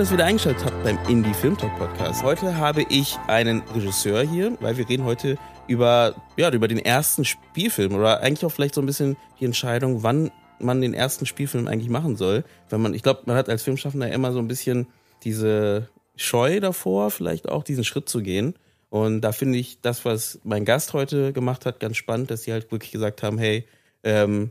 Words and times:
Schön, 0.00 0.06
dass 0.06 0.12
ihr 0.12 0.16
wieder 0.16 0.24
eingeschaltet 0.28 0.64
habt 0.64 0.82
beim 0.82 0.98
Indie 1.10 1.34
Film 1.34 1.58
Talk 1.58 1.76
Podcast. 1.76 2.22
Heute 2.22 2.56
habe 2.56 2.86
ich 2.88 3.18
einen 3.26 3.60
Regisseur 3.74 4.22
hier, 4.22 4.56
weil 4.62 4.78
wir 4.78 4.88
reden 4.88 5.04
heute 5.04 5.36
über, 5.68 6.14
ja, 6.38 6.50
über 6.50 6.68
den 6.68 6.78
ersten 6.78 7.26
Spielfilm 7.26 7.94
oder 7.94 8.20
eigentlich 8.20 8.46
auch 8.46 8.50
vielleicht 8.50 8.76
so 8.76 8.80
ein 8.80 8.86
bisschen 8.86 9.18
die 9.38 9.44
Entscheidung, 9.44 10.02
wann 10.02 10.30
man 10.58 10.80
den 10.80 10.94
ersten 10.94 11.26
Spielfilm 11.26 11.66
eigentlich 11.66 11.90
machen 11.90 12.16
soll. 12.16 12.44
Wenn 12.70 12.80
man, 12.80 12.94
ich 12.94 13.02
glaube, 13.02 13.24
man 13.26 13.36
hat 13.36 13.50
als 13.50 13.62
Filmschaffender 13.62 14.10
immer 14.10 14.32
so 14.32 14.38
ein 14.38 14.48
bisschen 14.48 14.86
diese 15.22 15.90
Scheu 16.16 16.60
davor, 16.60 17.10
vielleicht 17.10 17.50
auch 17.50 17.62
diesen 17.62 17.84
Schritt 17.84 18.08
zu 18.08 18.22
gehen. 18.22 18.54
Und 18.88 19.20
da 19.20 19.32
finde 19.32 19.58
ich 19.58 19.82
das, 19.82 20.06
was 20.06 20.40
mein 20.44 20.64
Gast 20.64 20.94
heute 20.94 21.34
gemacht 21.34 21.66
hat, 21.66 21.78
ganz 21.78 21.98
spannend, 21.98 22.30
dass 22.30 22.44
sie 22.44 22.54
halt 22.54 22.72
wirklich 22.72 22.92
gesagt 22.92 23.22
haben, 23.22 23.36
hey, 23.36 23.66
ähm, 24.02 24.50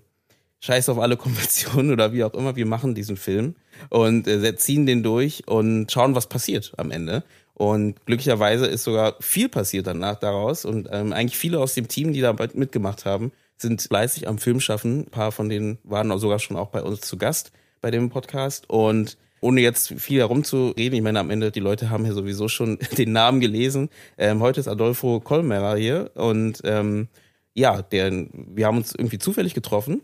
scheiß 0.61 0.89
auf 0.89 0.99
alle 0.99 1.17
Konventionen 1.17 1.91
oder 1.91 2.13
wie 2.13 2.23
auch 2.23 2.33
immer, 2.33 2.55
wir 2.55 2.65
machen 2.65 2.95
diesen 2.95 3.17
Film 3.17 3.55
und 3.89 4.27
äh, 4.27 4.55
ziehen 4.55 4.85
den 4.85 5.03
durch 5.03 5.47
und 5.47 5.91
schauen, 5.91 6.15
was 6.15 6.27
passiert 6.27 6.73
am 6.77 6.91
Ende. 6.91 7.23
Und 7.53 8.05
glücklicherweise 8.05 8.67
ist 8.67 8.85
sogar 8.85 9.15
viel 9.19 9.49
passiert 9.49 9.85
danach 9.85 10.15
daraus. 10.15 10.63
Und 10.63 10.87
ähm, 10.91 11.11
eigentlich 11.11 11.37
viele 11.37 11.59
aus 11.59 11.73
dem 11.73 11.89
Team, 11.89 12.13
die 12.13 12.21
da 12.21 12.33
mitgemacht 12.53 13.03
haben, 13.03 13.33
sind 13.57 13.81
fleißig 13.81 14.29
am 14.29 14.37
Film 14.37 14.61
schaffen. 14.61 15.01
Ein 15.01 15.11
paar 15.11 15.33
von 15.33 15.49
denen 15.49 15.77
waren 15.83 16.17
sogar 16.19 16.39
schon 16.39 16.55
auch 16.55 16.69
bei 16.69 16.81
uns 16.81 17.01
zu 17.01 17.17
Gast 17.17 17.51
bei 17.81 17.91
dem 17.91 18.09
Podcast. 18.09 18.69
Und 18.69 19.17
ohne 19.41 19.59
jetzt 19.59 19.93
viel 19.97 20.19
herumzureden, 20.19 20.97
ich 20.97 21.03
meine, 21.03 21.19
am 21.19 21.29
Ende, 21.29 21.51
die 21.51 21.59
Leute 21.59 21.89
haben 21.89 22.05
ja 22.05 22.13
sowieso 22.13 22.47
schon 22.47 22.79
den 22.97 23.11
Namen 23.11 23.41
gelesen. 23.41 23.89
Ähm, 24.17 24.39
heute 24.39 24.61
ist 24.61 24.69
Adolfo 24.69 25.19
Kolmerer 25.19 25.75
hier 25.75 26.11
und 26.15 26.61
ähm, 26.63 27.09
ja, 27.53 27.81
der, 27.81 28.27
wir 28.31 28.67
haben 28.67 28.77
uns 28.77 28.95
irgendwie 28.95 29.17
zufällig 29.17 29.53
getroffen 29.53 30.01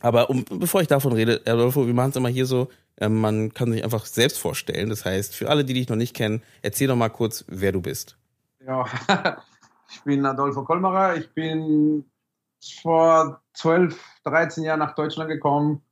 aber 0.00 0.30
um, 0.30 0.44
bevor 0.44 0.80
ich 0.82 0.88
davon 0.88 1.12
rede, 1.12 1.40
Adolfo, 1.46 1.86
wir 1.86 1.94
machen 1.94 2.10
es 2.10 2.16
immer 2.16 2.28
hier 2.28 2.46
so, 2.46 2.68
äh, 2.96 3.08
man 3.08 3.52
kann 3.54 3.72
sich 3.72 3.84
einfach 3.84 4.04
selbst 4.06 4.38
vorstellen. 4.38 4.90
Das 4.90 5.04
heißt, 5.04 5.34
für 5.34 5.48
alle, 5.48 5.64
die 5.64 5.74
dich 5.74 5.88
noch 5.88 5.96
nicht 5.96 6.14
kennen, 6.14 6.42
erzähl 6.62 6.88
doch 6.88 6.96
mal 6.96 7.08
kurz, 7.08 7.44
wer 7.48 7.72
du 7.72 7.80
bist. 7.80 8.16
Ja, 8.66 8.86
ich 9.90 10.02
bin 10.02 10.24
Adolfo 10.26 10.64
Kolmerer. 10.64 11.16
Ich 11.16 11.32
bin 11.32 12.04
vor 12.82 13.40
12, 13.54 13.98
13 14.24 14.64
Jahren 14.64 14.80
nach 14.80 14.94
Deutschland 14.94 15.30
gekommen 15.30 15.82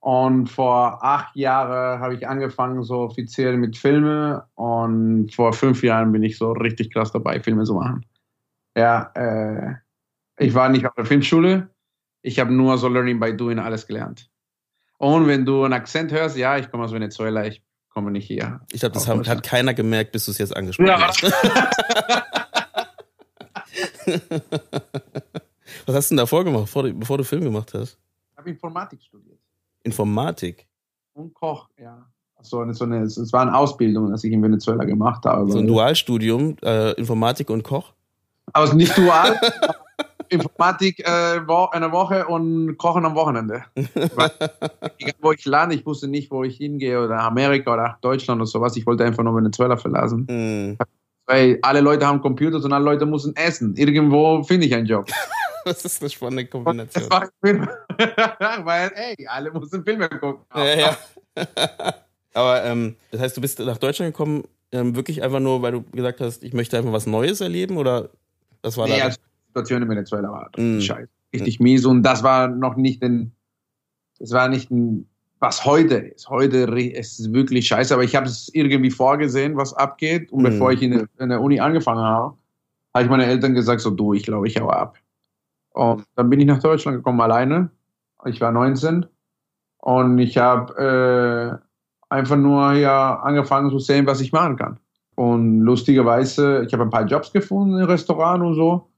und 0.00 0.46
vor 0.46 1.04
acht 1.04 1.34
Jahren 1.34 2.00
habe 2.00 2.14
ich 2.14 2.28
angefangen, 2.28 2.82
so 2.84 3.00
offiziell 3.00 3.56
mit 3.56 3.76
Filmen 3.76 4.40
und 4.54 5.34
vor 5.34 5.52
fünf 5.52 5.82
Jahren 5.82 6.12
bin 6.12 6.22
ich 6.22 6.38
so 6.38 6.52
richtig 6.52 6.92
krass 6.92 7.12
dabei, 7.12 7.40
Filme 7.40 7.64
zu 7.64 7.74
machen. 7.74 8.06
Ja, 8.76 9.10
äh, 9.14 9.74
ich 10.38 10.54
war 10.54 10.68
nicht 10.68 10.86
auf 10.86 10.94
der 10.94 11.06
Filmschule, 11.06 11.70
ich 12.26 12.40
habe 12.40 12.52
nur 12.52 12.76
so 12.76 12.88
Learning 12.88 13.20
by 13.20 13.36
Doing 13.36 13.60
alles 13.60 13.86
gelernt. 13.86 14.28
Und 14.98 15.28
wenn 15.28 15.44
du 15.44 15.62
einen 15.62 15.74
Akzent 15.74 16.10
hörst, 16.10 16.36
ja, 16.36 16.58
ich 16.58 16.68
komme 16.70 16.82
aus 16.84 16.92
Venezuela, 16.92 17.46
ich 17.46 17.62
komme 17.88 18.10
nicht 18.10 18.26
hier. 18.26 18.60
Ich 18.72 18.80
glaube, 18.80 18.94
das 18.94 19.06
hat, 19.06 19.28
hat, 19.28 19.44
keiner 19.44 19.74
gemerkt, 19.74 20.10
bis 20.10 20.24
du 20.24 20.32
es 20.32 20.38
jetzt 20.38 20.56
angesprochen 20.56 20.88
ja. 20.88 21.06
hast. 21.06 21.22
Was 25.86 25.94
hast 25.94 26.10
du 26.10 26.14
denn 26.14 26.18
davor 26.18 26.42
gemacht, 26.44 26.64
bevor 26.64 26.82
du, 26.82 26.94
bevor 26.94 27.18
du 27.18 27.24
Film 27.24 27.44
gemacht 27.44 27.72
hast? 27.74 27.96
Ich 28.32 28.38
habe 28.38 28.50
Informatik 28.50 29.00
studiert. 29.02 29.38
Informatik? 29.84 30.66
Und 31.12 31.32
Koch, 31.32 31.68
ja. 31.78 32.04
So 32.42 32.72
so 32.72 32.84
eine, 32.84 33.02
es 33.02 33.32
war 33.32 33.42
eine 33.42 33.56
Ausbildung, 33.56 34.12
die 34.14 34.26
ich 34.26 34.32
in 34.32 34.42
Venezuela 34.42 34.84
gemacht 34.84 35.24
habe. 35.24 35.50
So 35.50 35.58
ein 35.58 35.66
Dualstudium, 35.66 36.56
äh, 36.62 36.92
Informatik 36.92 37.50
und 37.50 37.62
Koch? 37.62 37.92
Aber 38.52 38.74
nicht 38.74 38.96
dual, 38.96 39.40
Informatik 40.28 41.00
äh, 41.00 41.38
eine 41.38 41.92
Woche 41.92 42.26
und 42.26 42.76
Kochen 42.76 43.04
am 43.04 43.14
Wochenende. 43.14 43.64
Weil, 44.14 44.30
wo 45.20 45.32
ich 45.32 45.44
lande, 45.44 45.74
ich 45.74 45.86
wusste 45.86 46.08
nicht, 46.08 46.30
wo 46.30 46.44
ich 46.44 46.56
hingehe 46.56 47.02
oder 47.02 47.20
Amerika 47.20 47.72
oder 47.72 47.98
Deutschland 48.00 48.40
oder 48.40 48.46
sowas. 48.46 48.76
Ich 48.76 48.86
wollte 48.86 49.04
einfach 49.04 49.22
nur 49.22 49.36
Venezuela 49.36 49.76
verlassen. 49.76 50.26
Mm. 50.28 50.78
Weil 51.26 51.58
alle 51.62 51.80
Leute 51.80 52.06
haben 52.06 52.20
Computer 52.20 52.56
und 52.56 52.72
alle 52.72 52.84
Leute 52.84 53.04
müssen 53.04 53.34
essen. 53.36 53.74
Irgendwo 53.76 54.42
finde 54.44 54.66
ich 54.66 54.74
einen 54.74 54.86
Job. 54.86 55.06
das 55.64 55.84
ist 55.84 56.00
eine 56.00 56.10
spannende 56.10 56.46
Kombination. 56.46 57.08
Weil, 57.42 58.92
ey, 58.94 59.26
alle 59.26 59.50
müssen 59.50 59.82
Filme 59.82 60.08
gucken. 60.08 60.44
Ja, 60.54 60.74
ja. 60.74 60.96
Aber 62.34 62.64
ähm, 62.64 62.96
das 63.10 63.20
heißt, 63.20 63.36
du 63.36 63.40
bist 63.40 63.58
nach 63.58 63.78
Deutschland 63.78 64.12
gekommen, 64.12 64.44
ähm, 64.72 64.94
wirklich 64.94 65.22
einfach 65.22 65.40
nur, 65.40 65.62
weil 65.62 65.72
du 65.72 65.82
gesagt 65.82 66.20
hast, 66.20 66.42
ich 66.42 66.52
möchte 66.52 66.76
einfach 66.76 66.92
was 66.92 67.06
Neues 67.06 67.40
erleben 67.40 67.76
oder 67.76 68.10
was 68.62 68.76
war 68.76 68.86
nee, 68.86 68.98
da? 68.98 69.04
Also 69.04 69.18
Situation 69.56 69.82
in 69.82 69.88
Venezuela 69.88 70.30
war. 70.30 70.50
Mm. 70.56 70.80
Scheiße. 70.80 71.08
Richtig 71.32 71.58
mm. 71.58 71.62
mies. 71.62 71.84
Und 71.86 72.02
das 72.02 72.22
war 72.22 72.48
noch 72.48 72.76
nicht 72.76 73.02
ein, 73.02 73.32
das 74.18 74.32
war 74.32 74.48
nicht 74.48 74.70
ein, 74.70 75.08
was 75.38 75.64
heute 75.64 75.96
ist. 75.96 76.28
Heute 76.28 76.58
ist 76.58 77.20
es 77.20 77.32
wirklich 77.32 77.66
scheiße, 77.66 77.94
aber 77.94 78.04
ich 78.04 78.14
habe 78.14 78.26
es 78.26 78.50
irgendwie 78.54 78.90
vorgesehen, 78.90 79.56
was 79.56 79.72
abgeht. 79.74 80.30
Und 80.32 80.42
mm. 80.42 80.44
bevor 80.44 80.72
ich 80.72 80.82
in 80.82 80.92
der, 80.92 81.06
in 81.18 81.30
der 81.30 81.40
Uni 81.40 81.60
angefangen 81.60 82.02
habe, 82.02 82.36
habe 82.94 83.04
ich 83.04 83.10
meine 83.10 83.26
Eltern 83.26 83.54
gesagt, 83.54 83.80
so 83.80 83.90
du, 83.90 84.14
ich 84.14 84.24
glaube, 84.24 84.46
ich 84.46 84.60
hau 84.60 84.68
ab. 84.68 84.96
Und 85.72 86.04
dann 86.14 86.30
bin 86.30 86.40
ich 86.40 86.46
nach 86.46 86.60
Deutschland 86.60 86.98
gekommen 86.98 87.20
alleine. 87.20 87.70
Ich 88.24 88.40
war 88.40 88.50
19 88.50 89.06
und 89.78 90.18
ich 90.18 90.38
habe 90.38 91.60
äh, 92.10 92.14
einfach 92.14 92.36
nur 92.36 92.72
ja 92.72 93.20
angefangen 93.20 93.70
zu 93.70 93.78
sehen, 93.78 94.06
was 94.06 94.20
ich 94.20 94.32
machen 94.32 94.56
kann. 94.56 94.80
Und 95.16 95.60
lustigerweise, 95.60 96.64
ich 96.66 96.72
habe 96.72 96.84
ein 96.84 96.90
paar 96.90 97.06
Jobs 97.06 97.32
gefunden 97.32 97.78
im 97.78 97.84
Restaurant 97.84 98.42
und 98.42 98.54
so. 98.54 98.88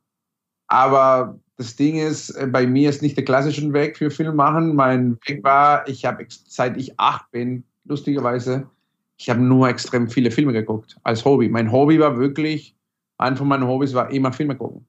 Aber 0.68 1.38
das 1.56 1.74
Ding 1.74 1.96
ist, 1.96 2.30
äh, 2.30 2.46
bei 2.46 2.66
mir 2.66 2.88
ist 2.88 3.02
nicht 3.02 3.16
der 3.16 3.24
klassische 3.24 3.72
Weg 3.72 3.96
für 3.96 4.10
Film 4.10 4.36
machen. 4.36 4.76
Mein 4.76 5.18
Weg 5.26 5.42
war, 5.42 5.86
ich 5.88 6.04
habe 6.04 6.24
seit 6.28 6.76
ich 6.76 6.98
acht 6.98 7.30
bin, 7.32 7.64
lustigerweise, 7.84 8.68
ich 9.16 9.28
habe 9.28 9.40
nur 9.40 9.68
extrem 9.68 10.08
viele 10.08 10.30
Filme 10.30 10.52
geguckt 10.52 10.96
als 11.02 11.24
Hobby. 11.24 11.48
Mein 11.48 11.72
Hobby 11.72 11.98
war 11.98 12.16
wirklich, 12.16 12.76
ein 13.18 13.36
von 13.36 13.48
meinen 13.48 13.66
Hobbys 13.66 13.94
war 13.94 14.10
immer 14.10 14.32
Filme 14.32 14.56
gucken. 14.56 14.86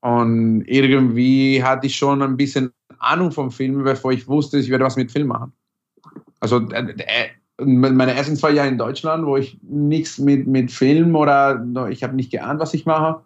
Und 0.00 0.64
irgendwie 0.66 1.62
hatte 1.62 1.86
ich 1.86 1.94
schon 1.94 2.22
ein 2.22 2.36
bisschen 2.36 2.72
Ahnung 2.98 3.30
vom 3.30 3.52
Film, 3.52 3.84
bevor 3.84 4.12
ich 4.12 4.26
wusste, 4.26 4.58
ich 4.58 4.68
werde 4.68 4.84
was 4.84 4.96
mit 4.96 5.12
Film 5.12 5.28
machen. 5.28 5.52
Also 6.40 6.68
äh, 6.70 6.94
äh, 6.98 7.64
meine 7.64 8.14
ersten 8.14 8.34
zwei 8.34 8.50
Jahre 8.50 8.68
in 8.68 8.78
Deutschland, 8.78 9.24
wo 9.24 9.36
ich 9.36 9.58
nichts 9.62 10.18
mit, 10.18 10.48
mit 10.48 10.72
Film 10.72 11.14
oder 11.14 11.64
ich 11.88 12.02
habe 12.02 12.16
nicht 12.16 12.32
geahnt, 12.32 12.58
was 12.58 12.74
ich 12.74 12.84
mache. 12.84 13.22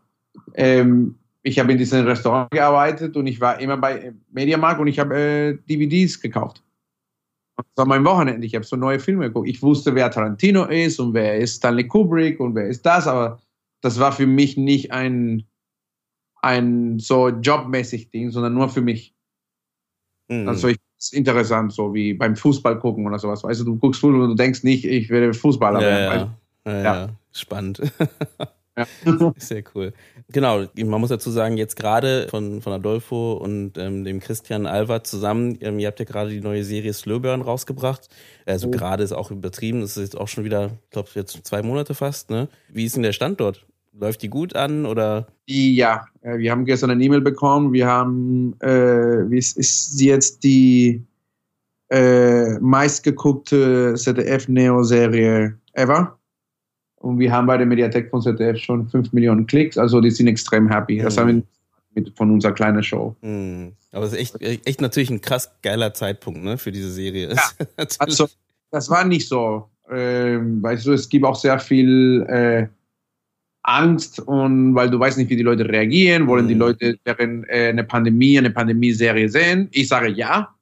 Ähm, 0.53 1.14
ich 1.47 1.61
habe 1.61 1.71
in 1.71 1.79
diesem 1.79 2.05
Restaurant 2.05 2.51
gearbeitet 2.51 3.17
und 3.17 3.29
ich 3.29 3.41
war 3.41 3.61
immer 3.61 3.77
bei 3.77 4.12
Mediamarkt 4.33 4.81
und 4.81 4.89
ich 4.89 4.99
habe 4.99 5.17
äh, 5.17 5.55
DVDs 5.69 6.21
gekauft. 6.21 6.61
Das 7.57 7.67
war 7.77 7.87
mein 7.87 8.05
Wochenende. 8.05 8.45
Ich 8.45 8.55
habe 8.57 8.65
so 8.65 8.75
neue 8.75 8.99
Filme 8.99 9.29
geguckt. 9.29 9.49
Ich 9.49 9.62
wusste, 9.62 9.95
wer 9.95 10.11
Tarantino 10.11 10.65
ist 10.65 10.99
und 10.99 11.15
wer 11.15 11.37
ist 11.39 11.57
Stanley 11.57 11.87
Kubrick 11.87 12.41
und 12.41 12.57
wer 12.57 12.67
ist 12.67 12.84
das, 12.84 13.07
aber 13.07 13.41
das 13.81 14.01
war 14.01 14.11
für 14.11 14.27
mich 14.27 14.57
nicht 14.57 14.91
ein, 14.91 15.45
ein 16.43 16.99
so 16.99 17.29
jobmäßig 17.29 18.11
Ding, 18.11 18.33
sondern 18.33 18.55
nur 18.55 18.69
für 18.69 18.83
mich. 18.83 19.15
Mhm. 20.28 20.49
Also 20.49 20.67
ich 20.67 20.78
ist 20.99 21.15
interessant, 21.15 21.73
so 21.73 21.95
wie 21.95 22.15
beim 22.15 22.34
Fußball 22.34 22.81
gucken 22.81 23.07
oder 23.07 23.21
sowas. 23.21 23.45
Weißt 23.45 23.61
du, 23.61 23.65
du 23.65 23.77
guckst 23.77 24.01
Fußball 24.01 24.23
und 24.23 24.31
du 24.31 24.34
denkst 24.34 24.65
nicht, 24.65 24.84
ich 24.84 25.11
werde 25.11 25.33
Fußballer 25.33 25.81
ja, 25.81 25.87
werden. 25.87 26.31
Ja. 26.65 26.73
Ja, 26.73 26.83
ja, 26.83 27.09
spannend. 27.31 27.81
Ja. 28.76 28.87
Sehr 29.38 29.64
cool. 29.75 29.92
Genau, 30.32 30.64
man 30.76 31.00
muss 31.00 31.09
dazu 31.09 31.31
sagen, 31.31 31.56
jetzt 31.56 31.76
gerade 31.76 32.26
von, 32.28 32.60
von 32.60 32.72
Adolfo 32.72 33.34
und 33.34 33.78
ähm, 33.78 34.04
dem 34.04 34.21
Christian 34.21 34.66
Alvard 34.66 35.06
zusammen, 35.06 35.56
ähm, 35.60 35.78
ihr 35.78 35.86
habt 35.89 35.98
ja 35.98 36.04
gerade 36.04 36.30
die 36.30 36.41
neue 36.41 36.65
Serie 36.65 36.92
Slowburn 36.92 37.42
rausgebracht. 37.42 38.09
Also 38.45 38.68
oh. 38.68 38.71
gerade 38.71 39.03
ist 39.03 39.12
auch 39.12 39.30
übertrieben, 39.30 39.80
das 39.80 39.97
ist 39.97 40.03
jetzt 40.03 40.18
auch 40.18 40.28
schon 40.28 40.45
wieder, 40.45 40.72
ich 40.84 40.91
glaube, 40.91 41.09
jetzt 41.15 41.47
zwei 41.47 41.62
Monate 41.62 41.95
fast. 41.95 42.30
Ne? 42.30 42.48
Wie 42.68 42.84
ist 42.84 42.97
denn 42.97 43.03
der 43.03 43.12
Standort? 43.12 43.66
Läuft 43.98 44.21
die 44.21 44.28
gut 44.28 44.54
an 44.54 44.84
oder? 44.84 45.27
Ja, 45.47 46.04
wir 46.22 46.51
haben 46.51 46.66
gestern 46.66 46.91
eine 46.91 47.03
E-Mail 47.03 47.22
bekommen. 47.22 47.72
Wir 47.72 47.86
haben, 47.86 48.54
äh, 48.60 49.30
wie 49.30 49.39
ist, 49.39 49.56
ist 49.56 49.98
jetzt 50.01 50.45
die 50.45 51.03
äh, 51.89 52.59
meistgeguckte 52.59 53.95
ZDF-Neo-Serie 53.95 55.59
ever? 55.72 56.18
Und 57.06 57.20
wir 57.20 57.30
haben 57.30 57.47
bei 57.47 57.56
der 57.56 57.66
Mediathek 57.66 58.10
von 58.10 58.20
ZDF 58.20 58.58
schon 58.58 58.88
5 58.88 59.12
Millionen 59.12 59.47
Klicks, 59.47 59.78
also 59.78 60.00
die 60.00 60.10
sind 60.10 60.26
extrem 60.26 60.68
happy. 60.68 60.98
Das 60.98 61.14
mhm. 61.14 61.20
haben 61.20 61.28
wir 61.28 61.42
mit, 61.94 62.16
von 62.16 62.32
unserer 62.32 62.53
kleinen 62.53 62.82
Show. 62.82 63.14
Mhm. 63.22 63.72
Aber 63.92 64.06
es 64.06 64.12
ist 64.12 64.18
echt, 64.18 64.66
echt 64.66 64.80
natürlich 64.80 65.10
ein 65.10 65.20
krass 65.20 65.53
geiler 65.62 65.94
Zeitpunkt 65.94 66.42
ne, 66.42 66.58
für 66.58 66.72
diese 66.72 66.91
Serie. 66.91 67.32
Ja, 67.32 67.66
also, 67.98 68.26
das 68.72 68.91
war 68.91 69.04
nicht 69.04 69.28
so. 69.28 69.68
Ähm, 69.88 70.60
weißt 70.60 70.84
du, 70.84 70.92
es 70.92 71.08
gibt 71.08 71.24
auch 71.24 71.36
sehr 71.36 71.60
viel 71.60 72.26
äh, 72.28 72.66
Angst 73.62 74.18
und 74.18 74.74
weil 74.74 74.91
du 74.91 74.98
weißt 74.98 75.16
nicht, 75.16 75.30
wie 75.30 75.36
die 75.36 75.44
Leute 75.44 75.68
reagieren, 75.68 76.26
wollen 76.26 76.48
die 76.48 76.54
mhm. 76.54 76.60
Leute 76.60 76.98
während 77.04 77.48
äh, 77.48 77.68
eine 77.68 77.84
Pandemie, 77.84 78.36
eine 78.36 78.50
Pandemie-Serie 78.50 79.28
sehen? 79.28 79.68
Ich 79.70 79.86
sage 79.86 80.08
ja, 80.08 80.53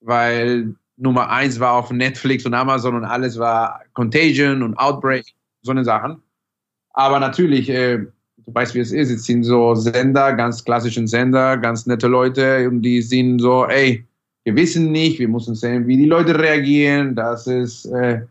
weil 0.00 0.72
Nummer 0.96 1.30
eins 1.30 1.58
war 1.58 1.72
auf 1.72 1.90
Netflix 1.90 2.46
und 2.46 2.54
Amazon 2.54 2.94
und 2.94 3.04
alles 3.04 3.40
war 3.40 3.80
Contagion 3.92 4.62
und 4.62 4.76
Outbreak, 4.76 5.26
so 5.62 5.70
eine 5.70 5.84
Sachen. 5.84 6.22
Aber 6.92 7.20
natürlich, 7.20 7.68
äh, 7.68 7.98
du 7.98 8.54
weißt, 8.54 8.74
wie 8.74 8.80
es 8.80 8.92
ist, 8.92 9.10
es 9.10 9.24
sind 9.24 9.44
so 9.44 9.74
Sender, 9.74 10.32
ganz 10.32 10.64
klassischen 10.64 11.06
Sender, 11.06 11.56
ganz 11.56 11.86
nette 11.86 12.08
Leute 12.08 12.68
und 12.68 12.82
die 12.82 13.02
sind 13.02 13.40
so, 13.40 13.66
ey, 13.66 14.04
wir 14.44 14.56
wissen 14.56 14.90
nicht, 14.90 15.18
wir 15.18 15.28
müssen 15.28 15.54
sehen, 15.54 15.86
wie 15.86 15.96
die 15.96 16.06
Leute 16.06 16.38
reagieren, 16.38 17.14
das 17.14 17.46
ist, 17.46 17.84
äh, 17.86 18.22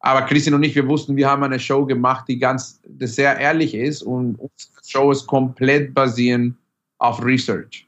aber 0.00 0.22
Christian 0.22 0.54
und 0.54 0.62
ich, 0.62 0.74
wir 0.74 0.86
wussten, 0.86 1.16
wir 1.16 1.28
haben 1.28 1.42
eine 1.42 1.58
Show 1.58 1.84
gemacht, 1.84 2.26
die 2.28 2.38
ganz 2.38 2.80
das 2.86 3.16
sehr 3.16 3.36
ehrlich 3.38 3.74
ist 3.74 4.02
und 4.02 4.36
unsere 4.36 4.84
Show 4.86 5.10
ist 5.10 5.26
komplett 5.26 5.92
basierend 5.92 6.54
auf 6.98 7.22
Research. 7.24 7.86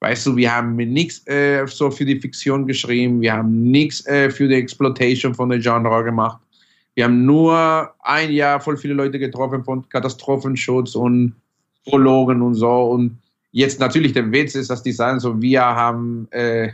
Weißt 0.00 0.26
du, 0.26 0.36
wir 0.36 0.54
haben 0.54 0.76
nichts 0.76 1.26
äh, 1.26 1.66
so 1.66 1.90
für 1.90 2.04
die 2.04 2.20
Fiktion 2.20 2.66
geschrieben, 2.66 3.22
wir 3.22 3.32
haben 3.32 3.70
nichts 3.70 4.06
äh, 4.06 4.30
für 4.30 4.46
die 4.46 4.54
Exploitation 4.54 5.34
von 5.34 5.48
der 5.48 5.58
Genre 5.58 6.04
gemacht. 6.04 6.38
Wir 6.96 7.04
haben 7.04 7.26
nur 7.26 7.94
ein 8.00 8.32
Jahr 8.32 8.58
voll 8.58 8.78
viele 8.78 8.94
Leute 8.94 9.18
getroffen 9.18 9.62
von 9.64 9.86
Katastrophenschutz 9.90 10.94
und 10.94 11.36
Prologen 11.84 12.40
und 12.40 12.54
so. 12.54 12.84
Und 12.84 13.18
jetzt 13.52 13.80
natürlich 13.80 14.14
der 14.14 14.32
Witz 14.32 14.54
ist, 14.54 14.70
dass 14.70 14.82
die 14.82 14.92
sagen 14.92 15.20
so, 15.20 15.40
wir 15.42 15.60
haben 15.60 16.26
äh, 16.30 16.72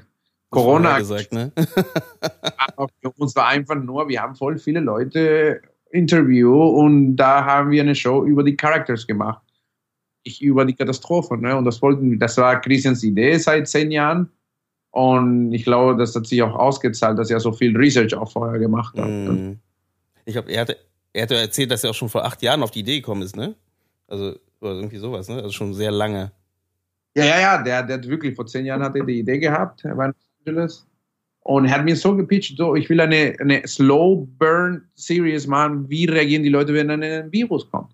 Corona 0.48 1.00
gesagt, 1.00 1.32
ne? 1.32 1.50
für 3.00 3.10
uns 3.18 3.34
war 3.34 3.48
einfach 3.48 3.74
nur, 3.74 4.08
wir 4.08 4.22
haben 4.22 4.36
voll 4.36 4.58
viele 4.58 4.78
Leute 4.78 5.60
Interview 5.90 6.54
und 6.54 7.16
da 7.16 7.44
haben 7.44 7.70
wir 7.70 7.82
eine 7.82 7.96
Show 7.96 8.24
über 8.24 8.44
die 8.44 8.56
Characters 8.56 9.06
gemacht. 9.08 9.42
Ich 10.22 10.40
über 10.40 10.64
die 10.64 10.74
Katastrophe, 10.74 11.36
ne? 11.36 11.56
Und 11.56 11.64
das 11.64 11.82
wollten, 11.82 12.20
das 12.20 12.36
war 12.36 12.60
Christians 12.60 13.02
Idee 13.02 13.38
seit 13.38 13.66
zehn 13.66 13.90
Jahren. 13.90 14.30
Und 14.92 15.52
ich 15.52 15.64
glaube, 15.64 15.98
das 15.98 16.14
hat 16.14 16.28
sich 16.28 16.40
auch 16.42 16.54
ausgezahlt, 16.54 17.18
dass 17.18 17.28
er 17.28 17.40
so 17.40 17.50
viel 17.50 17.76
Research 17.76 18.14
auch 18.14 18.30
vorher 18.30 18.60
gemacht 18.60 18.96
hat. 18.96 19.08
Mm. 19.08 19.58
Ich 20.24 20.34
glaube, 20.34 20.50
er 20.50 20.62
hatte, 20.62 20.76
er 21.12 21.22
hatte 21.22 21.36
erzählt, 21.36 21.70
dass 21.70 21.84
er 21.84 21.90
auch 21.90 21.94
schon 21.94 22.08
vor 22.08 22.24
acht 22.24 22.42
Jahren 22.42 22.62
auf 22.62 22.70
die 22.70 22.80
Idee 22.80 22.96
gekommen 22.96 23.22
ist, 23.22 23.36
ne? 23.36 23.54
Also, 24.08 24.36
oder 24.60 24.74
irgendwie 24.74 24.98
sowas, 24.98 25.28
ne? 25.28 25.36
Also 25.36 25.50
schon 25.50 25.74
sehr 25.74 25.90
lange. 25.90 26.32
Ja, 27.14 27.24
ja, 27.24 27.40
ja, 27.40 27.62
der, 27.62 27.82
der 27.82 27.96
hat 27.96 28.08
wirklich 28.08 28.34
vor 28.34 28.46
zehn 28.46 28.64
Jahren 28.64 28.82
hatte 28.82 29.04
die 29.04 29.18
Idee 29.18 29.38
gehabt. 29.38 29.84
Er 29.84 29.96
war 29.96 30.14
Angeles 30.38 30.86
und 31.40 31.66
er 31.66 31.72
hat 31.72 31.84
mir 31.84 31.96
so 31.96 32.16
gepitcht, 32.16 32.56
so, 32.56 32.74
ich 32.74 32.88
will 32.88 33.00
eine, 33.00 33.36
eine 33.40 33.66
Slow 33.66 34.26
Burn 34.38 34.82
Series 34.94 35.46
machen, 35.46 35.88
wie 35.90 36.04
reagieren 36.04 36.42
die 36.42 36.48
Leute, 36.48 36.72
wenn 36.72 36.90
ein 36.90 37.32
Virus 37.32 37.68
kommt. 37.70 37.92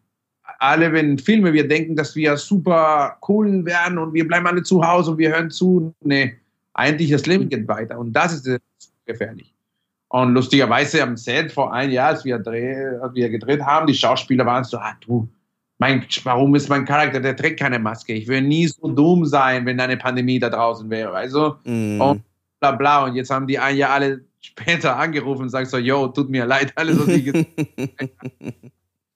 Alle, 0.60 0.92
wenn 0.92 1.18
Filme, 1.18 1.52
wir 1.52 1.66
denken, 1.66 1.96
dass 1.96 2.14
wir 2.14 2.36
super 2.36 3.16
cool 3.28 3.64
werden 3.64 3.98
und 3.98 4.12
wir 4.12 4.26
bleiben 4.26 4.46
alle 4.46 4.62
zu 4.62 4.84
Hause 4.84 5.12
und 5.12 5.18
wir 5.18 5.30
hören 5.30 5.50
zu. 5.50 5.94
Nee, 6.02 6.36
eigentlich 6.74 7.10
das 7.10 7.26
Leben 7.26 7.48
geht 7.48 7.66
weiter 7.68 7.98
und 7.98 8.12
das 8.12 8.34
ist 8.34 8.60
gefährlich. 9.04 9.54
Und 10.10 10.32
lustigerweise 10.32 11.02
am 11.02 11.16
Set 11.16 11.52
vor 11.52 11.72
einem 11.72 11.92
Jahr, 11.92 12.08
als 12.08 12.24
wir, 12.24 12.38
dreh, 12.38 12.96
als 13.02 13.14
wir 13.14 13.28
gedreht 13.28 13.60
haben, 13.60 13.86
die 13.86 13.94
Schauspieler 13.94 14.46
waren 14.46 14.64
so, 14.64 14.78
ah 14.78 14.96
du, 15.00 15.28
mein, 15.78 16.04
warum 16.24 16.54
ist 16.54 16.68
mein 16.68 16.84
Charakter, 16.84 17.20
der 17.20 17.36
trägt 17.36 17.60
keine 17.60 17.78
Maske. 17.78 18.12
Ich 18.12 18.26
will 18.26 18.42
nie 18.42 18.66
so 18.66 18.88
dumm 18.88 19.24
sein, 19.24 19.64
wenn 19.64 19.78
eine 19.78 19.96
Pandemie 19.96 20.38
da 20.38 20.50
draußen 20.50 20.90
wäre. 20.90 21.12
Also, 21.12 21.56
mm. 21.64 22.00
und 22.00 22.22
bla 22.58 22.72
bla. 22.72 23.04
Und 23.04 23.14
jetzt 23.14 23.30
haben 23.30 23.46
die 23.46 23.58
ein 23.58 23.76
Jahr 23.76 23.90
alle 23.90 24.24
später 24.40 24.96
angerufen 24.96 25.42
und 25.42 25.48
sagen 25.50 25.66
so, 25.66 25.78
yo, 25.78 26.08
tut 26.08 26.30
mir 26.30 26.46
leid, 26.46 26.72
alles, 26.74 26.98
was 26.98 27.08
ich 27.08 27.46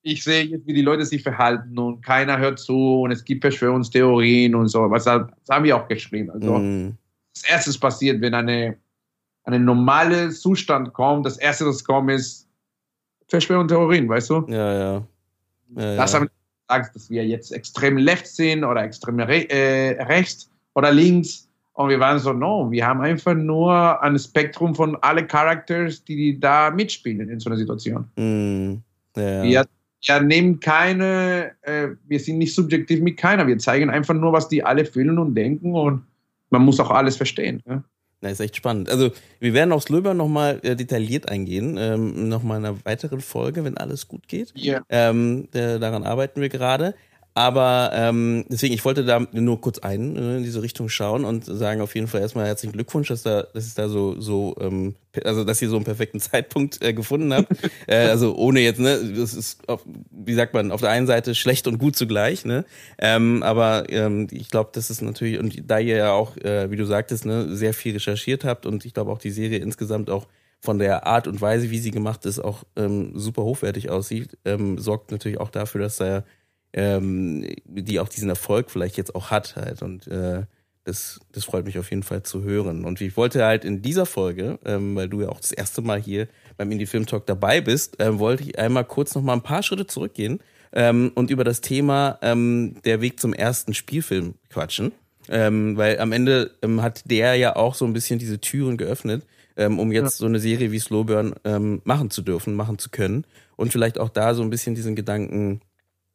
Ich 0.05 0.25
sehe 0.25 0.45
jetzt, 0.45 0.67
wie 0.67 0.73
die 0.73 0.83
Leute 0.83 1.05
sich 1.05 1.23
verhalten 1.23 1.79
und 1.79 2.05
keiner 2.05 2.37
hört 2.39 2.59
zu 2.59 3.03
und 3.03 3.13
es 3.13 3.25
gibt 3.25 3.43
Verschwörungstheorien 3.43 4.55
und 4.55 4.67
so. 4.67 4.91
Was 4.91 5.05
das 5.05 5.23
haben 5.49 5.65
wir 5.65 5.77
auch 5.77 5.89
geschrieben. 5.89 6.31
Also, 6.31 6.59
mm. 6.59 6.97
das 7.35 7.45
erste 7.49 7.79
passiert, 7.81 8.21
wenn 8.21 8.35
eine, 8.35 8.77
eine 9.45 9.59
normale 9.59 10.31
Zustand 10.31 10.93
kommt, 10.93 11.27
das 11.27 11.37
erste, 11.37 11.67
was 11.67 11.85
kommt, 11.85 12.11
ist 12.11 12.49
Verschwörungstheorien, 13.29 14.09
weißt 14.09 14.31
du? 14.31 14.45
Ja, 14.49 14.73
ja. 14.73 15.07
ja 15.77 15.97
das 15.97 16.13
ja. 16.13 16.21
haben 16.21 16.27
wir 16.27 16.77
gesagt, 16.77 16.97
dass 16.97 17.11
wir 17.11 17.27
jetzt 17.27 17.53
extrem 17.53 17.97
left 17.97 18.27
sind 18.27 18.65
oder 18.65 18.85
extrem 18.85 19.19
re 19.21 19.49
äh, 19.51 20.03
rechts 20.03 20.51
oder 20.75 20.93
links 20.93 21.49
und 21.75 21.89
wir 21.89 22.01
waren 22.01 22.19
so, 22.19 22.33
no, 22.33 22.71
wir 22.71 22.87
haben 22.87 23.01
einfach 23.01 23.35
nur 23.35 24.03
ein 24.03 24.19
Spektrum 24.19 24.75
von 24.75 24.97
alle 25.01 25.27
Characters, 25.27 26.05
die 26.05 26.39
da 26.39 26.71
mitspielen 26.71 27.29
in 27.31 27.41
so 27.41 27.49
einer 27.49 27.57
Situation. 27.57 28.05
Mm, 28.17 28.83
yeah. 29.17 29.43
wir, 29.43 29.67
wir, 30.07 30.21
nehmen 30.21 30.61
keine, 30.61 31.53
äh, 31.63 31.89
wir 32.07 32.21
sind 32.21 32.39
nicht 32.39 32.55
subjektiv 32.55 33.01
mit 33.01 33.17
keiner. 33.17 33.47
Wir 33.47 33.57
zeigen 33.57 33.89
einfach 33.89 34.15
nur, 34.15 34.33
was 34.33 34.49
die 34.49 34.63
alle 34.63 34.85
fühlen 34.85 35.19
und 35.19 35.35
denken 35.35 35.75
und 35.75 36.05
man 36.51 36.63
muss 36.63 36.79
auch 36.79 36.91
alles 36.91 37.17
verstehen. 37.17 37.63
Ja? 37.67 37.83
Das 38.23 38.33
ist 38.33 38.41
echt 38.41 38.57
spannend. 38.57 38.89
Also 38.89 39.11
wir 39.41 39.53
werden 39.53 39.73
aufs 39.73 39.89
Löber 39.89 40.15
nochmal 40.15 40.61
äh, 40.63 40.77
detailliert 40.77 41.29
eingehen, 41.29 41.77
ähm, 41.77 42.29
nochmal 42.29 42.61
in 42.61 42.67
einer 42.67 42.85
weiteren 42.85 43.21
Folge, 43.21 43.65
wenn 43.65 43.77
alles 43.77 44.07
gut 44.07 44.29
geht. 44.29 44.55
Yeah. 44.57 44.85
Ähm, 44.89 45.49
äh, 45.53 45.81
daran 45.81 46.05
arbeiten 46.05 46.41
wir 46.41 46.49
gerade. 46.49 46.95
Aber 47.35 47.93
ähm, 47.95 48.45
deswegen, 48.49 48.75
ich 48.75 48.85
wollte 48.85 49.05
da 49.05 49.27
nur 49.33 49.61
kurz 49.61 49.79
ein 49.79 50.17
äh, 50.17 50.37
in 50.37 50.43
diese 50.43 50.61
Richtung 50.61 50.91
schauen 50.91 51.25
und 51.25 51.47
sagen 51.47 51.81
auf 51.81 51.95
jeden 51.95 52.07
Fall 52.07 52.21
erstmal 52.21 52.47
herzlichen 52.47 52.75
Glückwunsch, 52.75 53.09
dass 53.09 53.23
da, 53.23 53.45
dass 53.55 53.65
es 53.65 53.75
da 53.75 53.89
so, 53.89 54.21
so, 54.21 54.55
ähm, 54.61 54.97
also 55.25 55.43
dass 55.43 55.63
ihr 55.63 55.71
so 55.71 55.77
einen 55.77 55.87
perfekten 55.87 56.21
Zeitpunkt 56.21 56.83
äh, 56.83 56.93
gefunden 56.93 57.33
habt. 57.33 57.49
äh, 57.87 57.97
also 58.09 58.35
ohne 58.37 58.61
jetzt, 58.61 58.81
ne, 58.81 59.15
das 59.17 59.33
ist, 59.33 59.67
auf, 59.67 59.83
wie 60.11 60.35
sagt 60.35 60.53
man, 60.53 60.71
auf 60.71 60.83
der 60.83 60.91
einen 60.91 61.07
Seite 61.07 61.35
schlecht 61.35 61.67
und 61.67 61.79
gut 61.79 61.97
zugleich, 61.97 62.45
ne? 62.45 62.67
Ähm, 62.99 63.43
aber 63.43 63.85
ähm, 63.89 64.29
ich 64.31 64.51
glaube, 64.51 64.71
das 64.75 64.91
ist 64.91 65.01
natürlich, 65.01 65.39
und 65.39 65.71
da 65.71 65.79
ihr 65.79 65.97
ja 65.97 66.13
auch, 66.13 66.37
äh, 66.37 66.71
wie 66.71 66.77
du 66.77 66.85
sagtest, 66.85 67.25
ne, 67.25 67.57
sehr 67.57 67.73
viel 67.73 67.95
recherchiert 67.95 68.45
habt 68.45 68.67
und 68.67 68.85
ich 68.85 68.93
glaube 68.93 69.11
auch 69.11 69.19
die 69.19 69.31
Serie 69.31 69.59
insgesamt 69.59 70.11
auch 70.11 70.27
von 70.61 70.79
der 70.79 71.07
Art 71.07 71.27
und 71.27 71.41
Weise, 71.41 71.71
wie 71.71 71.79
sie 71.79 71.91
gemacht 71.91 72.27
ist, 72.27 72.39
auch 72.39 72.63
ähm, 72.77 73.13
super 73.19 73.43
hochwertig 73.43 73.91
aussieht, 73.91 74.37
ähm, 74.45 74.79
sorgt 74.79 75.11
natürlich 75.11 75.41
auch 75.41 75.51
dafür, 75.51 75.81
dass 75.81 75.97
da 75.97 76.25
ähm, 76.73 77.47
die 77.65 78.01
auch 78.01 78.09
diesen 78.09 78.29
Erfolg 78.29 78.71
vielleicht 78.71 78.97
jetzt 78.97 79.15
auch 79.15 79.31
hat 79.31 79.57
halt. 79.57 79.83
Und 79.83 80.07
äh, 80.07 80.43
das, 80.85 81.21
das 81.33 81.45
freut 81.45 81.65
mich 81.65 81.79
auf 81.79 81.91
jeden 81.91 82.03
Fall 82.03 82.23
zu 82.23 82.43
hören. 82.43 82.85
Und 82.85 83.01
ich 83.01 83.17
wollte 83.17 83.45
halt 83.45 83.65
in 83.65 83.83
dieser 83.83 84.07
Folge, 84.07 84.59
ähm, 84.65 84.97
weil 84.97 85.09
du 85.09 85.23
ja 85.23 85.29
auch 85.29 85.41
das 85.41 85.53
erste 85.53 85.83
Mal 85.83 86.01
hier 86.01 86.29
beim 86.57 86.71
Indie 86.71 86.87
Film 86.87 87.07
Talk 87.07 87.27
dabei 87.27 87.61
bist, 87.61 87.97
ähm, 87.99 88.19
wollte 88.19 88.43
ich 88.43 88.59
einmal 88.59 88.85
kurz 88.85 89.15
noch 89.15 89.23
mal 89.23 89.35
ein 89.35 89.43
paar 89.43 89.63
Schritte 89.63 89.87
zurückgehen 89.87 90.41
ähm, 90.73 91.13
und 91.15 91.31
über 91.31 91.45
das 91.45 91.61
Thema 91.61 92.19
ähm, 92.23 92.77
der 92.85 93.01
Weg 93.01 93.21
zum 93.21 93.33
ersten 93.33 93.75
Spielfilm 93.75 94.35
quatschen. 94.51 94.93
Ähm, 95.29 95.77
weil 95.77 96.01
am 96.01 96.11
Ende 96.11 96.51
ähm, 96.63 96.83
hat 96.83 97.09
der 97.09 97.37
ja 97.37 97.55
auch 97.55 97.77
so 97.77 97.85
ein 97.85 97.93
bisschen 97.93 98.19
diese 98.19 98.41
Türen 98.41 98.77
geöffnet, 98.77 99.25
ähm, 99.57 99.79
um 99.79 99.93
jetzt 99.93 100.03
ja. 100.03 100.11
so 100.11 100.27
eine 100.27 100.41
Serie 100.41 100.73
wie 100.73 100.81
Slowburn 100.81 101.35
ähm, 101.45 101.81
machen 101.85 102.11
zu 102.11 102.23
dürfen, 102.23 102.55
machen 102.55 102.79
zu 102.79 102.91
können. 102.91 103.25
Und 103.55 103.71
vielleicht 103.71 104.01
auch 104.01 104.09
da 104.09 104.35
so 104.35 104.43
ein 104.43 104.51
bisschen 104.51 104.75
diesen 104.75 104.97
Gedanken 104.97 105.61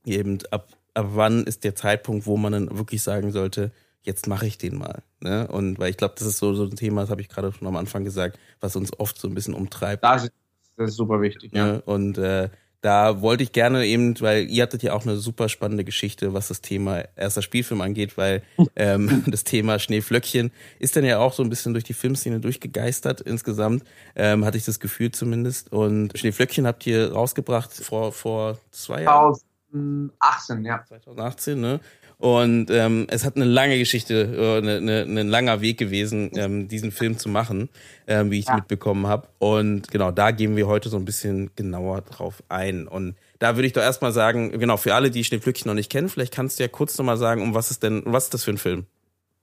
eben 0.08 0.40
ab, 0.52 0.70
ab 0.94 1.08
wann 1.12 1.44
ist 1.44 1.64
der 1.64 1.76
Zeitpunkt, 1.76 2.26
wo 2.26 2.38
man 2.38 2.54
dann 2.54 2.78
wirklich 2.78 3.04
sagen 3.04 3.32
sollte, 3.32 3.72
jetzt 4.02 4.28
mache 4.28 4.48
ich 4.48 4.58
den 4.58 4.78
mal. 4.78 5.04
Ne? 5.20 5.48
Und 5.48 5.80
weil 5.80 5.90
ich 5.90 5.98
glaube, 5.98 6.16
das 6.18 6.28
ist 6.28 6.38
so, 6.38 6.54
so 6.54 6.64
ein 6.64 6.76
Thema, 6.76 7.02
das 7.02 7.10
habe 7.10 7.22
ich 7.22 7.30
gerade 7.30 7.52
schon 7.52 7.68
am 7.68 7.76
Anfang 7.76 8.04
gesagt, 8.04 8.40
was 8.60 8.76
uns 8.76 8.98
oft 9.00 9.20
so 9.20 9.28
ein 9.28 9.36
bisschen 9.36 9.54
umtreibt. 9.54 10.04
Das 10.04 10.24
ist, 10.24 10.34
das 10.78 10.92
ist 10.92 10.96
super 10.96 11.22
wichtig, 11.22 11.52
ja. 11.54 11.66
Ne? 11.66 11.82
Und 11.82 12.18
äh, 12.18 12.50
da 12.82 13.22
wollte 13.22 13.44
ich 13.44 13.52
gerne 13.52 13.86
eben, 13.86 14.20
weil 14.22 14.50
ihr 14.50 14.64
hattet 14.64 14.84
ja 14.84 14.94
auch 14.94 15.04
eine 15.04 15.18
super 15.18 15.50
spannende 15.50 15.84
Geschichte, 15.84 16.34
was 16.34 16.48
das 16.48 16.62
Thema 16.62 17.04
erster 17.16 17.42
Spielfilm 17.42 17.82
angeht, 17.82 18.18
weil 18.18 18.44
ähm, 18.76 19.24
das 19.28 19.44
Thema 19.44 19.80
Schneeflöckchen 19.80 20.52
ist 20.80 20.96
dann 20.96 21.04
ja 21.04 21.20
auch 21.20 21.34
so 21.34 21.44
ein 21.44 21.50
bisschen 21.50 21.74
durch 21.74 21.84
die 21.84 21.94
Filmszene 21.94 22.40
durchgegeistert 22.40 23.20
insgesamt, 23.20 23.84
ähm, 24.16 24.46
hatte 24.46 24.58
ich 24.58 24.66
das 24.66 24.80
Gefühl 24.80 25.12
zumindest. 25.12 25.74
Und 25.74 26.18
Schneeflöckchen 26.18 26.66
habt 26.66 26.86
ihr 26.88 27.12
rausgebracht 27.12 27.74
vor, 27.74 28.14
vor 28.14 28.60
zwei 28.72 29.04
Jahren. 29.04 29.36
2018, 29.72 30.66
ja. 30.66 30.84
2018, 30.86 31.60
ne? 31.60 31.80
Und 32.20 32.72
ähm, 32.72 33.06
es 33.12 33.24
hat 33.26 33.36
eine 33.36 33.46
lange 33.46 33.78
Geschichte, 33.78 34.14
äh, 34.16 34.58
eine, 34.58 34.78
eine, 34.78 35.22
ein 35.22 35.28
langer 35.28 35.62
Weg 35.62 35.78
gewesen, 35.78 36.32
ähm, 36.36 36.68
diesen 36.68 36.92
Film 36.92 37.20
zu 37.20 37.30
machen, 37.30 37.70
ähm, 38.08 38.32
wie 38.32 38.40
ich 38.40 38.48
ja. 38.48 38.56
mitbekommen 38.56 39.06
habe. 39.06 39.28
Und 39.38 39.92
genau, 39.92 40.10
da 40.12 40.32
gehen 40.32 40.56
wir 40.56 40.68
heute 40.68 40.90
so 40.90 40.98
ein 40.98 41.06
bisschen 41.06 41.52
genauer 41.56 42.02
drauf 42.02 42.42
ein. 42.50 42.88
Und 42.88 43.16
da 43.38 43.56
würde 43.56 43.68
ich 43.68 43.74
doch 43.74 43.84
erstmal 43.84 44.14
sagen, 44.14 44.58
genau, 44.58 44.78
für 44.78 44.96
alle, 44.96 45.12
die 45.12 45.24
Schneeflöckchen 45.24 45.70
noch 45.70 45.76
nicht 45.76 45.92
kennen, 45.92 46.10
vielleicht 46.10 46.34
kannst 46.34 46.58
du 46.58 46.64
ja 46.64 46.70
kurz 46.70 46.98
nochmal 46.98 47.18
sagen, 47.18 47.44
um 47.44 47.54
was 47.54 47.70
ist 47.70 47.84
denn, 47.84 48.02
was 48.06 48.26
ist 48.26 48.34
das 48.34 48.44
für 48.44 48.52
ein 48.52 48.58
Film? 48.58 48.88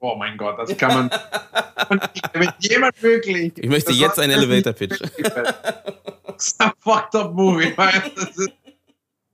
Oh 0.00 0.16
mein 0.16 0.36
Gott, 0.36 0.58
das 0.58 0.76
kann 0.76 0.94
man. 0.94 1.10
wenn 2.32 2.52
jemand 2.58 3.00
wirklich. 3.02 3.56
Ich 3.56 3.70
möchte 3.70 3.92
jetzt 3.92 4.18
einen 4.18 4.32
Elevator 4.32 4.72
Pitch. 4.72 5.00
Das 6.26 6.48
ist 6.48 6.60
ein 6.60 6.72
fucked 6.80 7.14
up 7.14 7.32
movie. 7.32 7.72
Das 7.76 8.36
ist, 8.36 8.52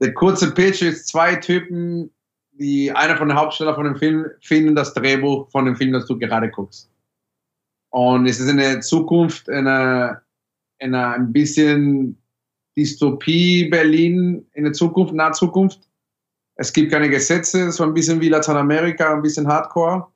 der 0.01 0.15
kurze 0.15 0.53
Pitch 0.53 0.83
ist 0.83 1.09
zwei 1.09 1.37
Typen, 1.37 2.11
die 2.53 2.93
einer 2.93 3.17
von 3.17 3.29
den 3.29 3.37
Hauptdarsteller 3.37 3.75
von 3.75 3.85
dem 3.85 3.97
Film 3.97 4.27
finden 4.41 4.75
das 4.75 4.95
Drehbuch 4.95 5.51
von 5.51 5.65
dem 5.65 5.77
Film, 5.77 5.93
das 5.93 6.07
du 6.07 6.19
gerade 6.19 6.51
guckst. 6.51 6.91
Und 7.91 8.27
es 8.27 8.39
ist 8.39 8.49
in 8.49 8.59
der 8.59 8.81
Zukunft 8.81 9.49
eine, 9.49 10.21
eine 10.79 11.09
ein 11.09 11.33
bisschen 11.33 12.17
Dystopie 12.77 13.69
Berlin 13.69 14.47
in 14.53 14.65
der 14.65 14.73
Zukunft, 14.73 15.13
nahe 15.13 15.33
Zukunft. 15.33 15.89
Es 16.55 16.73
gibt 16.73 16.93
keine 16.93 17.09
Gesetze, 17.09 17.69
es 17.69 17.81
war 17.81 17.87
ein 17.87 17.95
bisschen 17.95 18.21
wie 18.21 18.29
Lateinamerika, 18.29 19.13
ein 19.13 19.23
bisschen 19.23 19.49
Hardcore. 19.49 20.07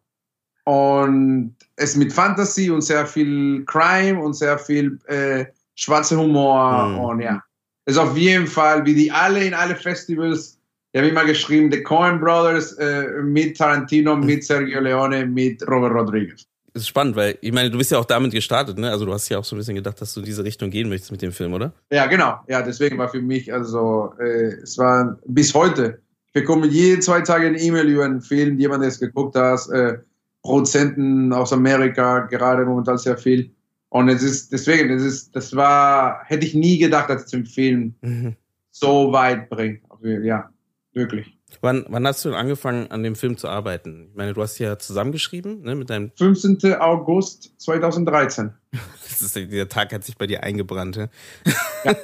Und 0.65 1.57
es 1.77 1.97
mit 1.97 2.13
Fantasy 2.13 2.71
und 2.71 2.83
sehr 2.83 3.07
viel 3.07 3.65
Crime 3.67 4.23
und 4.23 4.35
sehr 4.35 4.59
viel 4.59 4.99
äh, 5.07 5.47
schwarzer 5.75 6.17
Humor. 6.17 6.87
Mhm. 6.87 6.99
Und 7.01 7.21
ja, 7.21 7.43
ist 7.87 7.99
auf 7.99 8.17
jeden 8.17 8.47
Fall, 8.47 8.85
wie 8.87 8.95
die 8.95 9.11
alle 9.11 9.45
in 9.45 9.55
alle 9.55 9.77
Festivals, 9.77 10.59
die 10.93 11.01
haben 11.01 11.09
immer 11.09 11.25
geschrieben, 11.25 11.71
The 11.73 11.83
Coen 11.83 12.21
Brothers 12.21 12.73
äh, 12.75 13.23
mit 13.23 13.57
Tarantino, 13.57 14.17
mhm. 14.17 14.27
mit 14.27 14.45
Sergio 14.45 14.81
Leone, 14.81 15.27
mit 15.27 15.67
Robert 15.69 15.93
Rodriguez. 15.93 16.47
Das 16.73 16.83
ist 16.83 16.89
spannend, 16.89 17.15
weil 17.15 17.39
ich 17.41 17.53
meine, 17.53 17.71
du 17.71 17.79
bist 17.79 17.93
ja 17.93 17.99
auch 17.99 18.05
damit 18.05 18.33
gestartet, 18.33 18.79
ne? 18.79 18.91
Also 18.91 19.05
du 19.05 19.13
hast 19.13 19.29
ja 19.29 19.39
auch 19.39 19.45
so 19.45 19.55
ein 19.55 19.59
bisschen 19.59 19.77
gedacht, 19.77 20.01
dass 20.01 20.13
du 20.13 20.21
in 20.21 20.27
diese 20.27 20.43
Richtung 20.43 20.71
gehen 20.71 20.89
möchtest 20.89 21.13
mit 21.13 21.23
dem 21.23 21.31
Film, 21.31 21.53
oder? 21.53 21.73
Ja, 21.93 22.07
genau. 22.07 22.41
Ja, 22.49 22.63
deswegen 22.63 22.99
war 22.99 23.09
für 23.09 23.23
mich, 23.23 23.53
also 23.53 24.13
äh, 24.19 24.55
es 24.63 24.77
war 24.77 25.17
bis 25.27 25.55
heute. 25.55 26.01
Ich 26.27 26.33
bekomme 26.33 26.67
jede 26.67 26.99
zwei 26.99 27.21
Tage 27.21 27.47
eine 27.47 27.61
E-Mail 27.61 27.87
über 27.87 28.05
einen 28.05 28.21
Film, 28.21 28.59
jemand, 28.59 28.83
der 28.83 28.89
es 28.89 28.99
geguckt 28.99 29.37
hat, 29.37 29.69
äh, 29.71 29.99
Produzenten 30.43 31.33
aus 31.33 31.53
Amerika, 31.53 32.21
gerade 32.27 32.65
momentan 32.65 32.99
sehr 32.99 33.17
viel. 33.17 33.54
Und 33.95 34.09
es 34.09 34.25
ist 34.25 34.53
deswegen, 34.53 34.91
es 34.91 35.05
ist, 35.05 35.37
das 35.37 35.55
war, 35.55 36.25
hätte 36.25 36.45
ich 36.45 36.53
nie 36.53 36.79
gedacht, 36.79 37.09
dass 37.09 37.27
es 37.27 37.31
den 37.31 37.47
Film 37.47 37.95
mhm. 38.01 38.35
so 38.73 39.13
weit 39.13 39.49
bringt. 39.49 39.83
Ja, 40.03 40.51
wirklich. 40.95 41.39
Wann, 41.61 41.87
wann 41.89 42.05
hast 42.05 42.25
du 42.25 42.31
denn 42.31 42.37
angefangen, 42.37 42.91
an 42.91 43.05
dem 43.05 43.15
Film 43.15 43.37
zu 43.37 43.47
arbeiten? 43.47 44.09
Ich 44.11 44.17
meine, 44.17 44.35
du 44.35 44.43
hast 44.43 44.59
ja 44.59 44.81
zusammengeschrieben, 44.81 45.63
ne, 45.63 45.77
mit 45.77 45.91
deinem. 45.91 46.11
15. 46.17 46.75
August 46.75 47.55
2013. 47.59 48.53
das 48.73 49.23
ist, 49.23 49.37
der 49.37 49.69
Tag 49.69 49.93
hat 49.93 50.03
sich 50.03 50.19
bei 50.19 50.27
dir 50.27 50.43
eingebrannt, 50.43 50.97
ja? 50.97 51.09
ja. 51.85 51.95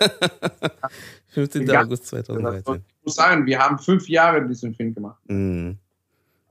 15. 1.31 1.67
Ja. 1.67 1.83
August 1.83 2.07
2013. 2.07 2.85
Ich 2.87 3.05
muss 3.05 3.17
sagen, 3.17 3.47
wir 3.47 3.59
haben 3.59 3.81
fünf 3.81 4.09
Jahre 4.09 4.47
diesen 4.47 4.77
Film 4.77 4.95
gemacht. 4.95 5.19
Mhm. 5.27 5.77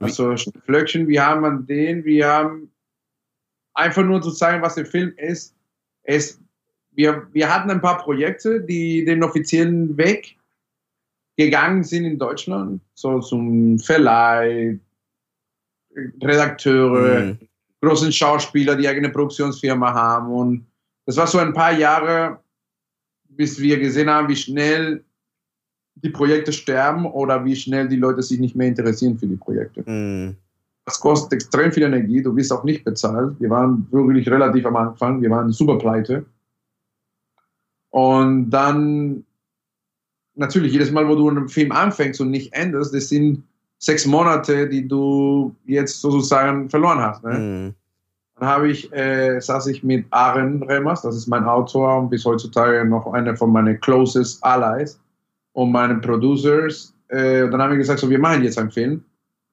Also 0.00 0.34
Flöckchen, 0.66 1.08
wir 1.08 1.24
haben 1.24 1.46
an 1.46 1.66
den, 1.66 2.04
wir 2.04 2.28
haben 2.28 2.70
einfach 3.80 4.04
nur 4.04 4.22
zu 4.22 4.30
zeigen, 4.30 4.62
was 4.62 4.74
der 4.74 4.86
Film 4.86 5.12
ist. 5.16 5.54
Es, 6.02 6.40
wir, 6.92 7.26
wir 7.32 7.52
hatten 7.52 7.70
ein 7.70 7.80
paar 7.80 7.98
Projekte, 7.98 8.60
die 8.60 9.04
den 9.04 9.22
offiziellen 9.22 9.96
Weg 9.96 10.36
gegangen 11.36 11.84
sind 11.84 12.04
in 12.04 12.18
Deutschland, 12.18 12.80
so 12.94 13.20
zum 13.20 13.78
Verleih, 13.78 14.78
Redakteure, 16.22 17.20
mhm. 17.20 17.38
großen 17.80 18.12
Schauspieler, 18.12 18.76
die 18.76 18.86
eigene 18.86 19.08
Produktionsfirma 19.08 19.92
haben. 19.92 20.32
Und 20.32 20.66
das 21.06 21.16
war 21.16 21.26
so 21.26 21.38
ein 21.38 21.54
paar 21.54 21.72
Jahre, 21.72 22.40
bis 23.28 23.58
wir 23.58 23.78
gesehen 23.78 24.10
haben, 24.10 24.28
wie 24.28 24.36
schnell 24.36 25.02
die 25.94 26.10
Projekte 26.10 26.52
sterben 26.52 27.06
oder 27.06 27.44
wie 27.44 27.56
schnell 27.56 27.88
die 27.88 27.96
Leute 27.96 28.22
sich 28.22 28.38
nicht 28.38 28.56
mehr 28.56 28.68
interessieren 28.68 29.18
für 29.18 29.26
die 29.26 29.36
Projekte. 29.36 29.82
Mhm. 29.90 30.36
Das 30.90 30.98
kostet 30.98 31.34
extrem 31.34 31.70
viel 31.70 31.84
Energie, 31.84 32.20
du 32.20 32.34
wirst 32.34 32.52
auch 32.52 32.64
nicht 32.64 32.82
bezahlt. 32.84 33.38
Wir 33.38 33.48
waren 33.48 33.86
wirklich 33.92 34.28
relativ 34.28 34.66
am 34.66 34.74
Anfang, 34.74 35.22
wir 35.22 35.30
waren 35.30 35.52
super 35.52 35.78
pleite. 35.78 36.26
Und 37.90 38.50
dann, 38.50 39.24
natürlich, 40.34 40.72
jedes 40.72 40.90
Mal, 40.90 41.06
wo 41.06 41.14
du 41.14 41.30
einen 41.30 41.48
Film 41.48 41.70
anfängst 41.70 42.20
und 42.20 42.32
nicht 42.32 42.52
endest, 42.54 42.92
das 42.92 43.08
sind 43.08 43.44
sechs 43.78 44.04
Monate, 44.04 44.68
die 44.68 44.88
du 44.88 45.54
jetzt 45.64 46.00
sozusagen 46.00 46.68
verloren 46.68 46.98
hast. 46.98 47.22
Ne? 47.22 47.38
Mhm. 47.38 47.74
Dann 48.40 48.48
habe 48.48 48.68
ich, 48.68 48.92
äh, 48.92 49.38
saß 49.38 49.68
ich 49.68 49.84
mit 49.84 50.06
Aaron 50.10 50.64
Remers, 50.64 51.02
das 51.02 51.14
ist 51.14 51.28
mein 51.28 51.44
Autor 51.44 51.98
und 51.98 52.10
bis 52.10 52.24
heutzutage 52.24 52.84
noch 52.84 53.06
einer 53.12 53.36
von 53.36 53.52
meinen 53.52 53.80
closest 53.80 54.42
allies 54.42 54.98
und 55.52 55.70
meine 55.70 55.94
Producers. 56.00 56.92
Äh, 57.06 57.48
dann 57.48 57.62
haben 57.62 57.70
wir 57.70 57.78
gesagt, 57.78 58.00
so, 58.00 58.10
wir 58.10 58.18
machen 58.18 58.42
jetzt 58.42 58.58
einen 58.58 58.72
Film, 58.72 59.04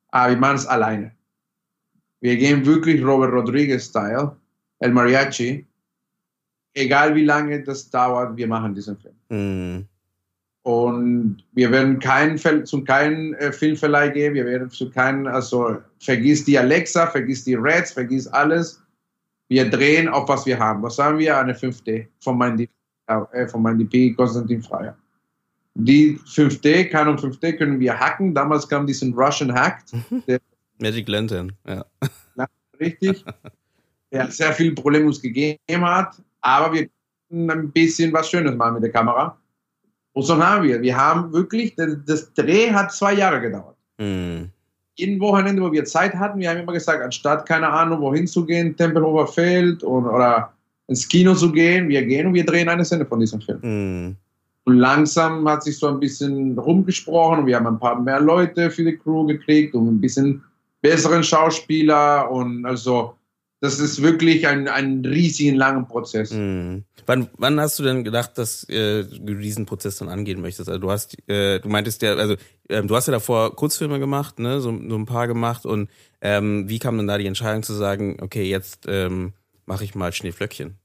aber 0.09 0.31
wir 0.31 0.37
machen 0.37 0.55
es 0.55 0.65
alleine. 0.65 1.11
Wir 2.21 2.35
gehen 2.35 2.65
wirklich 2.65 3.03
Robert 3.03 3.33
Rodriguez-Style, 3.33 4.35
El 4.79 4.91
Mariachi. 4.91 5.65
Egal 6.73 7.15
wie 7.15 7.25
lange 7.25 7.63
das 7.63 7.89
dauert, 7.89 8.37
wir 8.37 8.47
machen 8.47 8.73
diesen 8.73 8.97
Film. 8.97 9.15
Mm. 9.29 9.85
Und 10.63 11.43
wir 11.53 11.71
werden 11.71 11.99
kein, 11.99 12.37
zu 12.37 12.83
keinem 12.83 13.33
äh, 13.35 13.51
Filmverleih 13.51 14.09
gehen, 14.09 14.33
wir 14.33 14.45
werden 14.45 14.69
zu 14.69 14.89
keinem, 14.89 15.25
also 15.25 15.77
vergiss 15.99 16.43
die 16.43 16.59
Alexa, 16.59 17.07
vergiss 17.07 17.45
die 17.45 17.55
Reds, 17.55 17.93
vergiss 17.93 18.27
alles. 18.27 18.81
Wir 19.47 19.69
drehen 19.69 20.09
auf 20.09 20.27
was 20.27 20.45
wir 20.45 20.59
haben. 20.59 20.83
Was 20.83 20.97
haben 20.97 21.19
wir? 21.19 21.37
Eine 21.37 21.53
5D 21.53 22.07
von 22.19 22.37
meinem 22.37 22.57
DP, 22.57 22.71
äh, 23.07 23.47
von 23.47 23.61
meinem 23.61 23.87
DP 23.87 24.13
Konstantin 24.15 24.61
Freier. 24.61 24.97
Die 25.75 26.17
5D, 26.17 26.89
Canon 26.89 27.17
5D 27.17 27.53
können 27.53 27.79
wir 27.79 27.97
hacken. 27.97 28.33
Damals 28.33 28.67
kam 28.67 28.85
diesen 28.85 29.13
Russian 29.13 29.53
Hacked. 29.53 29.93
Magic 30.79 31.07
Lantern, 31.07 31.53
ja. 31.67 31.85
Richtig. 32.79 33.23
Der 34.11 34.31
sehr 34.31 34.53
viele 34.53 34.73
Probleme 34.73 35.07
uns 35.07 35.21
gegeben 35.21 35.57
hat, 35.81 36.21
aber 36.39 36.73
wir 36.73 36.87
können 37.29 37.51
ein 37.51 37.71
bisschen 37.71 38.13
was 38.13 38.29
Schönes 38.29 38.55
machen 38.55 38.75
mit 38.75 38.83
der 38.83 38.91
Kamera. 38.91 39.37
Und 40.13 40.23
so 40.23 40.41
haben 40.41 40.63
wir. 40.63 40.81
Wir 40.81 40.97
haben 40.97 41.33
wirklich, 41.33 41.75
das, 41.75 41.97
das 42.05 42.33
Dreh 42.33 42.71
hat 42.71 42.91
zwei 42.91 43.13
Jahre 43.13 43.41
gedauert. 43.41 43.75
Mhm. 43.97 44.49
Jeden 44.95 45.19
Wochenende, 45.19 45.61
wo 45.61 45.71
wir 45.71 45.85
Zeit 45.85 46.15
hatten, 46.15 46.39
wir 46.39 46.49
haben 46.49 46.59
immer 46.59 46.73
gesagt, 46.73 47.03
anstatt, 47.03 47.45
keine 47.47 47.69
Ahnung, 47.69 48.01
wohin 48.01 48.25
zu 48.25 48.45
gehen, 48.45 48.75
Tempelhofer 48.75 49.27
Feld 49.27 49.83
oder, 49.83 50.13
oder 50.13 50.53
ins 50.87 51.07
Kino 51.07 51.35
zu 51.35 51.51
gehen, 51.51 51.89
wir 51.89 52.03
gehen 52.05 52.27
und 52.27 52.33
wir 52.33 52.45
drehen 52.45 52.69
eine 52.69 52.85
Szene 52.85 53.05
von 53.05 53.19
diesem 53.19 53.41
Film. 53.41 53.59
Mhm. 53.61 54.15
Und 54.63 54.77
langsam 54.77 55.47
hat 55.47 55.63
sich 55.63 55.77
so 55.77 55.87
ein 55.87 55.99
bisschen 55.99 56.57
rumgesprochen 56.57 57.39
und 57.39 57.45
wir 57.45 57.55
haben 57.55 57.67
ein 57.67 57.79
paar 57.79 58.01
mehr 58.01 58.19
Leute 58.19 58.71
für 58.71 58.83
die 58.83 58.97
Crew 58.97 59.25
gekriegt 59.25 59.75
und 59.75 59.87
ein 59.87 60.01
bisschen 60.01 60.43
besseren 60.81 61.23
Schauspieler 61.23 62.29
und 62.31 62.65
also 62.65 63.15
das 63.59 63.79
ist 63.79 64.03
wirklich 64.03 64.47
ein, 64.47 64.67
ein 64.67 65.03
riesigen 65.03 65.55
langen 65.55 65.87
Prozess. 65.87 66.31
Mhm. 66.31 66.83
Wann, 67.07 67.29
wann 67.37 67.59
hast 67.59 67.79
du 67.79 67.83
denn 67.83 68.03
gedacht, 68.03 68.37
dass 68.37 68.63
äh, 68.69 69.03
du 69.03 69.35
diesen 69.35 69.65
Prozess 69.65 69.97
dann 69.97 70.09
angehen 70.09 70.41
möchtest? 70.41 70.69
Also 70.69 70.79
du 70.79 70.91
hast, 70.91 71.17
äh, 71.27 71.59
du 71.59 71.67
meintest 71.69 72.01
ja, 72.03 72.13
also 72.13 72.35
äh, 72.67 72.83
du 72.83 72.95
hast 72.95 73.07
ja 73.07 73.13
davor 73.13 73.55
Kurzfilme 73.55 73.99
gemacht, 73.99 74.37
ne, 74.39 74.59
so, 74.61 74.69
so 74.69 74.95
ein 74.95 75.05
paar 75.05 75.27
gemacht 75.27 75.65
und 75.65 75.89
ähm, 76.21 76.69
wie 76.69 76.79
kam 76.79 76.97
denn 76.97 77.07
da 77.07 77.17
die 77.17 77.25
Entscheidung 77.25 77.63
zu 77.63 77.73
sagen, 77.73 78.17
okay, 78.21 78.43
jetzt 78.43 78.85
ähm, 78.87 79.33
mache 79.65 79.83
ich 79.83 79.95
mal 79.95 80.13
Schneeflöckchen? 80.13 80.77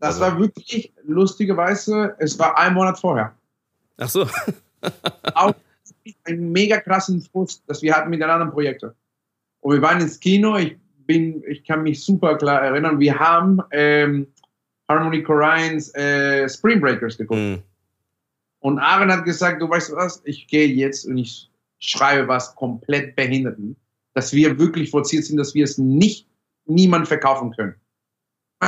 Das 0.00 0.20
also. 0.20 0.20
war 0.20 0.38
wirklich 0.38 0.92
lustigerweise, 1.04 2.14
es 2.18 2.38
war 2.38 2.58
ein 2.58 2.74
Monat 2.74 2.98
vorher. 2.98 3.34
Ach 3.96 4.08
so. 4.08 4.28
Auch 5.34 5.54
einen 6.24 6.52
mega 6.52 6.78
krassen 6.78 7.22
Frust, 7.22 7.62
dass 7.66 7.82
wir 7.82 7.96
hatten 7.96 8.10
mit 8.10 8.20
den 8.20 8.30
anderen 8.30 8.52
Projekten. 8.52 8.92
Und 9.60 9.74
wir 9.74 9.82
waren 9.82 10.00
ins 10.00 10.20
Kino, 10.20 10.56
ich 10.56 10.76
bin, 11.06 11.42
ich 11.48 11.64
kann 11.64 11.82
mich 11.82 12.04
super 12.04 12.36
klar 12.36 12.62
erinnern, 12.62 13.00
wir 13.00 13.18
haben 13.18 13.60
ähm, 13.72 14.26
Harmony 14.88 15.22
Corrines 15.22 15.94
äh, 15.94 16.48
Spring 16.48 16.80
Breakers 16.80 17.18
geguckt. 17.18 17.40
Mhm. 17.40 17.62
Und 18.60 18.78
Aaron 18.78 19.12
hat 19.12 19.24
gesagt, 19.24 19.62
du 19.62 19.68
weißt 19.68 19.94
was, 19.94 20.20
ich 20.24 20.48
gehe 20.48 20.66
jetzt 20.66 21.06
und 21.06 21.18
ich 21.18 21.50
schreibe 21.78 22.26
was 22.26 22.54
komplett 22.56 23.14
Behinderten, 23.14 23.76
dass 24.14 24.32
wir 24.32 24.58
wirklich 24.58 24.90
forciert 24.90 25.24
sind, 25.24 25.36
dass 25.36 25.54
wir 25.54 25.64
es 25.64 25.78
nicht 25.78 26.26
niemand 26.66 27.06
verkaufen 27.06 27.52
können 27.52 27.76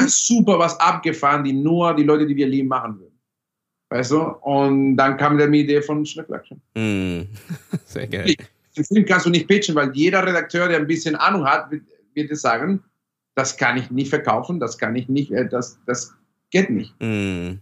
super 0.07 0.59
was 0.59 0.79
abgefahren, 0.79 1.45
die 1.45 1.53
nur 1.53 1.95
die 1.95 2.05
Leute, 2.05 2.27
die 2.27 2.37
wir 2.37 2.47
lieben, 2.47 2.69
machen 2.69 2.99
würden. 2.99 3.19
Weißt 3.91 4.13
du? 4.13 4.21
Und 4.21 4.97
dann 4.97 5.17
kam 5.17 5.37
der 5.37 5.49
Idee 5.53 5.83
von 5.83 6.07
Schnittflackchen. 6.07 6.61
Mm. 6.75 7.23
Sehr 7.85 8.07
geil. 8.07 8.37
Den 8.81 8.87
Film 8.87 9.05
kannst 9.05 9.27
du 9.27 9.31
nicht 9.31 9.47
pitchen, 9.47 9.75
weil 9.75 9.91
jeder 9.93 10.27
Redakteur, 10.27 10.67
der 10.67 10.79
ein 10.79 10.87
bisschen 10.87 11.15
Ahnung 11.15 11.45
hat, 11.45 11.71
wird, 11.71 11.83
wird 12.15 12.31
dir 12.31 12.37
sagen, 12.37 12.83
das 13.35 13.55
kann 13.59 13.77
ich 13.77 13.91
nicht 13.91 14.09
verkaufen, 14.09 14.59
das 14.59 14.79
kann 14.79 14.97
ich 14.97 15.07
nicht, 15.07 15.31
äh, 15.33 15.47
das, 15.47 15.79
das 15.85 16.15
geht 16.51 16.71
nicht. 16.71 16.95
Mm. 16.99 17.59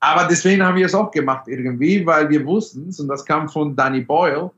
Aber 0.00 0.26
deswegen 0.26 0.64
haben 0.64 0.76
wir 0.76 0.86
es 0.86 0.94
auch 0.94 1.12
gemacht 1.12 1.46
irgendwie, 1.46 2.04
weil 2.04 2.28
wir 2.30 2.44
wussten 2.44 2.88
es, 2.88 2.98
und 2.98 3.06
das 3.06 3.24
kam 3.24 3.48
von 3.48 3.76
Danny 3.76 4.00
Boyle, 4.00 4.50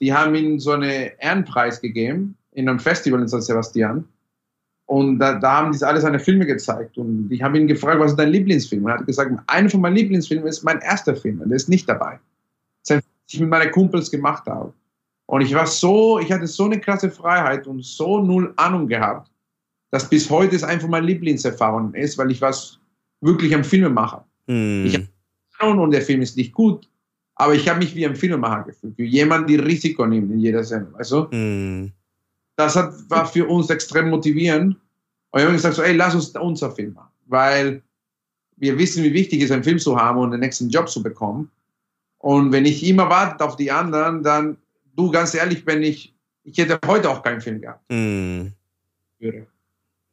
die 0.00 0.12
haben 0.12 0.36
ihm 0.36 0.60
so 0.60 0.70
einen 0.70 1.10
Ehrenpreis 1.18 1.80
gegeben 1.80 2.36
in 2.52 2.68
einem 2.68 2.78
Festival 2.78 3.20
in 3.20 3.26
San 3.26 3.42
Sebastian 3.42 4.04
und 4.86 5.18
da, 5.18 5.34
da 5.34 5.56
haben 5.56 5.72
die 5.72 5.84
alle 5.84 6.00
seine 6.00 6.20
Filme 6.20 6.46
gezeigt. 6.46 6.96
Und 6.96 7.28
ich 7.32 7.42
habe 7.42 7.58
ihn 7.58 7.66
gefragt, 7.66 7.98
was 7.98 8.12
ist 8.12 8.18
dein 8.18 8.30
Lieblingsfilm? 8.30 8.84
Und 8.84 8.90
er 8.92 8.98
hat 8.98 9.06
gesagt, 9.06 9.32
einer 9.48 9.68
von 9.68 9.80
meinen 9.80 9.96
Lieblingsfilmen 9.96 10.46
ist 10.46 10.62
mein 10.62 10.78
erster 10.78 11.16
Film. 11.16 11.40
Und 11.40 11.48
der 11.48 11.56
ist 11.56 11.68
nicht 11.68 11.88
dabei. 11.88 12.20
Das 12.86 13.02
ich 13.30 13.40
mit 13.40 13.50
meinen 13.50 13.70
Kumpels 13.70 14.10
gemacht 14.10 14.46
habe. 14.46 14.72
Und 15.28 15.42
ich 15.42 15.54
war 15.54 15.66
so, 15.66 16.18
ich 16.18 16.32
hatte 16.32 16.46
so 16.46 16.64
eine 16.64 16.80
krasse 16.80 17.10
Freiheit 17.10 17.66
und 17.66 17.84
so 17.84 18.20
null 18.20 18.52
Ahnung 18.56 18.88
gehabt, 18.88 19.30
dass 19.90 20.08
bis 20.08 20.28
heute 20.28 20.56
es 20.56 20.64
einfach 20.64 20.88
meine 20.88 21.06
Lieblingserfahrung 21.06 21.94
ist, 21.94 22.18
weil 22.18 22.30
ich 22.30 22.40
was 22.40 22.78
wirklich 23.20 23.54
am 23.54 23.64
Filmemacher. 23.64 24.26
Mm. 24.46 24.86
Ich 24.86 24.94
habe 24.94 25.08
Ahnung 25.58 25.84
und 25.84 25.90
der 25.90 26.02
Film 26.02 26.22
ist 26.22 26.36
nicht 26.36 26.52
gut, 26.52 26.88
aber 27.34 27.54
ich 27.54 27.68
habe 27.68 27.78
mich 27.80 27.94
wie 27.94 28.06
ein 28.06 28.16
Filmemacher 28.16 28.64
gefühlt, 28.64 28.96
wie 28.96 29.06
jemand, 29.06 29.48
die 29.48 29.56
Risiko 29.56 30.06
nimmt 30.06 30.30
in 30.32 30.38
jeder 30.38 30.64
Sendung, 30.64 30.94
du? 31.10 31.28
Mm 31.36 31.92
das 32.58 32.74
hat, 32.74 32.92
war 33.08 33.24
für 33.24 33.46
uns 33.46 33.70
extrem 33.70 34.10
motivierend. 34.10 34.76
Und 35.30 35.40
wir 35.40 35.46
haben 35.46 35.54
gesagt, 35.54 35.76
so, 35.76 35.82
ey, 35.82 35.94
lass 35.94 36.14
uns 36.14 36.30
unser 36.30 36.72
Film 36.72 36.92
machen. 36.92 37.12
Weil 37.26 37.82
wir 38.56 38.76
wissen, 38.76 39.04
wie 39.04 39.12
wichtig 39.12 39.38
es 39.38 39.46
ist, 39.46 39.52
einen 39.52 39.62
Film 39.62 39.78
zu 39.78 39.96
haben 39.96 40.18
und 40.18 40.32
den 40.32 40.40
nächsten 40.40 40.68
Job 40.68 40.88
zu 40.88 41.00
bekommen. 41.00 41.50
Und 42.18 42.50
wenn 42.50 42.64
ich 42.64 42.84
immer 42.84 43.08
warte 43.08 43.44
auf 43.44 43.54
die 43.54 43.70
anderen, 43.70 44.24
dann 44.24 44.56
du, 44.98 45.10
ganz 45.10 45.34
ehrlich, 45.34 45.64
wenn 45.66 45.82
ich, 45.82 46.14
ich 46.42 46.58
hätte 46.58 46.78
heute 46.86 47.08
auch 47.08 47.22
keinen 47.22 47.40
Film 47.40 47.60
gehabt. 47.60 47.84
Mm. 47.88 48.48
Würde. 49.18 49.46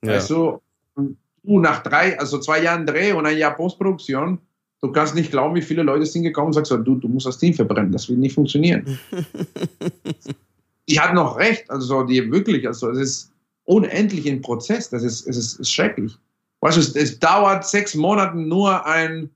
Ja. 0.04 0.14
Weißt 0.14 0.30
du, 0.30 0.62
du 0.96 1.60
nach 1.60 1.84
drei, 1.84 2.18
also 2.20 2.40
zwei 2.40 2.62
Jahren 2.62 2.86
Dreh 2.86 3.12
und 3.12 3.26
ein 3.26 3.38
Jahr 3.38 3.56
Postproduktion, 3.56 4.40
du 4.82 4.92
kannst 4.92 5.16
nicht 5.16 5.32
glauben, 5.32 5.56
wie 5.56 5.62
viele 5.62 5.84
Leute 5.84 6.06
sind 6.06 6.24
gekommen 6.24 6.48
und 6.48 6.54
sagst, 6.54 6.70
so, 6.70 6.78
du, 6.78 6.96
du 6.96 7.08
musst 7.08 7.26
das 7.26 7.38
Team 7.38 7.54
verbrennen, 7.54 7.92
das 7.92 8.08
wird 8.08 8.20
nicht 8.20 8.36
funktionieren. 8.36 9.00
die 10.90 11.00
hat 11.00 11.14
noch 11.14 11.38
recht, 11.38 11.70
also 11.70 12.04
die 12.04 12.32
wirklich, 12.32 12.68
also 12.68 12.92
es 12.92 13.00
ist 13.00 13.32
unendlich 13.64 14.30
ein 14.30 14.42
Prozess, 14.42 14.90
das 14.90 15.04
ist, 15.04 15.28
es 15.28 15.38
ist, 15.38 15.60
ist 15.60 15.72
schrecklich. 15.72 16.16
Weißt 16.62 16.78
du, 16.78 16.82
es, 16.82 16.96
es 16.96 17.20
dauert 17.20 17.68
sechs 17.68 17.96
Monate 17.96 18.38
nur 18.38 18.86
ein, 18.86 19.30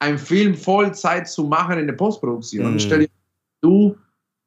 ein 0.00 0.18
Film 0.18 0.54
Vollzeit 0.54 1.28
zu 1.28 1.44
machen 1.44 1.78
in 1.78 1.86
der 1.86 1.94
Postproduktion. 1.94 2.72
Mhm. 2.72 2.78
Stell 2.78 2.98
dir 3.00 3.08
du 3.60 3.96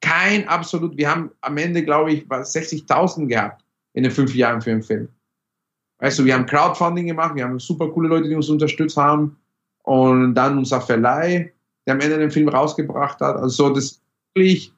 kein 0.02 0.48
absolut, 0.48 0.98
wir 0.98 1.10
haben 1.10 1.32
am 1.42 1.58
Ende, 1.58 1.84
glaube 1.84 2.12
ich, 2.12 2.26
60.000 2.26 3.28
gehabt 3.28 3.64
in 3.94 4.04
den 4.04 4.12
fünf 4.12 4.34
Jahren 4.36 4.62
für 4.62 4.72
den 4.72 4.84
Film. 4.84 5.08
Weißt 6.00 6.18
du, 6.20 6.26
wir 6.26 6.34
haben 6.34 6.48
Crowdfunding 6.48 7.08
gemacht, 7.08 7.36
wir 7.36 7.44
haben 7.44 7.60
super 7.60 7.88
coole 7.90 8.10
Leute, 8.10 8.28
die 8.28 8.36
uns 8.36 8.50
unterstützt 8.50 8.98
haben 8.98 9.38
und 9.84 10.34
dann 10.34 10.58
unser 10.58 10.82
Verleih, 10.82 11.54
der 11.86 11.94
am 11.94 12.00
Ende 12.00 12.18
den 12.18 12.32
Film 12.32 12.50
rausgebracht 12.50 13.20
hat. 13.20 13.36
Also 13.36 13.70
das 13.70 13.84
ist 13.86 14.02
wirklich 14.34 14.74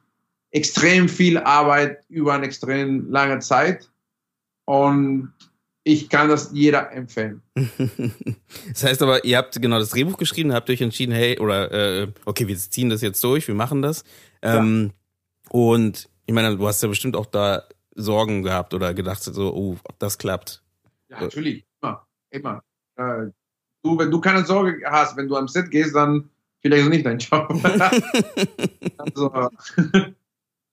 extrem 0.51 1.07
viel 1.07 1.37
Arbeit 1.37 2.03
über 2.09 2.33
eine 2.33 2.45
extrem 2.45 3.09
lange 3.09 3.39
Zeit 3.39 3.89
und 4.65 5.33
ich 5.85 6.09
kann 6.09 6.29
das 6.29 6.51
jeder 6.53 6.91
empfehlen. 6.91 7.41
das 8.69 8.83
heißt 8.83 9.01
aber, 9.01 9.25
ihr 9.25 9.37
habt 9.37 9.61
genau 9.61 9.79
das 9.79 9.89
Drehbuch 9.89 10.17
geschrieben, 10.17 10.53
habt 10.53 10.69
euch 10.69 10.81
entschieden, 10.81 11.13
hey, 11.13 11.39
oder 11.39 11.71
äh, 11.71 12.07
okay, 12.25 12.47
wir 12.47 12.57
ziehen 12.57 12.89
das 12.89 13.01
jetzt 13.01 13.23
durch, 13.23 13.47
wir 13.47 13.55
machen 13.55 13.81
das. 13.81 14.03
Ähm, 14.41 14.91
ja. 14.91 15.02
Und 15.50 16.09
ich 16.25 16.33
meine, 16.33 16.55
du 16.57 16.67
hast 16.67 16.81
ja 16.81 16.89
bestimmt 16.89 17.15
auch 17.15 17.25
da 17.25 17.63
Sorgen 17.95 18.43
gehabt 18.43 18.73
oder 18.73 18.93
gedacht, 18.93 19.23
so, 19.23 19.53
oh, 19.53 19.77
ob 19.83 20.00
das 20.00 20.17
klappt. 20.17 20.63
Ja, 21.09 21.21
natürlich, 21.21 21.65
immer, 21.81 22.07
immer. 22.31 22.63
Äh, 22.95 23.27
du, 23.83 23.97
wenn 23.97 24.09
du 24.09 24.19
keine 24.19 24.45
Sorge 24.45 24.81
hast, 24.85 25.15
wenn 25.17 25.27
du 25.27 25.35
am 25.35 25.47
Set 25.47 25.69
gehst, 25.69 25.95
dann 25.95 26.29
vielleicht 26.62 26.89
nicht 26.89 27.05
dein 27.05 27.19
Job. 27.19 27.50
also, 28.97 29.50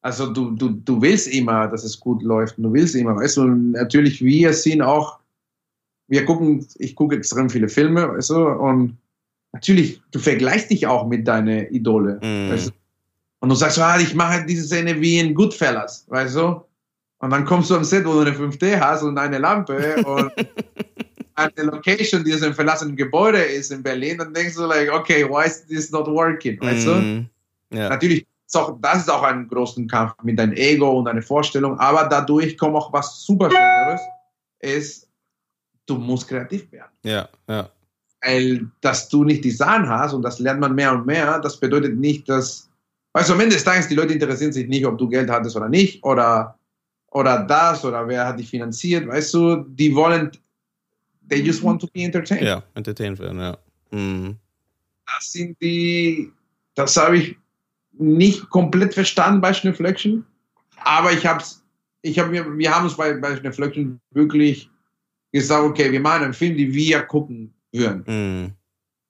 also 0.00 0.32
du, 0.32 0.52
du, 0.52 0.70
du 0.70 1.02
willst 1.02 1.28
immer, 1.28 1.68
dass 1.68 1.84
es 1.84 2.00
gut 2.00 2.22
läuft. 2.22 2.56
Du 2.58 2.72
willst 2.72 2.94
immer, 2.94 3.16
weißt 3.16 3.36
du, 3.38 3.42
und 3.42 3.72
natürlich 3.72 4.22
wir 4.22 4.52
sind 4.52 4.82
auch, 4.82 5.18
wir 6.08 6.24
gucken, 6.24 6.66
ich 6.76 6.96
gucke 6.96 7.16
extrem 7.16 7.50
viele 7.50 7.68
Filme, 7.68 8.08
weißt 8.08 8.30
du, 8.30 8.48
und 8.48 8.98
natürlich, 9.52 10.00
du 10.10 10.18
vergleichst 10.18 10.70
dich 10.70 10.86
auch 10.86 11.06
mit 11.06 11.28
deinen 11.28 11.66
Idole, 11.72 12.18
mm. 12.22 12.50
weißt 12.50 12.68
du? 12.68 12.72
Und 13.40 13.48
du 13.48 13.54
sagst, 13.54 13.78
ah, 13.78 13.98
ich 13.98 14.14
mache 14.14 14.44
diese 14.44 14.64
Szene 14.64 15.00
wie 15.00 15.18
in 15.18 15.34
Goodfellas, 15.34 16.04
weißt 16.08 16.36
du? 16.36 16.62
Und 17.18 17.30
dann 17.30 17.44
kommst 17.44 17.70
du 17.70 17.76
am 17.76 17.84
Set, 17.84 18.06
wo 18.06 18.12
du 18.12 18.20
eine 18.20 18.32
5D 18.32 18.78
hast 18.80 19.02
und 19.02 19.18
eine 19.18 19.38
Lampe 19.38 20.02
und 20.04 20.32
eine 21.34 21.70
Location, 21.70 22.24
die 22.24 22.32
so 22.32 22.46
ein 22.46 22.54
verlassenes 22.54 22.96
Gebäude 22.96 23.38
ist 23.38 23.72
in 23.72 23.82
Berlin, 23.82 24.18
dann 24.18 24.32
denkst 24.32 24.54
du 24.54 24.66
like, 24.66 24.90
okay, 24.92 25.28
why 25.28 25.46
is 25.46 25.66
this 25.66 25.90
not 25.90 26.06
working, 26.06 26.60
weißt 26.60 26.86
mm. 26.86 26.90
du? 27.70 27.76
Ja. 27.76 27.88
Natürlich 27.90 28.26
ist 28.46 28.56
auch, 28.56 28.76
das 28.80 29.02
ist 29.02 29.10
auch 29.10 29.22
ein 29.22 29.48
großen 29.48 29.86
Kampf 29.86 30.14
mit 30.22 30.38
deinem 30.38 30.54
Ego 30.54 30.98
und 30.98 31.04
deiner 31.04 31.22
Vorstellung, 31.22 31.78
aber 31.78 32.08
dadurch 32.08 32.56
kommt 32.58 32.74
auch 32.74 32.92
was 32.92 33.22
super 33.22 33.50
Schöneres, 33.50 34.00
ist, 34.60 35.08
du 35.86 35.96
musst 35.96 36.28
kreativ 36.28 36.70
werden. 36.72 36.90
Ja, 37.04 37.28
ja. 37.48 37.68
Weil, 38.22 38.66
dass 38.80 39.08
du 39.08 39.24
nicht 39.24 39.44
die 39.44 39.50
Sahne 39.50 39.88
hast 39.88 40.12
und 40.12 40.22
das 40.22 40.38
lernt 40.38 40.60
man 40.60 40.74
mehr 40.74 40.92
und 40.92 41.06
mehr, 41.06 41.38
das 41.38 41.58
bedeutet 41.58 41.98
nicht, 41.98 42.28
dass, 42.28 42.69
weißt 43.12 43.28
du, 43.28 43.34
am 43.34 43.40
Ende 43.40 43.54
des 43.54 43.64
Tages, 43.64 43.88
die 43.88 43.94
Leute 43.94 44.14
interessieren 44.14 44.52
sich 44.52 44.68
nicht, 44.68 44.86
ob 44.86 44.98
du 44.98 45.08
Geld 45.08 45.30
hattest 45.30 45.56
oder 45.56 45.68
nicht, 45.68 46.02
oder, 46.04 46.58
oder 47.10 47.44
das, 47.44 47.84
oder 47.84 48.06
wer 48.06 48.26
hat 48.26 48.38
dich 48.38 48.48
finanziert, 48.48 49.06
weißt 49.06 49.34
du, 49.34 49.56
die 49.68 49.94
wollen, 49.94 50.30
they 51.28 51.40
just 51.40 51.62
want 51.62 51.80
to 51.80 51.88
be 51.88 52.02
entertained. 52.02 52.42
Ja, 52.42 52.62
entertained 52.74 53.18
werden, 53.18 53.40
ja. 53.40 53.58
Mhm. 53.90 54.36
Das 55.06 55.32
sind 55.32 55.60
die, 55.60 56.30
das 56.74 56.96
habe 56.96 57.18
ich 57.18 57.36
nicht 57.92 58.48
komplett 58.50 58.94
verstanden 58.94 59.40
bei 59.40 59.52
Schnifflection, 59.52 60.24
aber 60.84 61.12
ich 61.12 61.26
habe 61.26 61.42
ich 62.02 62.18
hab 62.18 62.30
mir, 62.30 62.46
wir 62.56 62.74
haben 62.74 62.84
uns 62.84 62.96
bei, 62.96 63.12
bei 63.14 63.36
Schnifflection 63.36 64.00
wirklich 64.12 64.70
gesagt, 65.32 65.64
okay, 65.64 65.92
wir 65.92 66.00
machen 66.00 66.24
einen 66.24 66.34
Film, 66.34 66.56
den 66.56 66.72
wir 66.72 67.02
gucken 67.02 67.52
würden. 67.72 68.02
Mm. 68.06 68.52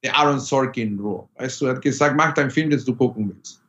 Der 0.03 0.16
Aaron 0.16 0.40
Sorkin 0.40 0.98
Rule. 0.98 1.29
Weißt 1.37 1.61
du, 1.61 1.66
er 1.66 1.75
hat 1.75 1.83
gesagt, 1.83 2.16
mach 2.16 2.33
deinen 2.35 2.51
Film, 2.51 2.70
den 2.70 2.83
du 2.85 2.94
gucken 2.94 3.29
willst. 3.29 3.60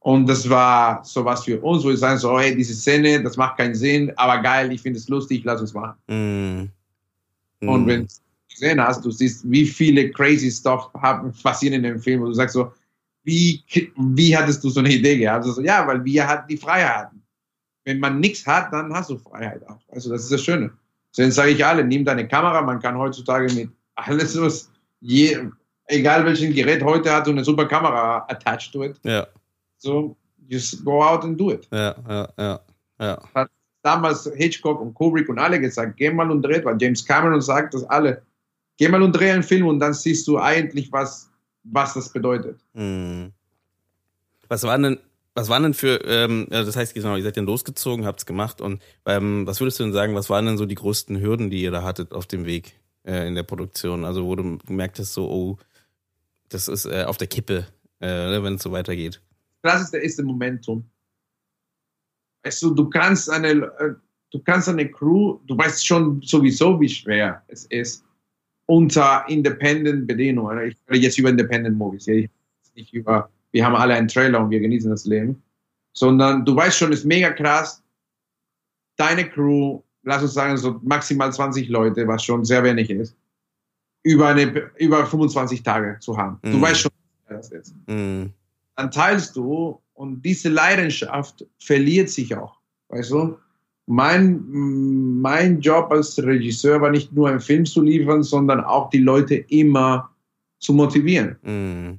Und 0.00 0.26
das 0.26 0.48
war 0.48 1.04
sowas 1.04 1.44
für 1.44 1.60
uns, 1.60 1.84
wo 1.84 1.88
wir 1.88 1.96
sagen 1.96 2.18
so, 2.18 2.38
hey, 2.38 2.56
diese 2.56 2.74
Szene, 2.74 3.22
das 3.22 3.36
macht 3.36 3.58
keinen 3.58 3.74
Sinn, 3.74 4.10
aber 4.16 4.42
geil, 4.42 4.72
ich 4.72 4.80
finde 4.80 4.98
es 4.98 5.08
lustig, 5.08 5.42
lass 5.44 5.60
uns 5.60 5.74
machen. 5.74 5.94
Mm. 6.06 7.64
Mm. 7.64 7.68
Und 7.68 7.86
wenn 7.86 8.06
du 8.06 8.08
gesehen 8.48 8.80
hast, 8.80 9.04
du 9.04 9.10
siehst, 9.10 9.48
wie 9.50 9.66
viele 9.66 10.10
crazy 10.10 10.50
stuff 10.50 10.90
haben, 10.94 11.32
passieren 11.42 11.74
in 11.74 11.82
dem 11.82 12.00
Film, 12.00 12.22
und 12.22 12.28
du 12.28 12.34
sagst 12.34 12.54
so, 12.54 12.72
wie, 13.24 13.62
wie 13.96 14.34
hattest 14.34 14.64
du 14.64 14.70
so 14.70 14.80
eine 14.80 14.90
Idee 14.90 15.18
gehabt? 15.18 15.44
Also, 15.44 15.60
ja, 15.60 15.86
weil 15.86 16.02
wir 16.02 16.26
hatten 16.26 16.48
die 16.48 16.56
Freiheiten. 16.56 17.22
Wenn 17.84 18.00
man 18.00 18.20
nichts 18.20 18.46
hat, 18.46 18.72
dann 18.72 18.92
hast 18.94 19.10
du 19.10 19.18
Freiheit 19.18 19.66
auch. 19.68 19.80
Also 19.88 20.10
das 20.10 20.22
ist 20.22 20.32
das 20.32 20.42
Schöne. 20.42 20.70
Deswegen 21.10 21.32
sage 21.32 21.50
ich 21.50 21.64
alle, 21.64 21.84
nimm 21.84 22.04
deine 22.04 22.26
Kamera, 22.26 22.62
man 22.62 22.80
kann 22.80 22.96
heutzutage 22.96 23.52
mit 23.52 23.70
alles, 23.96 24.40
was 24.40 24.70
je, 25.00 25.38
egal 25.86 26.24
welchen 26.24 26.54
Gerät 26.54 26.82
heute 26.82 27.12
hat, 27.12 27.26
so 27.26 27.32
eine 27.32 27.44
super 27.44 27.66
Kamera 27.66 28.24
attached 28.28 28.72
to 28.72 28.84
it. 28.84 28.98
Ja. 29.02 29.26
So, 29.80 30.16
just 30.48 30.84
go 30.84 31.02
out 31.02 31.24
and 31.24 31.38
do 31.38 31.50
it. 31.50 31.66
Ja, 31.72 31.94
ja, 32.08 32.28
ja. 32.38 32.60
ja. 33.00 33.18
Hat 33.34 33.50
damals 33.82 34.30
Hitchcock 34.36 34.80
und 34.80 34.94
Kubrick 34.94 35.28
und 35.28 35.38
alle 35.38 35.60
gesagt, 35.60 35.96
geh 35.96 36.10
mal 36.10 36.30
und 36.30 36.42
dreh, 36.42 36.64
weil 36.64 36.76
James 36.80 37.04
Cameron 37.04 37.40
sagt 37.40 37.74
das 37.74 37.84
alle, 37.84 38.22
geh 38.76 38.88
mal 38.88 39.02
und 39.02 39.12
dreh 39.12 39.30
einen 39.30 39.42
Film 39.42 39.66
und 39.66 39.78
dann 39.80 39.94
siehst 39.94 40.28
du 40.28 40.38
eigentlich, 40.38 40.92
was 40.92 41.30
was 41.64 41.94
das 41.94 42.12
bedeutet. 42.12 42.60
Hm. 42.74 43.32
Was 44.48 44.62
waren 44.64 44.82
denn, 44.82 44.98
was 45.34 45.48
waren 45.48 45.62
denn 45.62 45.74
für, 45.74 46.04
ähm, 46.04 46.46
das 46.50 46.76
heißt, 46.76 46.94
genau, 46.94 47.16
ihr 47.16 47.22
seid 47.22 47.36
dann 47.36 47.46
losgezogen, 47.46 48.04
habt 48.04 48.20
es 48.20 48.26
gemacht 48.26 48.60
und 48.60 48.82
ähm, 49.06 49.46
was 49.46 49.60
würdest 49.60 49.78
du 49.78 49.84
denn 49.84 49.92
sagen, 49.92 50.14
was 50.14 50.30
waren 50.30 50.46
denn 50.46 50.58
so 50.58 50.66
die 50.66 50.74
größten 50.74 51.20
Hürden, 51.20 51.50
die 51.50 51.62
ihr 51.62 51.70
da 51.70 51.82
hattet 51.82 52.12
auf 52.12 52.26
dem 52.26 52.46
Weg 52.46 52.74
äh, 53.04 53.26
in 53.28 53.34
der 53.34 53.44
Produktion? 53.44 54.04
Also 54.04 54.26
wo 54.26 54.34
du 54.34 54.58
gemerkt 54.58 54.98
hast, 54.98 55.14
so, 55.14 55.30
oh, 55.30 55.58
das 56.48 56.68
ist 56.68 56.86
äh, 56.86 57.04
auf 57.04 57.16
der 57.16 57.28
Kippe, 57.28 57.66
äh, 58.00 58.06
ne, 58.06 58.42
wenn 58.42 58.54
es 58.54 58.62
so 58.62 58.72
weitergeht. 58.72 59.20
Das 59.62 59.82
ist 59.82 59.92
der 59.92 60.02
erste 60.02 60.22
Momentum. 60.22 60.84
Weißt 62.44 62.62
du, 62.62 62.74
du 62.74 62.88
kannst 62.88 63.28
eine, 63.28 63.50
äh, 63.50 63.94
du 64.30 64.38
kannst 64.42 64.68
eine 64.68 64.90
Crew, 64.90 65.38
du 65.46 65.56
weißt 65.56 65.86
schon 65.86 66.22
sowieso, 66.22 66.80
wie 66.80 66.88
schwer 66.88 67.42
es 67.48 67.66
ist, 67.66 68.04
unter 68.66 69.24
Independent 69.28 70.06
Bedingungen. 70.06 70.68
Ich 70.68 70.76
rede 70.88 71.04
jetzt 71.04 71.18
über 71.18 71.28
Independent 71.28 71.76
Movies. 71.76 72.06
Ich 72.08 72.30
nicht 72.74 72.92
über, 72.92 73.30
wir 73.50 73.64
haben 73.64 73.74
alle 73.74 73.94
einen 73.94 74.08
Trailer 74.08 74.40
und 74.40 74.50
wir 74.50 74.60
genießen 74.60 74.90
das 74.90 75.04
Leben. 75.04 75.42
Sondern 75.92 76.44
du 76.44 76.54
weißt 76.54 76.78
schon, 76.78 76.92
es 76.92 77.00
ist 77.00 77.04
mega 77.06 77.30
krass. 77.30 77.82
Deine 78.96 79.28
Crew, 79.28 79.82
lass 80.02 80.22
uns 80.22 80.34
sagen, 80.34 80.56
so 80.56 80.80
maximal 80.82 81.32
20 81.32 81.68
Leute, 81.68 82.06
was 82.06 82.24
schon 82.24 82.44
sehr 82.44 82.62
wenig 82.62 82.90
ist, 82.90 83.16
über, 84.02 84.28
eine, 84.28 84.70
über 84.78 85.04
25 85.04 85.62
Tage 85.62 85.98
zu 86.00 86.16
haben. 86.16 86.38
Mm. 86.42 86.52
Du 86.52 86.56
mhm. 86.58 86.62
weißt 86.62 86.80
schon, 86.80 86.92
was 87.28 87.50
das 87.50 87.68
ist. 87.68 87.74
Mm. 87.86 88.26
Dann 88.80 88.90
teilst 88.90 89.36
du 89.36 89.80
und 89.92 90.22
diese 90.22 90.48
Leidenschaft 90.48 91.46
verliert 91.58 92.08
sich 92.08 92.34
auch. 92.34 92.58
Weißt 92.88 93.10
du? 93.10 93.36
mein, 93.90 94.44
mein 95.20 95.60
Job 95.60 95.90
als 95.90 96.16
Regisseur 96.22 96.80
war 96.80 96.90
nicht 96.90 97.12
nur 97.12 97.28
einen 97.28 97.40
Film 97.40 97.66
zu 97.66 97.82
liefern, 97.82 98.22
sondern 98.22 98.60
auch 98.60 98.88
die 98.90 99.00
Leute 99.00 99.34
immer 99.34 100.08
zu 100.60 100.72
motivieren. 100.72 101.36
Mm. 101.42 101.98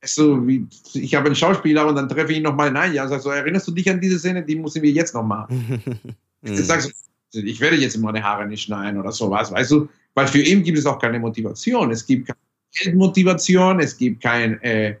Also, 0.00 0.46
wie, 0.46 0.66
ich 0.94 1.14
habe 1.16 1.26
einen 1.26 1.34
Schauspieler 1.34 1.86
und 1.88 1.96
dann 1.96 2.08
treffe 2.08 2.30
ich 2.30 2.38
ihn 2.38 2.44
nochmal 2.44 2.68
in 2.68 2.76
ein 2.76 2.94
Jahr 2.94 3.06
und 3.06 3.10
sage 3.10 3.22
so, 3.22 3.30
erinnerst 3.30 3.66
du 3.66 3.72
dich 3.72 3.90
an 3.90 4.00
diese 4.00 4.20
Szene, 4.20 4.44
die 4.44 4.54
müssen 4.54 4.82
wir 4.82 4.90
jetzt 4.92 5.14
noch 5.14 5.24
machen. 5.24 5.82
mm. 6.42 6.54
sagst 6.54 6.92
ich 7.34 7.60
werde 7.60 7.76
jetzt 7.76 7.96
meine 7.96 8.22
Haare 8.22 8.46
nicht 8.46 8.62
schneiden 8.62 9.00
oder 9.00 9.10
sowas, 9.10 9.50
weißt 9.50 9.70
du, 9.70 9.88
weil 10.14 10.28
für 10.28 10.42
ihn 10.42 10.62
gibt 10.62 10.78
es 10.78 10.86
auch 10.86 10.98
keine 10.98 11.18
Motivation. 11.18 11.90
Es 11.90 12.06
gibt 12.06 12.28
keine 12.28 12.38
Geldmotivation, 12.72 13.80
es 13.80 13.96
gibt 13.96 14.22
kein, 14.22 14.60
äh, 14.62 14.96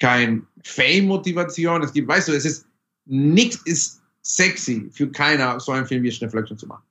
kein 0.00 0.46
Fame-Motivation, 0.66 1.82
es 1.82 1.92
gibt, 1.92 2.08
weißt 2.08 2.28
du, 2.28 2.32
es 2.32 2.44
ist, 2.44 2.66
nichts 3.06 3.60
ist 3.64 4.02
sexy 4.22 4.88
für 4.92 5.08
keiner, 5.10 5.60
so 5.60 5.72
einen 5.72 5.86
Film 5.86 6.02
wie 6.02 6.10
Schneeflöckchen 6.10 6.58
zu 6.58 6.66
machen. 6.66 6.82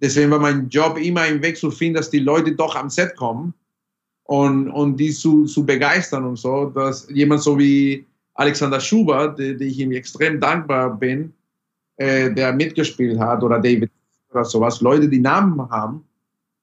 Deswegen 0.00 0.30
war 0.30 0.40
mein 0.40 0.68
Job 0.68 0.98
immer 0.98 1.26
im 1.26 1.40
Weg 1.42 1.56
zu 1.56 1.70
finden, 1.70 1.94
dass 1.94 2.10
die 2.10 2.18
Leute 2.18 2.52
doch 2.52 2.74
am 2.76 2.90
Set 2.90 3.16
kommen 3.16 3.54
und, 4.24 4.68
und 4.70 4.96
die 4.96 5.10
zu, 5.10 5.44
zu 5.44 5.64
begeistern 5.64 6.24
und 6.24 6.36
so, 6.36 6.66
dass 6.66 7.08
jemand 7.10 7.42
so 7.42 7.58
wie 7.58 8.04
Alexander 8.34 8.80
Schubert, 8.80 9.38
der 9.38 9.58
ich 9.60 9.78
ihm 9.78 9.92
extrem 9.92 10.40
dankbar 10.40 10.94
bin, 10.96 11.32
äh, 11.96 12.30
der 12.32 12.52
mitgespielt 12.52 13.18
hat, 13.18 13.42
oder 13.42 13.58
David 13.58 13.90
oder 14.30 14.44
sowas, 14.44 14.80
Leute, 14.80 15.08
die 15.08 15.20
Namen 15.20 15.58
haben, 15.70 16.04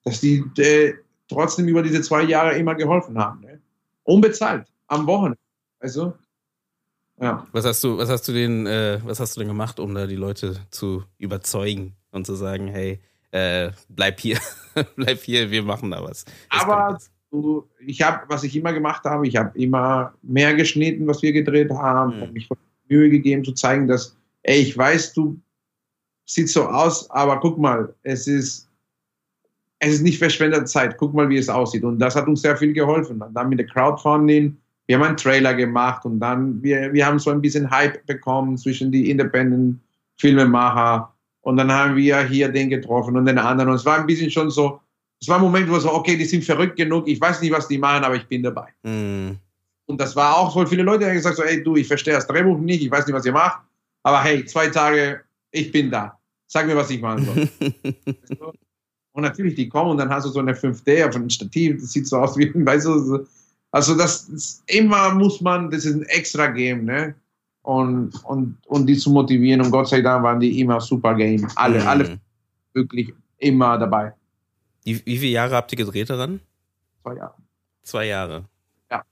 dass 0.04 0.20
die 0.20 0.44
äh, 0.58 0.94
trotzdem 1.28 1.68
über 1.68 1.82
diese 1.82 2.02
zwei 2.02 2.24
Jahre 2.24 2.58
immer 2.58 2.76
geholfen 2.76 3.18
haben. 3.18 3.42
Ne? 3.42 3.60
Unbezahlt, 4.04 4.68
am 4.88 5.08
Wochenende. 5.08 5.40
Also, 5.80 6.14
Ja. 7.20 7.48
Was 7.52 7.66
hast 7.66 7.84
du, 7.84 7.98
was 7.98 8.10
hast 8.10 8.28
du 8.28 8.34
denn, 8.34 8.66
äh, 8.66 9.00
was 9.04 9.20
hast 9.20 9.36
du 9.36 9.40
denn 9.40 9.48
gemacht, 9.48 9.80
um 9.80 9.94
da 9.94 10.08
die 10.08 10.16
Leute 10.16 10.58
zu 10.72 11.04
überzeugen 11.18 11.96
und 12.12 12.26
zu 12.26 12.36
sagen, 12.36 12.68
hey, 12.68 13.00
äh, 13.32 13.72
bleib 13.90 14.20
hier, 14.20 14.40
bleib 14.96 15.20
hier, 15.20 15.52
wir 15.52 15.64
machen 15.64 15.92
da 15.92 16.04
was. 16.04 16.26
Das 16.26 16.64
Aber 16.64 16.98
ich 17.80 18.02
habe, 18.02 18.24
was 18.28 18.44
ich 18.44 18.56
immer 18.56 18.74
gemacht 18.74 19.04
habe, 19.06 19.28
ich 19.28 19.36
habe 19.36 19.58
immer 19.58 20.14
mehr 20.22 20.54
geschnitten, 20.54 21.08
was 21.08 21.22
wir 21.22 21.34
gedreht 21.34 21.72
haben, 21.72 22.18
mhm. 22.18 22.22
habe 22.22 22.32
mich 22.32 22.50
Mühe 22.90 23.10
gegeben 23.10 23.44
zu 23.44 23.54
zeigen, 23.54 23.88
dass, 23.88 24.16
ey, 24.44 24.60
ich 24.60 24.78
weiß, 24.78 25.14
du 25.14 25.40
sieht 26.26 26.50
so 26.50 26.68
aus, 26.68 27.10
aber 27.10 27.40
guck 27.40 27.58
mal, 27.58 27.94
es 28.04 28.28
ist 28.28 28.70
es 29.86 29.96
ist 29.96 30.02
nicht 30.02 30.18
verschwendete 30.18 30.66
Zeit. 30.66 30.98
Guck 30.98 31.14
mal, 31.14 31.28
wie 31.30 31.38
es 31.38 31.50
aussieht. 31.50 31.84
Und 31.84 32.00
das 32.00 32.16
hat 32.16 32.28
uns 32.28 32.42
sehr 32.42 32.56
viel 32.56 32.72
geholfen. 32.72 33.22
Und 33.22 33.34
dann 33.34 33.50
mit 33.50 33.60
der 33.60 33.68
Crowdfunding, 33.68 34.58
wir 34.88 34.98
haben 34.98 35.04
einen 35.04 35.18
Trailer 35.18 35.54
gemacht 35.54 36.06
und 36.06 36.20
dann, 36.20 36.62
wir, 36.62 36.92
wir 36.92 37.06
haben 37.06 37.20
so 37.20 37.32
ein 37.32 37.42
bisschen 37.42 37.70
Hype 37.70 38.06
bekommen 38.06 38.58
zwischen 38.58 38.92
die 38.92 39.10
Independent 39.10 39.80
Filmemacher 40.18 41.14
und 41.42 41.58
dann 41.58 41.72
haben 41.72 41.96
wir 41.96 42.22
hier 42.24 42.50
den 42.50 42.70
getroffen 42.70 43.18
und 43.18 43.26
den 43.26 43.38
anderen. 43.38 43.70
Und 43.70 43.76
es 43.76 43.86
war 43.86 44.00
ein 44.00 44.06
bisschen 44.06 44.30
schon 44.30 44.50
so, 44.50 44.80
es 45.22 45.28
war 45.28 45.38
ein 45.38 45.42
Moment, 45.42 45.70
wo 45.70 45.80
so, 45.80 45.94
okay, 45.94 46.18
die 46.18 46.26
sind 46.26 46.44
verrückt 46.44 46.76
genug, 46.76 47.08
ich 47.08 47.20
weiß 47.20 47.42
nicht, 47.42 47.52
was 47.52 47.68
die 47.68 47.78
machen, 47.78 48.04
aber 48.04 48.16
ich 48.16 48.28
bin 48.28 48.44
dabei. 48.44 48.68
Mm. 48.84 49.38
Und 49.86 50.00
das 50.00 50.16
war 50.16 50.38
auch 50.38 50.54
so 50.54 50.66
viele 50.66 50.84
Leute, 50.84 51.06
haben 51.06 51.14
gesagt 51.14 51.38
so, 51.38 51.44
ey, 51.44 51.64
du, 51.64 51.76
ich 51.76 51.88
verstehe 51.88 52.14
das 52.14 52.28
Drehbuch 52.28 52.58
nicht, 52.60 52.84
ich 52.84 52.92
weiß 52.92 53.06
nicht, 53.06 53.16
was 53.16 53.26
ihr 53.26 53.32
macht, 53.32 53.60
aber 54.04 54.22
hey, 54.24 54.46
zwei 54.46 54.68
Tage, 54.68 55.22
ich 55.52 55.72
bin 55.72 55.92
da. 55.92 56.18
Sag 56.48 56.68
mir, 56.68 56.76
was 56.76 56.90
ich 56.90 57.02
machen 57.02 57.26
soll. 57.26 57.50
Und 59.14 59.22
natürlich, 59.22 59.56
die 59.56 59.70
kommen 59.70 59.92
und 59.92 59.98
dann 59.98 60.10
hast 60.10 60.26
du 60.26 60.30
so 60.30 60.40
eine 60.40 60.54
5D 60.54 61.08
auf 61.08 61.16
einem 61.16 61.30
Stativ, 61.30 61.80
das 61.80 61.92
sieht 61.92 62.08
so 62.08 62.18
aus 62.18 62.36
wie, 62.36 62.52
weißt 62.66 62.88
du, 62.88 63.26
also 63.74 63.96
das 63.96 64.30
ist, 64.30 64.64
immer 64.68 65.14
muss 65.14 65.42
man, 65.42 65.70
das 65.70 65.84
ist 65.84 65.96
ein 65.96 66.04
extra 66.04 66.48
Game, 66.48 66.86
ne? 66.86 67.16
Und, 67.64 68.14
und, 68.26 68.58
und 68.68 68.88
die 68.88 68.98
zu 68.98 69.10
motivieren 69.12 69.62
und 69.62 69.72
Gott 69.72 69.88
sei 69.88 70.02
Dank 70.02 70.24
waren 70.24 70.40
die 70.40 70.60
immer 70.60 70.80
super 70.80 71.16
Game. 71.16 71.48
Alle, 71.56 71.80
mhm. 71.80 71.88
alle 71.88 72.20
wirklich 72.74 73.14
immer 73.38 73.78
dabei. 73.78 74.14
Wie, 74.84 75.06
wie 75.06 75.18
viele 75.18 75.32
Jahre 75.32 75.56
habt 75.56 75.72
ihr 75.72 75.78
gedreht 75.78 76.10
daran? 76.10 76.40
Zwei 77.02 77.16
Jahre. 77.16 77.36
Zwei 77.84 78.06
Jahre. 78.06 78.46
Ja. 78.92 79.04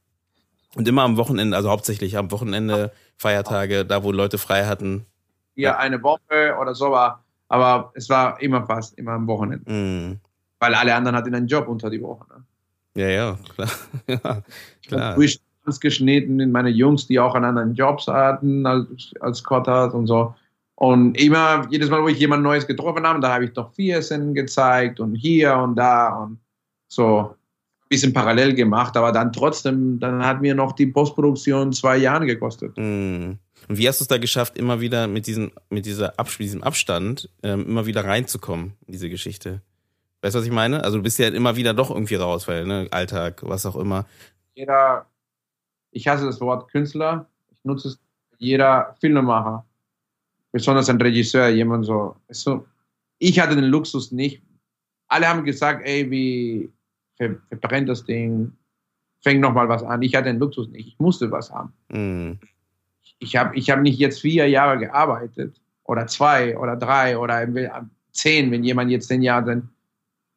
Und 0.76 0.88
immer 0.88 1.04
am 1.04 1.17
Wochenende, 1.17 1.56
also 1.58 1.69
hauptsächlich 1.69 2.17
am 2.17 2.32
Wochenende, 2.32 2.91
Feiertage, 3.17 3.86
da 3.86 4.04
wo 4.04 4.12
Leute 4.12 4.38
frei 4.38 4.65
hatten. 4.65 5.06
Ja, 5.56 5.78
eine 5.78 6.02
Woche 6.04 6.58
oder 6.60 6.76
so 6.76 6.91
war 6.91 7.24
aber 7.52 7.91
es 7.95 8.08
war 8.08 8.41
immer 8.41 8.65
fast, 8.65 8.97
immer 8.97 9.12
am 9.12 9.28
Wochenende. 9.28 9.69
Mm. 9.69 10.21
Weil 10.58 10.74
alle 10.74 10.95
anderen 10.95 11.17
hatten 11.17 11.36
einen 11.36 11.47
Job 11.47 11.67
unter 11.67 11.89
die 11.89 12.02
Woche. 12.02 12.26
Ne? 12.30 12.45
Ja, 12.95 13.08
ja, 13.08 13.39
klar. 13.56 13.69
ja, 14.08 14.43
klar. 14.86 15.19
Ich 15.19 15.41
geschnitten 15.80 16.39
in 16.39 16.51
meine 16.51 16.69
Jungs, 16.69 17.08
die 17.08 17.19
auch 17.19 17.36
einen 17.36 17.45
anderen 17.45 17.75
Jobs 17.75 18.08
hatten 18.08 18.65
als, 18.65 19.13
als 19.19 19.43
Kottas 19.43 19.93
und 19.93 20.08
so. 20.08 20.34
Und 20.75 21.15
immer, 21.21 21.67
jedes 21.69 21.89
Mal, 21.89 22.01
wo 22.01 22.08
ich 22.08 22.17
jemand 22.17 22.41
Neues 22.41 22.65
getroffen 22.65 23.06
habe, 23.06 23.19
da 23.19 23.34
habe 23.34 23.45
ich 23.45 23.54
doch 23.54 23.71
vier 23.73 24.01
Szenen 24.01 24.34
gezeigt 24.34 24.99
und 24.99 25.13
hier 25.13 25.56
und 25.56 25.75
da 25.75 26.15
und 26.15 26.39
so 26.88 27.19
ein 27.19 27.88
bisschen 27.88 28.13
parallel 28.13 28.56
gemacht, 28.56 28.97
aber 28.97 29.12
dann 29.12 29.32
trotzdem, 29.32 29.99
dann 29.99 30.25
hat 30.25 30.41
mir 30.41 30.56
noch 30.56 30.71
die 30.71 30.88
Postproduktion 30.88 31.71
zwei 31.71 31.97
Jahre 31.97 32.25
gekostet. 32.25 32.75
Mm. 32.77 33.34
Und 33.67 33.77
wie 33.77 33.88
hast 33.88 33.99
du 33.99 34.04
es 34.04 34.08
da 34.08 34.17
geschafft, 34.17 34.58
immer 34.58 34.82
wieder 34.82 35.08
mit 35.08 35.27
diesem, 35.27 35.51
mit 35.69 35.86
dieser 35.86 36.19
Abs 36.19 36.38
diesem 36.39 36.63
Abstand 36.63 37.30
ähm, 37.43 37.67
immer 37.67 37.86
wieder 37.86 38.04
reinzukommen 38.04 38.73
in 38.88 38.93
diese 38.93 39.10
Geschichte? 39.10 39.62
Weißt 40.22 40.36
du, 40.36 40.40
was 40.40 40.46
ich 40.46 40.52
meine? 40.52 40.84
Also 40.84 40.98
du 40.98 41.04
bist 41.04 41.20
ja 41.20 41.28
immer 41.30 41.56
wieder 41.56 41.74
doch 41.74 41.90
irgendwie 41.90 42.16
raus, 42.16 42.48
weil, 42.48 42.66
ne, 42.66 42.88
Alltag, 42.92 43.42
was 43.44 43.66
auch 43.66 43.76
immer. 43.76 44.06
Jeder, 44.54 45.06
ich 45.92 46.08
hasse 46.08 46.26
das 46.26 46.40
Wort 46.42 46.72
Künstler, 46.72 47.28
ich 47.50 47.58
nutze 47.64 47.90
es, 47.90 48.00
jeder 48.38 48.96
Filmemacher, 49.00 49.66
besonders 50.52 50.90
ein 50.90 51.02
Regisseur, 51.02 51.50
jemand 51.50 51.86
so, 51.86 52.16
so, 52.30 52.66
ich 53.20 53.40
hatte 53.40 53.56
den 53.56 53.66
Luxus 53.66 54.12
nicht. 54.12 54.42
Alle 55.08 55.28
haben 55.28 55.44
gesagt, 55.44 55.86
ey, 55.86 56.10
wie 56.10 56.72
ver 57.18 57.36
verbrennt 57.50 57.90
das 57.90 58.04
Ding, 58.04 58.52
fängt 59.22 59.42
nochmal 59.42 59.70
was 59.70 59.84
an. 59.84 60.02
Ich 60.02 60.16
hatte 60.16 60.26
den 60.26 60.40
Luxus 60.40 60.70
nicht, 60.70 60.88
ich 60.88 61.00
musste 61.00 61.32
was 61.32 61.52
haben. 61.52 61.74
Mm 61.90 62.40
ich 63.22 63.36
habe 63.36 63.56
ich 63.56 63.70
hab 63.70 63.80
nicht 63.82 64.00
jetzt 64.00 64.22
vier 64.22 64.50
Jahre 64.50 64.80
gearbeitet 64.80 65.62
oder 65.84 66.08
zwei 66.08 66.58
oder 66.58 66.76
drei 66.76 67.18
oder 67.18 67.48
zehn, 68.12 68.52
wenn 68.52 68.64
jemand 68.64 68.92
jetzt 68.92 69.08
zehn 69.08 69.22
Jahre 69.22 69.46
dann, 69.46 69.70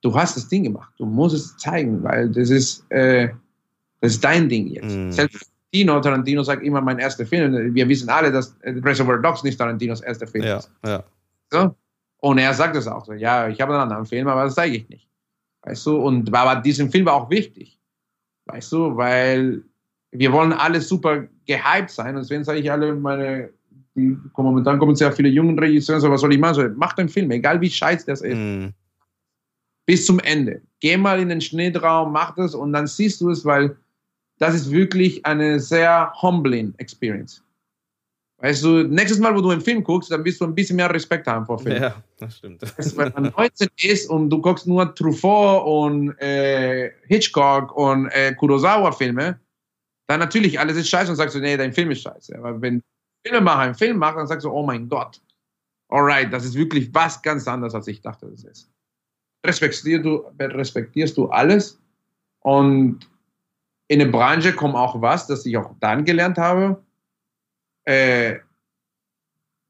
du 0.05 0.15
hast 0.15 0.37
das 0.37 0.47
Ding 0.49 0.65
gemacht, 0.65 0.93
du 0.99 1.07
musst 1.07 1.35
es 1.35 1.57
zeigen, 1.57 2.03
weil 2.03 2.29
das 2.29 2.51
ist, 2.51 2.85
äh, 2.91 3.31
das 4.01 4.13
ist 4.13 4.25
dein 4.25 4.49
Ding 4.49 4.69
jetzt. 4.69 4.95
Mm. 4.95 5.11
Selbst 5.11 5.51
Tarantino, 5.73 6.01
Tarantino 6.01 6.43
sagt 6.43 6.63
immer 6.63 6.81
mein 6.81 6.99
erster 6.99 7.27
Film, 7.27 7.75
wir 7.75 7.89
wissen 7.89 8.09
alle, 8.09 8.31
dass 8.31 8.55
Reservoir 8.63 9.19
Dogs 9.19 9.43
nicht 9.43 9.59
Tarantinos 9.59 10.03
erster 10.03 10.27
Film 10.27 10.45
ja, 10.45 10.59
ist. 10.59 10.71
Ja. 10.85 11.03
So? 11.51 11.75
Und 12.19 12.39
er 12.39 12.53
sagt 12.55 12.77
es 12.77 12.87
auch 12.87 13.05
so, 13.05 13.15
ja, 13.15 13.49
ich 13.49 13.61
habe 13.61 13.73
einen 13.73 13.83
anderen 13.83 14.05
Film, 14.05 14.29
aber 14.29 14.45
das 14.45 14.55
zeige 14.55 14.77
ich 14.77 14.89
nicht. 14.89 15.09
Weißt 15.63 15.87
du, 15.87 15.97
und 15.97 16.33
aber 16.35 16.61
diesen 16.61 16.91
Film 16.91 17.07
war 17.07 17.15
auch 17.15 17.31
wichtig. 17.31 17.79
Weißt 18.47 18.71
du, 18.73 18.97
weil 18.97 19.63
wir 20.11 20.33
wollen 20.33 20.53
alle 20.53 20.81
super 20.81 21.25
gehypt 21.47 21.91
sein. 21.91 22.15
Und 22.15 22.23
deswegen 22.23 22.45
sage 22.45 22.61
ich 22.61 22.71
alle 22.71 22.95
meine, 22.95 23.49
die, 23.95 24.17
momentan 24.37 24.79
kommen 24.79 24.95
sehr 24.95 25.13
viele 25.13 25.31
junge 25.31 25.61
Regisseure, 25.61 26.01
so 26.01 26.11
was 26.11 26.21
soll 26.21 26.33
ich 26.33 26.39
machen? 26.39 26.55
So, 26.55 26.69
mach 26.77 26.93
den 26.93 27.09
Film, 27.09 27.31
egal 27.31 27.61
wie 27.61 27.71
scheiße 27.71 28.07
das 28.07 28.21
ist. 28.21 28.37
Mm. 28.37 28.69
Bis 29.87 30.07
zum 30.07 30.19
Ende. 30.21 30.63
Geh 30.81 30.97
mal 30.97 31.21
in 31.21 31.29
den 31.29 31.41
Schnittraum, 31.41 32.13
mach 32.13 32.35
das 32.35 32.55
und 32.55 32.73
dann 32.73 32.87
siehst 32.87 33.21
du 33.21 33.31
es, 33.31 33.45
weil 33.45 33.77
das 34.39 34.55
ist 34.55 34.71
wirklich 34.71 35.25
eine 35.27 35.61
sehr 35.61 36.13
humbling 36.21 36.75
Experience. 36.79 37.43
Weißt 38.39 38.65
du, 38.65 38.83
nächstes 38.83 39.21
Mal, 39.21 39.35
wo 39.35 39.41
du 39.41 39.51
einen 39.51 39.61
Film 39.61 39.83
guckst, 39.83 40.11
dann 40.11 40.25
wirst 40.25 40.41
du 40.41 40.45
ein 40.45 40.55
bisschen 40.55 40.77
mehr 40.77 40.93
Respekt 40.93 41.27
haben 41.27 41.47
vor 41.47 41.59
Filmen. 41.59 41.83
Ja, 41.83 42.03
das 42.19 42.39
stimmt. 42.39 42.61
Wenn 42.97 43.13
man 43.13 43.33
19 43.37 43.69
ist 43.83 44.11
und 44.11 44.29
du 44.29 44.41
guckst 44.41 44.67
nur 44.67 44.95
Truffaut 44.95 45.65
und 45.67 46.19
äh, 46.21 46.93
Hitchcock 47.07 47.75
und 47.77 48.09
äh, 48.09 48.35
Kurosawa-Filme, 48.35 49.39
dann 50.09 50.21
natürlich 50.21 50.59
alles 50.59 50.77
ist 50.77 50.89
scheiße 50.89 51.11
und 51.11 51.17
sagst 51.17 51.37
du, 51.37 51.41
nee, 51.41 51.57
dein 51.57 51.73
Film 51.73 51.91
ist 51.91 52.03
scheiße. 52.03 52.37
Aber 52.37 52.61
wenn 52.61 52.83
Filmemacher 53.27 53.61
einen 53.61 53.75
Film 53.75 53.97
macht, 53.97 54.19
dann 54.19 54.27
sagst 54.27 54.45
du, 54.45 54.51
oh 54.51 54.63
mein 54.63 54.89
Gott, 54.89 55.23
alright, 55.89 56.31
das 56.33 56.45
ist 56.45 56.55
wirklich 56.55 56.93
was 56.93 57.23
ganz 57.23 57.49
anderes, 57.49 57.75
als 57.75 57.87
ich 57.87 58.03
dachte, 58.03 58.27
das 58.31 58.45
ist. 58.45 58.71
Respektierst 59.45 60.05
du, 60.05 60.25
respektierst 60.39 61.17
du 61.17 61.27
alles 61.29 61.79
und 62.41 63.01
in 63.89 63.99
der 63.99 64.07
Branche 64.07 64.53
kommt 64.55 64.75
auch 64.75 65.01
was, 65.01 65.27
das 65.27 65.45
ich 65.45 65.57
auch 65.57 65.75
dann 65.81 66.05
gelernt 66.05 66.39
habe. 66.39 66.83
Äh, 67.85 68.37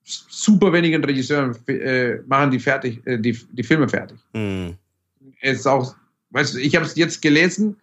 super 0.04 0.72
wenigen 0.72 1.02
Regisseuren 1.04 1.56
äh, 1.66 2.18
machen 2.26 2.50
die 2.50 2.60
fertig, 2.60 3.04
äh, 3.06 3.18
die, 3.18 3.36
die 3.52 3.62
Filme 3.62 3.88
fertig. 3.88 4.18
Mm. 4.32 4.70
Es 5.40 5.60
ist 5.60 5.66
auch, 5.66 5.94
weißt 6.30 6.54
du, 6.54 6.58
ich 6.58 6.76
habe 6.76 6.86
es 6.86 6.94
jetzt 6.94 7.20
gelesen, 7.20 7.76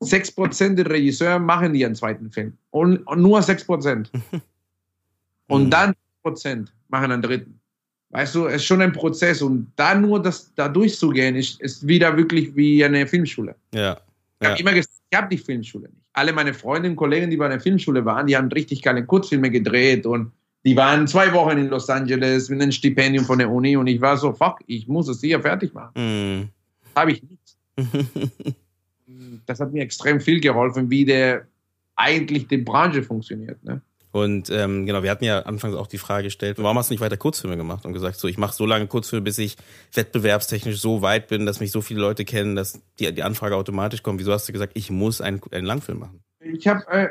6% 0.00 0.74
der 0.74 0.90
Regisseure 0.90 1.38
machen 1.38 1.74
ihren 1.74 1.94
zweiten 1.94 2.30
Film. 2.30 2.56
Und, 2.70 2.98
und 3.06 3.22
nur 3.22 3.40
6%. 3.40 4.08
und 5.48 5.64
mhm. 5.64 5.70
dann 5.70 5.94
Prozent 6.22 6.72
machen 6.88 7.12
einen 7.12 7.22
dritten. 7.22 7.60
Weißt 8.16 8.34
du, 8.34 8.46
es 8.46 8.54
ist 8.54 8.64
schon 8.64 8.80
ein 8.80 8.94
Prozess 8.94 9.42
und 9.42 9.70
da 9.76 9.94
nur 9.94 10.22
das 10.22 10.50
da 10.54 10.70
durchzugehen, 10.70 11.36
ist, 11.36 11.60
ist 11.60 11.86
wieder 11.86 12.16
wirklich 12.16 12.56
wie 12.56 12.82
eine 12.82 13.06
Filmschule. 13.06 13.54
Ja. 13.74 14.00
Ich 14.40 14.48
habe 14.48 14.60
immer 14.60 14.72
gesagt, 14.72 14.94
ich 15.10 15.18
habe 15.18 15.28
die 15.28 15.36
Filmschule 15.36 15.90
nicht. 15.90 16.02
Alle 16.14 16.32
meine 16.32 16.54
Freunde 16.54 16.88
und 16.88 16.96
Kollegen, 16.96 17.28
die 17.28 17.36
bei 17.36 17.48
der 17.48 17.60
Filmschule 17.60 18.06
waren, 18.06 18.26
die 18.26 18.34
haben 18.34 18.50
richtig 18.50 18.80
geile 18.80 19.04
Kurzfilme 19.04 19.50
gedreht 19.50 20.06
und 20.06 20.32
die 20.64 20.74
waren 20.74 21.06
zwei 21.06 21.30
Wochen 21.34 21.58
in 21.58 21.68
Los 21.68 21.90
Angeles 21.90 22.48
mit 22.48 22.62
einem 22.62 22.72
Stipendium 22.72 23.26
von 23.26 23.38
der 23.38 23.50
Uni 23.50 23.76
und 23.76 23.86
ich 23.86 24.00
war 24.00 24.16
so, 24.16 24.32
fuck, 24.32 24.60
ich 24.66 24.88
muss 24.88 25.08
es 25.08 25.20
hier 25.20 25.38
fertig 25.38 25.74
machen. 25.74 25.92
Mm. 25.94 26.48
Habe 26.98 27.12
ich 27.12 27.22
nichts. 27.22 27.58
das 29.44 29.60
hat 29.60 29.74
mir 29.74 29.82
extrem 29.82 30.22
viel 30.22 30.40
geholfen, 30.40 30.88
wie 30.88 31.04
der 31.04 31.46
eigentlich 31.96 32.48
die 32.48 32.56
Branche 32.56 33.02
funktioniert. 33.02 33.62
Ne? 33.62 33.82
Und 34.16 34.48
ähm, 34.48 34.86
genau, 34.86 35.02
wir 35.02 35.10
hatten 35.10 35.24
ja 35.24 35.40
anfangs 35.40 35.76
auch 35.76 35.88
die 35.88 35.98
Frage 35.98 36.24
gestellt, 36.24 36.56
warum 36.58 36.78
hast 36.78 36.88
du 36.88 36.94
nicht 36.94 37.02
weiter 37.02 37.18
Kurzfilme 37.18 37.58
gemacht 37.58 37.84
und 37.84 37.92
gesagt, 37.92 38.16
so 38.16 38.28
ich 38.28 38.38
mache 38.38 38.54
so 38.54 38.64
lange 38.64 38.86
Kurzfilme, 38.86 39.22
bis 39.22 39.36
ich 39.36 39.58
wettbewerbstechnisch 39.92 40.80
so 40.80 41.02
weit 41.02 41.28
bin, 41.28 41.44
dass 41.44 41.60
mich 41.60 41.70
so 41.70 41.82
viele 41.82 42.00
Leute 42.00 42.24
kennen, 42.24 42.56
dass 42.56 42.80
die, 42.98 43.12
die 43.12 43.22
Anfrage 43.22 43.56
automatisch 43.56 44.02
kommt. 44.02 44.18
Wieso 44.18 44.32
hast 44.32 44.48
du 44.48 44.54
gesagt, 44.54 44.72
ich 44.74 44.90
muss 44.90 45.20
einen, 45.20 45.42
einen 45.50 45.66
Langfilm 45.66 45.98
machen? 45.98 46.22
Ich 46.40 46.66
habe 46.66 46.86
äh, 46.88 47.08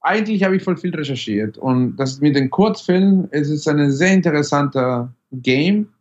eigentlich 0.00 0.42
habe 0.42 0.56
ich 0.56 0.62
voll 0.62 0.78
viel 0.78 0.94
recherchiert 0.94 1.58
und 1.58 1.96
das 1.96 2.22
mit 2.22 2.34
den 2.34 2.48
Kurzfilmen 2.48 3.28
es 3.32 3.50
ist 3.50 3.68
ein 3.68 3.90
sehr 3.90 4.14
interessanter 4.14 5.12
Game, 5.30 5.92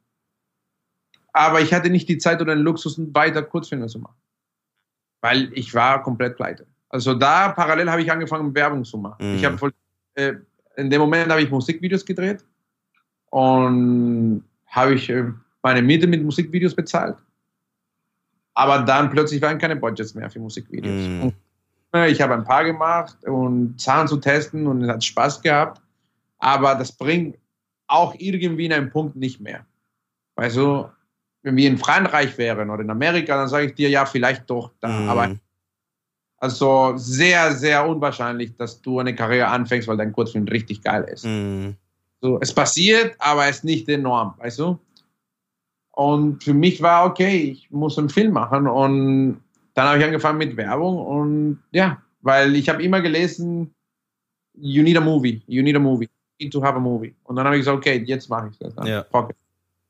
aber 1.34 1.60
ich 1.60 1.73
hatte 1.73 1.89
nicht 1.89 2.08
die 2.08 2.17
Zeit 2.17 2.41
oder 2.41 2.56
den 2.56 2.63
Luxus, 2.63 2.97
weiter 3.13 3.43
Kurzfilme 3.43 3.88
zu 3.88 3.99
machen 3.99 4.15
weil 5.21 5.52
ich 5.54 5.73
war 5.73 6.02
komplett 6.02 6.36
pleite. 6.38 6.65
Also 6.89 7.13
da 7.13 7.49
parallel 7.49 7.91
habe 7.91 8.02
ich 8.02 8.12
angefangen, 8.12 8.56
Werbung 8.56 8.84
zu 8.84 8.97
machen. 8.97 9.32
Mhm. 9.32 9.36
Ich 9.36 9.45
habe 9.45 9.58
äh, 10.19 10.36
in 10.77 10.89
dem 10.89 11.01
Moment 11.01 11.29
habe 11.29 11.41
ich 11.41 11.49
Musikvideos 11.49 12.05
gedreht 12.05 12.43
und 13.29 14.43
habe 14.67 14.93
ich 14.95 15.10
äh, 15.10 15.25
meine 15.62 15.82
Miete 15.82 16.08
mit 16.08 16.23
Musikvideos 16.23 16.75
bezahlt. 16.75 17.17
Aber 18.53 18.79
dann 18.79 19.10
plötzlich 19.10 19.41
waren 19.41 19.58
keine 19.58 19.75
Budgets 19.75 20.15
mehr 20.15 20.29
für 20.29 20.39
Musikvideos. 20.39 21.08
Mhm. 21.08 21.34
Ich 22.08 22.21
habe 22.21 22.36
ein 22.36 22.43
paar 22.43 22.63
gemacht 22.63 23.17
und 23.25 23.79
Zahlen 23.82 24.08
zu 24.08 24.17
testen 24.17 24.67
und 24.67 24.84
es 24.84 24.89
hat 24.89 25.03
Spaß 25.03 25.41
gehabt. 25.41 25.82
Aber 26.38 26.75
das 26.75 26.91
bringt 26.91 27.38
auch 27.88 28.13
irgendwie 28.17 28.65
in 28.65 28.73
einem 28.73 28.91
Punkt 28.91 29.15
nicht 29.15 29.39
mehr. 29.41 29.65
Weißt 30.36 30.58
du, 30.58 30.88
wenn 31.41 31.55
wir 31.55 31.67
in 31.67 31.77
Frankreich 31.77 32.38
wären 32.38 32.69
oder 32.69 32.84
in 32.84 32.89
Amerika, 32.89 33.36
dann 33.36 33.47
sage 33.47 33.67
ich 33.67 33.73
dir 33.73 33.89
ja 33.89 34.05
vielleicht 34.05 34.49
doch 34.49 34.71
da. 34.79 34.88
Mm. 34.88 35.10
Aber 35.10 35.36
also 36.39 36.93
sehr, 36.95 37.54
sehr 37.54 37.88
unwahrscheinlich, 37.88 38.56
dass 38.56 38.82
du 38.82 38.99
eine 38.99 39.13
Karriere 39.13 39.47
anfängst, 39.47 39.88
weil 39.88 39.97
dein 39.97 40.13
Kurzfilm 40.13 40.47
richtig 40.47 40.82
geil 40.82 41.04
ist. 41.12 41.25
Mm. 41.25 41.71
So, 42.21 42.38
es 42.41 42.54
passiert, 42.54 43.15
aber 43.19 43.47
es 43.47 43.58
ist 43.58 43.63
nicht 43.63 43.89
enorm, 43.89 44.34
weißt 44.38 44.60
du? 44.60 44.80
Und 45.91 46.43
für 46.43 46.54
mich 46.54 46.82
war 46.82 47.06
okay, 47.06 47.38
ich 47.38 47.69
muss 47.71 47.97
einen 47.97 48.10
Film 48.10 48.32
machen. 48.32 48.67
Und 48.67 49.41
dann 49.73 49.88
habe 49.88 49.99
ich 49.99 50.06
angefangen 50.06 50.38
mit 50.38 50.56
Werbung 50.56 50.97
und 50.97 51.60
ja, 51.71 52.02
weil 52.21 52.56
ich 52.56 52.69
habe 52.69 52.84
immer 52.84 53.02
gelesen, 53.02 53.73
you 54.54 54.84
need 54.84 54.97
a 54.97 55.02
movie, 55.02 55.41
you 55.47 55.62
need 55.62 55.75
a 55.75 55.80
movie, 55.80 56.10
you 56.38 56.45
need 56.45 56.54
to 56.54 56.62
have 56.63 56.75
a 56.75 56.80
movie. 56.80 57.13
Und 57.23 57.36
dann 57.36 57.45
habe 57.45 57.56
ich 57.56 57.62
gesagt, 57.62 57.78
okay, 57.78 58.04
jetzt 58.06 58.30
mache 58.30 58.49
ich 58.52 58.58
das. 58.58 58.73
Ja. 58.86 59.06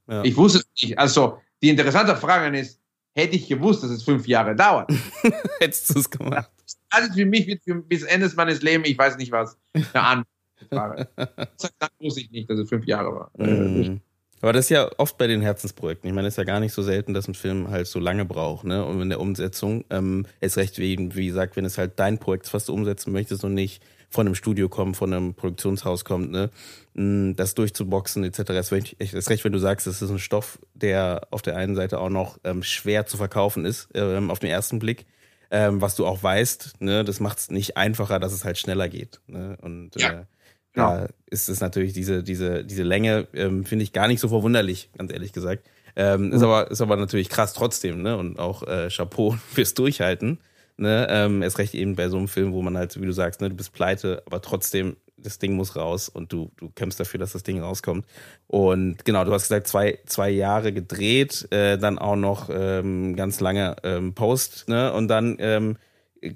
Ja. 0.07 0.23
Ich 0.23 0.35
wusste 0.35 0.59
es 0.59 0.81
nicht. 0.81 0.97
Also 0.97 1.37
die 1.61 1.69
interessante 1.69 2.15
Frage 2.15 2.57
ist, 2.57 2.78
hätte 3.19 3.35
ich 3.35 3.47
gewusst, 3.47 3.83
dass 3.83 3.91
es 3.91 4.03
fünf 4.03 4.27
Jahre 4.27 4.55
dauert. 4.55 4.91
Hättest 5.59 5.93
du 5.93 5.99
es 5.99 6.09
gemacht. 6.09 6.49
Also 6.89 7.13
für 7.13 7.25
mich 7.25 7.47
wird 7.47 7.63
für, 7.63 7.75
bis 7.75 8.03
Ende 8.03 8.29
meines 8.35 8.61
Lebens, 8.61 8.89
ich 8.89 8.97
weiß 8.97 9.17
nicht 9.17 9.31
was, 9.31 9.57
eine 9.73 10.25
Antwort. 10.71 11.07
Dann 11.17 11.89
wusste 11.99 12.21
ich 12.21 12.31
nicht, 12.31 12.49
dass 12.49 12.59
es 12.59 12.69
fünf 12.69 12.85
Jahre 12.85 13.11
war. 13.11 13.31
Mm. 13.37 14.01
Aber 14.41 14.53
das 14.53 14.65
ist 14.65 14.69
ja 14.69 14.89
oft 14.97 15.17
bei 15.17 15.27
den 15.27 15.41
Herzensprojekten. 15.41 16.09
Ich 16.09 16.15
meine, 16.15 16.27
es 16.27 16.33
ist 16.33 16.37
ja 16.37 16.45
gar 16.45 16.59
nicht 16.59 16.73
so 16.73 16.81
selten, 16.81 17.13
dass 17.13 17.27
ein 17.27 17.33
Film 17.33 17.69
halt 17.69 17.87
so 17.87 17.99
lange 17.99 18.25
braucht, 18.25 18.63
ne? 18.63 18.85
Und 18.85 19.01
in 19.01 19.09
der 19.09 19.19
Umsetzung, 19.19 19.83
ähm, 19.89 20.25
ist 20.39 20.57
recht 20.57 20.77
wie, 20.77 20.97
wie 21.15 21.27
gesagt, 21.27 21.57
wenn 21.57 21.65
es 21.65 21.77
halt 21.77 21.99
dein 21.99 22.19
Projekt 22.19 22.45
ist, 22.45 22.53
was 22.53 22.65
du 22.65 22.73
umsetzen 22.73 23.11
möchtest 23.11 23.43
und 23.43 23.53
nicht 23.53 23.83
von 24.09 24.25
einem 24.25 24.35
Studio 24.35 24.69
kommt, 24.69 24.97
von 24.97 25.13
einem 25.13 25.33
Produktionshaus 25.35 26.03
kommt, 26.03 26.31
ne? 26.31 26.49
Mm, 26.93 27.33
das 27.35 27.53
durchzuboxen 27.55 28.23
etc. 28.23 28.43
Das 28.47 28.71
ist 28.71 29.29
recht, 29.29 29.43
wenn 29.45 29.51
du 29.51 29.59
sagst, 29.59 29.87
es 29.87 30.01
ist 30.01 30.09
ein 30.09 30.19
Stoff, 30.19 30.59
der 30.73 31.27
auf 31.31 31.41
der 31.41 31.55
einen 31.55 31.75
Seite 31.75 31.99
auch 31.99 32.09
noch 32.09 32.39
ähm, 32.43 32.63
schwer 32.63 33.05
zu 33.05 33.17
verkaufen 33.17 33.65
ist, 33.65 33.89
ähm, 33.93 34.31
auf 34.31 34.39
den 34.39 34.49
ersten 34.49 34.79
Blick. 34.79 35.05
Ähm, 35.51 35.81
was 35.81 35.95
du 35.95 36.05
auch 36.05 36.21
weißt, 36.21 36.79
ne, 36.79 37.03
das 37.03 37.19
macht 37.19 37.39
es 37.39 37.49
nicht 37.49 37.75
einfacher, 37.75 38.19
dass 38.19 38.33
es 38.33 38.45
halt 38.45 38.59
schneller 38.59 38.87
geht. 38.87 39.19
Ne? 39.25 39.57
Und 39.61 39.95
ja. 39.95 40.11
äh, 40.11 40.25
da 40.73 41.01
ja. 41.01 41.07
ist 41.25 41.49
es 41.49 41.59
natürlich 41.59 41.93
diese, 41.93 42.21
diese, 42.21 42.63
diese 42.63 42.83
Länge, 42.83 43.27
ähm, 43.33 43.65
finde 43.65 43.83
ich 43.83 43.91
gar 43.93 44.07
nicht 44.07 44.19
so 44.19 44.27
verwunderlich, 44.27 44.89
ganz 44.95 45.11
ehrlich 45.11 45.33
gesagt. 45.33 45.67
Ähm, 45.95 46.27
mhm. 46.27 46.33
ist, 46.33 46.43
aber, 46.43 46.69
ist 46.69 46.81
aber 46.81 46.95
natürlich 46.97 47.29
krass 47.29 47.53
trotzdem, 47.53 48.01
ne? 48.01 48.15
Und 48.15 48.37
auch 48.37 48.63
äh, 48.63 48.89
Chapeau 48.89 49.31
fürs 49.51 49.73
Durchhalten. 49.73 50.39
Ne? 50.79 51.07
Ähm, 51.09 51.41
erst 51.41 51.59
recht 51.59 51.73
eben 51.73 51.95
bei 51.95 52.07
so 52.09 52.17
einem 52.17 52.27
Film, 52.27 52.53
wo 52.53 52.61
man 52.61 52.77
halt, 52.77 52.99
wie 52.99 53.05
du 53.05 53.11
sagst, 53.11 53.41
ne, 53.41 53.49
du 53.49 53.55
bist 53.55 53.73
pleite, 53.73 54.23
aber 54.25 54.41
trotzdem, 54.41 54.95
das 55.17 55.37
Ding 55.37 55.55
muss 55.55 55.75
raus 55.75 56.07
und 56.07 56.31
du, 56.31 56.49
du 56.57 56.69
kämpfst 56.69 56.99
dafür, 56.99 57.19
dass 57.19 57.33
das 57.33 57.43
Ding 57.43 57.59
rauskommt. 57.59 58.05
Und 58.47 59.03
genau, 59.03 59.25
du 59.25 59.33
hast 59.33 59.43
gesagt, 59.43 59.67
zwei, 59.67 59.99
zwei 60.05 60.29
Jahre 60.29 60.71
gedreht, 60.71 61.47
äh, 61.51 61.77
dann 61.77 61.99
auch 61.99 62.15
noch 62.15 62.49
ähm, 62.49 63.17
ganz 63.17 63.41
lange 63.41 63.75
ähm, 63.83 64.13
Post, 64.13 64.69
ne? 64.69 64.93
Und 64.93 65.09
dann 65.09 65.35
ähm, 65.39 65.75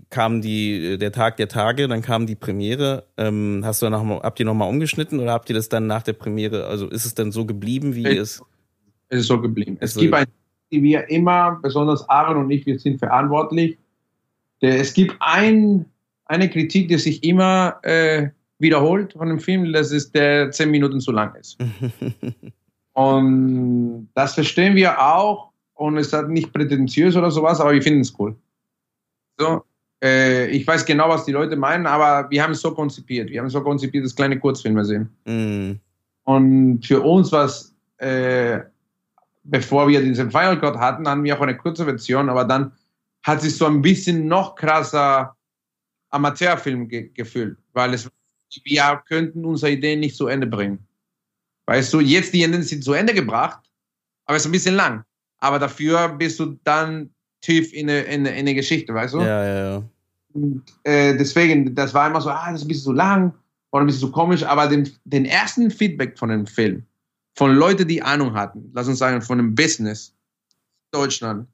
kam 0.10 0.42
die, 0.42 0.98
der 0.98 1.14
Tag 1.14 1.38
der 1.38 1.48
Tage, 1.48 1.88
dann 1.88 2.02
kam 2.02 2.28
die 2.28 2.36
Premiere. 2.36 3.06
Ähm, 3.18 3.62
hast 3.64 3.82
du 3.82 3.90
noch 3.90 4.06
habt 4.24 4.40
ihr 4.40 4.46
nochmal 4.46 4.70
umgeschnitten 4.70 5.20
oder 5.20 5.32
habt 5.32 5.50
ihr 5.50 5.56
das 5.56 5.70
dann 5.70 5.88
nach 5.88 6.04
der 6.04 6.14
Premiere, 6.14 6.68
also 6.68 6.90
ist 6.90 7.06
es 7.06 7.16
dann 7.16 7.32
so 7.32 7.46
geblieben, 7.46 7.96
wie 7.96 8.06
es? 8.06 8.42
Es 9.10 9.22
ist 9.22 9.28
so 9.28 9.40
geblieben. 9.40 9.78
Es, 9.80 9.96
es 9.96 10.02
gibt 10.02 10.14
ein, 10.14 10.26
die 10.72 10.84
wir 10.84 11.10
immer, 11.10 11.60
besonders 11.62 12.08
Aaron 12.10 12.38
und 12.44 12.52
ich, 12.52 12.66
wir 12.66 12.80
sind 12.80 13.00
verantwortlich. 13.00 13.78
Der, 14.64 14.80
es 14.80 14.94
gibt 14.94 15.16
ein, 15.20 15.86
eine 16.26 16.50
Kritik, 16.50 16.88
die 16.88 16.98
sich 16.98 17.24
immer 17.24 17.80
äh, 17.84 18.30
wiederholt 18.60 19.14
von 19.14 19.28
dem 19.28 19.40
Film, 19.40 19.72
dass 19.74 19.92
es 19.92 20.12
der 20.12 20.50
zehn 20.52 20.72
Minuten 20.72 21.00
zu 21.02 21.12
lang 21.12 21.36
ist. 21.36 21.60
und 22.94 24.10
das 24.16 24.34
verstehen 24.34 24.76
wir 24.76 25.00
auch 25.00 25.52
und 25.76 25.98
es 25.98 26.14
ist 26.14 26.28
nicht 26.30 26.54
prätentiös 26.54 27.16
oder 27.16 27.30
sowas, 27.30 27.60
aber 27.60 27.74
wir 27.74 27.82
finden 27.82 28.02
es 28.02 28.18
cool. 28.18 28.36
So, 29.38 29.64
äh, 30.02 30.48
ich 30.48 30.66
weiß 30.66 30.86
genau, 30.86 31.10
was 31.10 31.26
die 31.26 31.34
Leute 31.34 31.58
meinen, 31.58 31.86
aber 31.86 32.30
wir 32.30 32.42
haben 32.42 32.52
es 32.52 32.62
so 32.62 32.74
konzipiert. 32.74 33.30
Wir 33.30 33.40
haben 33.40 33.48
es 33.48 33.54
so 33.54 33.62
konzipiert, 33.62 34.06
dass 34.06 34.16
kleine 34.16 34.40
Kurzfilme 34.40 34.86
sind. 34.86 35.10
Mm. 35.26 35.74
Und 36.24 36.86
für 36.86 37.02
uns 37.02 37.32
war 37.34 37.46
es, 37.46 37.76
äh, 37.98 38.60
bevor 39.44 39.90
wir 39.90 40.02
diesen 40.02 40.32
Final 40.32 40.60
Cut 40.60 40.78
hatten, 40.78 41.08
hatten 41.08 41.24
wir 41.24 41.36
auch 41.36 41.42
eine 41.42 41.58
kurze 41.58 41.84
Version, 41.84 42.30
aber 42.30 42.46
dann 42.46 42.72
hat 43.24 43.42
sich 43.42 43.56
so 43.56 43.66
ein 43.66 43.82
bisschen 43.82 44.28
noch 44.28 44.56
krasser 44.56 45.36
Amateurfilm 46.10 46.88
ge 46.88 47.10
gefühlt, 47.14 47.58
weil 47.74 47.94
es, 47.94 48.10
wir 48.64 49.04
könnten 49.08 49.46
unsere 49.46 49.72
Ideen 49.72 50.02
nicht 50.02 50.16
zu 50.16 50.28
Ende 50.28 50.46
bringen. 50.46 50.86
Weißt 51.66 51.94
du, 51.94 52.02
jetzt 52.02 52.34
die 52.34 52.44
Enden 52.44 52.62
sind 52.62 52.84
zu 52.84 52.94
Ende 52.94 53.14
gebracht, 53.14 53.60
aber 54.26 54.36
es 54.36 54.44
ist 54.44 54.50
ein 54.50 54.52
bisschen 54.52 54.76
lang. 54.76 55.04
Aber 55.40 55.60
dafür 55.60 56.10
bist 56.10 56.40
du 56.40 56.58
dann 56.64 57.10
tief 57.42 57.74
in 57.74 57.90
eine, 57.90 58.02
in, 58.02 58.22
eine, 58.22 58.32
in 58.32 58.40
eine 58.40 58.56
Geschichte, 58.56 58.94
weißt 58.94 59.14
du? 59.14 59.20
Ja, 59.20 59.46
ja, 59.46 59.72
ja. 59.72 59.84
Und, 60.34 60.64
äh, 60.84 61.16
deswegen, 61.16 61.74
das 61.76 61.94
war 61.94 62.08
immer 62.08 62.22
so, 62.22 62.30
ah, 62.30 62.52
das 62.52 62.62
ist 62.62 62.66
ein 62.66 62.68
bisschen 62.68 62.84
zu 62.84 62.92
lang 62.94 63.34
oder 63.72 63.84
ein 63.84 63.88
bisschen 63.88 64.08
zu 64.08 64.12
komisch, 64.12 64.44
aber 64.44 64.68
den, 64.68 64.90
den 65.06 65.26
ersten 65.26 65.72
Feedback 65.72 66.18
von 66.18 66.30
dem 66.30 66.46
Film, 66.46 66.86
von 67.36 67.56
Leuten, 67.56 67.88
die 67.88 68.02
Ahnung 68.02 68.34
hatten, 68.34 68.70
lass 68.74 68.88
uns 68.88 69.00
sagen, 69.00 69.22
von 69.22 69.38
dem 69.38 69.56
Business 69.56 70.14
Deutschland, 70.92 71.48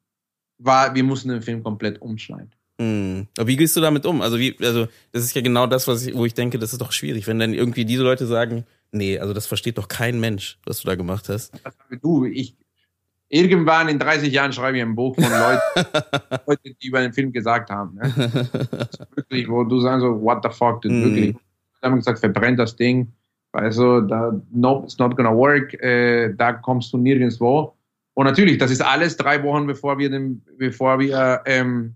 war, 0.60 0.94
wir 0.94 1.04
mussten 1.04 1.30
den 1.30 1.42
Film 1.42 1.64
komplett 1.64 2.02
umschneiden. 2.02 2.52
Mhm. 2.78 3.28
Aber 3.38 3.48
wie 3.48 3.58
gehst 3.58 3.76
du 3.76 3.82
damit 3.82 4.06
um? 4.06 4.22
Also 4.22 4.40
wie, 4.40 4.56
also 4.62 4.88
das 5.12 5.24
ist 5.24 5.36
ja 5.36 5.42
genau 5.42 5.68
das, 5.68 5.88
was 5.88 6.06
ich, 6.06 6.16
wo 6.16 6.26
ich 6.26 6.34
denke, 6.34 6.60
das 6.60 6.72
ist 6.72 6.82
doch 6.82 6.92
schwierig, 6.92 7.28
wenn 7.28 7.40
dann 7.40 7.54
irgendwie 7.54 7.86
diese 7.86 8.04
Leute 8.04 8.26
sagen, 8.26 8.66
nee, 8.92 9.20
also 9.20 9.34
das 9.34 9.48
versteht 9.48 9.78
doch 9.78 9.88
kein 9.88 10.20
Mensch, 10.20 10.60
was 10.66 10.82
du 10.82 10.88
da 10.88 10.96
gemacht 10.96 11.28
hast. 11.30 11.52
Du, 12.02 12.26
ich, 12.26 12.56
Irgendwann 13.32 13.90
in 13.90 14.00
30 14.00 14.34
Jahren 14.34 14.52
schreibe 14.52 14.78
ich 14.78 14.84
ein 14.84 14.96
Buch 14.96 15.14
von 15.14 15.24
Leuten, 15.24 15.62
Leute 16.48 16.74
die 16.82 16.88
über 16.88 17.00
den 17.00 17.14
Film 17.14 17.32
gesagt 17.32 17.70
haben. 17.70 17.96
Ne? 17.96 18.12
wirklich, 19.16 19.48
wo 19.48 19.64
du 19.64 19.80
sagst 19.80 20.02
so, 20.02 20.20
what 20.20 20.40
the 20.44 20.50
fuck, 20.50 20.82
dude, 20.82 20.96
mm. 20.96 21.04
wirklich. 21.04 21.36
Die 21.36 21.86
haben 21.86 21.96
gesagt, 21.96 22.20
verbrennt 22.20 22.58
das 22.58 22.76
Ding. 22.76 23.14
Also, 23.52 24.02
da, 24.02 24.34
nope, 24.52 24.86
it's 24.86 24.98
not 24.98 25.16
gonna 25.16 25.34
work, 25.34 25.76
äh, 25.76 26.34
da 26.34 26.54
kommst 26.54 26.92
du 26.92 26.98
nirgendwo. 26.98 27.76
Und 28.20 28.26
natürlich, 28.26 28.58
das 28.58 28.70
ist 28.70 28.82
alles 28.82 29.16
drei 29.16 29.42
Wochen, 29.44 29.66
bevor 29.66 29.98
wir, 29.98 30.10
den, 30.10 30.42
bevor 30.58 31.00
wir 31.00 31.42
ähm, 31.46 31.96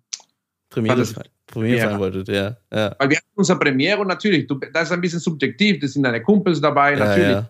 Premiere, 0.69 1.05
Premiere 1.47 1.77
ja. 1.77 1.89
sein 1.89 1.99
wolltet, 1.99 2.29
ja. 2.29 2.55
ja. 2.73 2.95
Weil 2.97 3.09
wir 3.09 3.17
hatten 3.17 3.27
unsere 3.35 3.59
Premiere 3.59 3.99
und 3.99 4.07
natürlich, 4.07 4.47
du, 4.47 4.55
das 4.55 4.83
ist 4.83 4.91
ein 4.93 5.01
bisschen 5.01 5.19
subjektiv, 5.19 5.81
das 5.81 5.91
sind 5.91 6.03
deine 6.03 6.23
Kumpels 6.23 6.61
dabei, 6.61 6.95
natürlich. 6.95 7.27
Ja, 7.27 7.49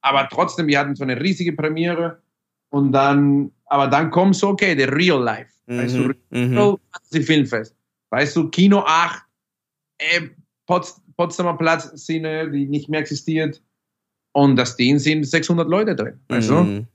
Aber 0.00 0.28
trotzdem, 0.32 0.66
wir 0.66 0.80
hatten 0.80 0.96
so 0.96 1.04
eine 1.04 1.20
riesige 1.20 1.52
Premiere 1.52 2.20
und 2.70 2.90
dann, 2.90 3.52
aber 3.66 3.86
dann 3.86 4.10
kommt 4.10 4.34
so, 4.34 4.48
okay, 4.48 4.74
der 4.74 4.92
Real 4.92 5.22
Life. 5.22 5.52
Mhm, 5.66 5.78
weißt 5.78 5.96
du. 5.96 6.14
Real 6.32 6.76
mhm. 7.12 7.22
Filmfest. 7.22 7.76
Weißt 8.10 8.34
du, 8.34 8.48
Kino 8.48 8.80
8, 8.80 9.22
äh, 9.98 10.22
Pots, 10.66 11.00
Potsdamer 11.16 11.56
Platz 11.56 11.84
Szene, 11.96 12.50
die 12.50 12.66
nicht 12.66 12.88
mehr 12.88 12.98
existiert. 12.98 13.62
Und 14.32 14.56
das 14.56 14.74
Ding 14.74 14.98
sind 14.98 15.22
600 15.22 15.68
Leute 15.68 15.94
drin. 15.94 16.18
Weißt 16.26 16.50
mhm. 16.50 16.54
du? 16.80 16.86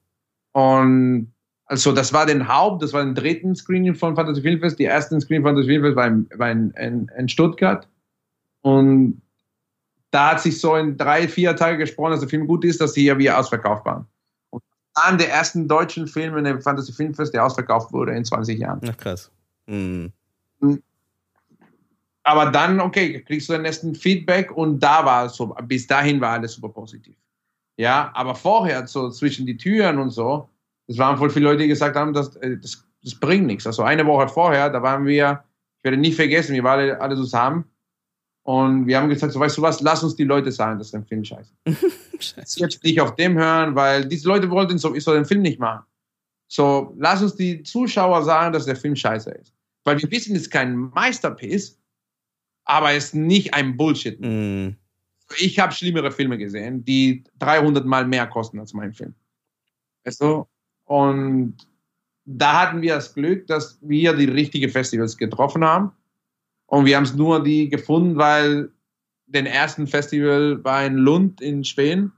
Und 0.54 1.32
also 1.66 1.92
das 1.92 2.14
war 2.14 2.26
den 2.26 2.48
Haupt, 2.48 2.82
das 2.82 2.94
war 2.94 3.04
den 3.04 3.16
dritten 3.16 3.56
Screening 3.56 3.96
von 3.96 4.16
Fantasy 4.16 4.42
Filmfest. 4.42 4.80
Die 4.80 4.86
ersten 4.86 5.20
Screening 5.22 5.44
von 5.44 5.56
Fantasy 5.56 5.70
Filmfest 5.70 5.96
war 5.96 6.08
in, 6.08 6.30
war 6.36 6.52
in, 6.52 6.72
in, 6.72 7.12
in 7.18 7.30
Stuttgart. 7.30 7.88
Und 8.62 9.22
da 10.12 10.32
hat 10.32 10.42
sich 10.42 10.60
so 10.60 10.76
in 10.76 10.98
drei, 10.98 11.28
vier 11.28 11.56
Tagen 11.56 11.80
gesprochen, 11.80 12.12
dass 12.12 12.20
der 12.22 12.30
Film 12.30 12.48
gut 12.48 12.64
ist, 12.64 12.80
dass 12.80 12.94
sie 12.94 13.06
ja 13.06 13.18
wieder 13.18 13.38
ausverkauft 13.38 13.86
waren 13.86 14.08
einer 14.96 15.18
der 15.18 15.30
ersten 15.30 15.68
deutschen 15.68 16.08
Filme 16.08 16.40
in 16.40 16.46
dem 16.46 16.62
Fantasy 16.62 16.94
Filmfest, 16.94 17.34
der 17.34 17.46
ausverkauft 17.46 17.92
wurde 17.92 18.14
in 18.14 18.24
20 18.24 18.60
Jahren. 18.60 18.82
Ach 18.88 18.98
krass. 18.98 19.32
Mhm. 19.66 20.12
Aber 22.24 22.52
dann, 22.52 22.80
okay, 22.80 23.22
kriegst 23.22 23.50
du 23.50 23.54
den 23.54 23.66
ersten 23.66 23.96
Feedback 23.96 24.52
und 24.52 24.80
da 24.80 25.04
war 25.04 25.26
es 25.26 25.36
so, 25.36 25.48
bis 25.64 25.88
dahin 25.88 26.22
war 26.22 26.34
alles 26.34 26.54
super 26.54 26.70
positiv. 26.70 27.16
Ja, 27.78 28.12
aber 28.14 28.36
vorher, 28.36 28.86
so 28.88 29.10
zwischen 29.10 29.46
die 29.46 29.58
Türen 29.58 29.98
und 29.98 30.12
so, 30.12 30.50
das 30.88 30.98
waren 30.98 31.18
voll 31.18 31.30
viele 31.30 31.46
Leute, 31.46 31.64
die 31.64 31.70
gesagt 31.70 31.96
haben, 31.96 32.14
das, 32.14 32.36
äh, 32.38 32.58
das, 32.58 32.86
das 33.04 33.16
bringt 33.16 33.48
nichts. 33.48 33.66
Also 33.66 33.84
eine 33.84 34.06
Woche 34.06 34.28
vorher, 34.28 34.70
da 34.70 34.82
waren 34.82 35.06
wir, 35.06 35.44
ich 35.80 35.84
werde 35.84 35.98
nie 35.98 36.12
vergessen, 36.12 36.54
wir 36.54 36.64
waren 36.64 36.80
alle, 36.80 37.02
alle 37.02 37.16
zusammen 37.16 37.66
und 38.44 38.88
wir 38.88 38.98
haben 38.98 39.10
gesagt, 39.10 39.34
so 39.34 39.40
weißt 39.40 39.58
du 39.58 39.62
was, 39.62 39.82
lass 39.82 40.04
uns 40.04 40.16
die 40.16 40.26
Leute 40.26 40.52
sagen, 40.52 40.78
dass 40.78 40.92
der 40.92 41.04
Film 41.04 41.24
scheiße 41.24 41.54
ist. 42.12 42.58
Jetzt 42.58 42.84
nicht 42.84 43.00
auf 43.00 43.16
dem 43.16 43.38
hören, 43.38 43.76
weil 43.76 44.06
diese 44.06 44.28
Leute 44.28 44.50
wollten 44.50 44.78
so, 44.78 44.94
ich 44.94 45.04
soll 45.04 45.16
den 45.16 45.26
Film 45.26 45.42
nicht 45.42 45.60
machen. 45.60 45.86
So, 46.48 46.94
lass 47.00 47.22
uns 47.24 47.36
die 47.36 47.64
Zuschauer 47.64 48.24
sagen, 48.24 48.54
dass 48.54 48.66
der 48.66 48.76
Film 48.76 48.96
scheiße 48.96 49.32
ist. 49.32 49.54
Weil 49.86 50.00
wir 50.02 50.12
wissen, 50.12 50.36
es 50.36 50.44
ist 50.44 50.52
kein 50.52 50.76
Meisterpiece, 50.76 51.80
aber 52.66 52.92
es 52.92 53.06
ist 53.06 53.16
nicht 53.16 53.54
ein 53.54 53.76
Bullshit. 53.76 54.20
Mm. 54.20 54.76
Ich 55.38 55.60
habe 55.60 55.74
schlimmere 55.74 56.12
Filme 56.12 56.38
gesehen, 56.38 56.84
die 56.86 57.24
300 57.40 57.86
Mal 57.86 58.06
mehr 58.08 58.28
kosten 58.28 58.60
als 58.60 58.74
mein 58.74 58.94
Film. 58.94 59.14
Weißt 60.04 60.22
du? 60.22 60.48
Und 60.86 61.56
da 62.26 62.62
hatten 62.62 62.82
wir 62.82 62.96
das 62.96 63.14
Glück, 63.14 63.48
dass 63.48 63.80
wir 63.82 64.14
die 64.14 64.26
richtigen 64.26 64.70
Festivals 64.70 65.18
getroffen 65.18 65.64
haben 65.64 65.92
Und 66.68 66.86
wir 66.86 66.96
haben 66.96 67.04
es 67.04 67.14
nur 67.14 67.44
die 67.44 67.70
gefunden, 67.70 68.18
weil 68.18 68.72
den 69.28 69.46
ersten 69.46 69.88
Festival 69.88 70.64
war 70.64 70.86
in 70.86 70.96
Lund 70.96 71.42
in 71.42 71.64
Schweden, 71.64 72.12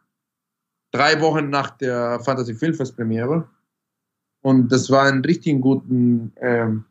drei 0.91 1.19
Wochen 1.21 1.49
nach 1.49 1.71
der 1.77 2.19
Fantasy 2.19 2.53
Filmfest 2.53 2.95
Premiere. 2.95 3.47
Und 4.41 4.71
das 4.71 4.89
war 4.91 5.05
ein 5.05 5.21
richtig 5.21 5.59
guten, 5.61 6.31
ähm, 6.39 6.85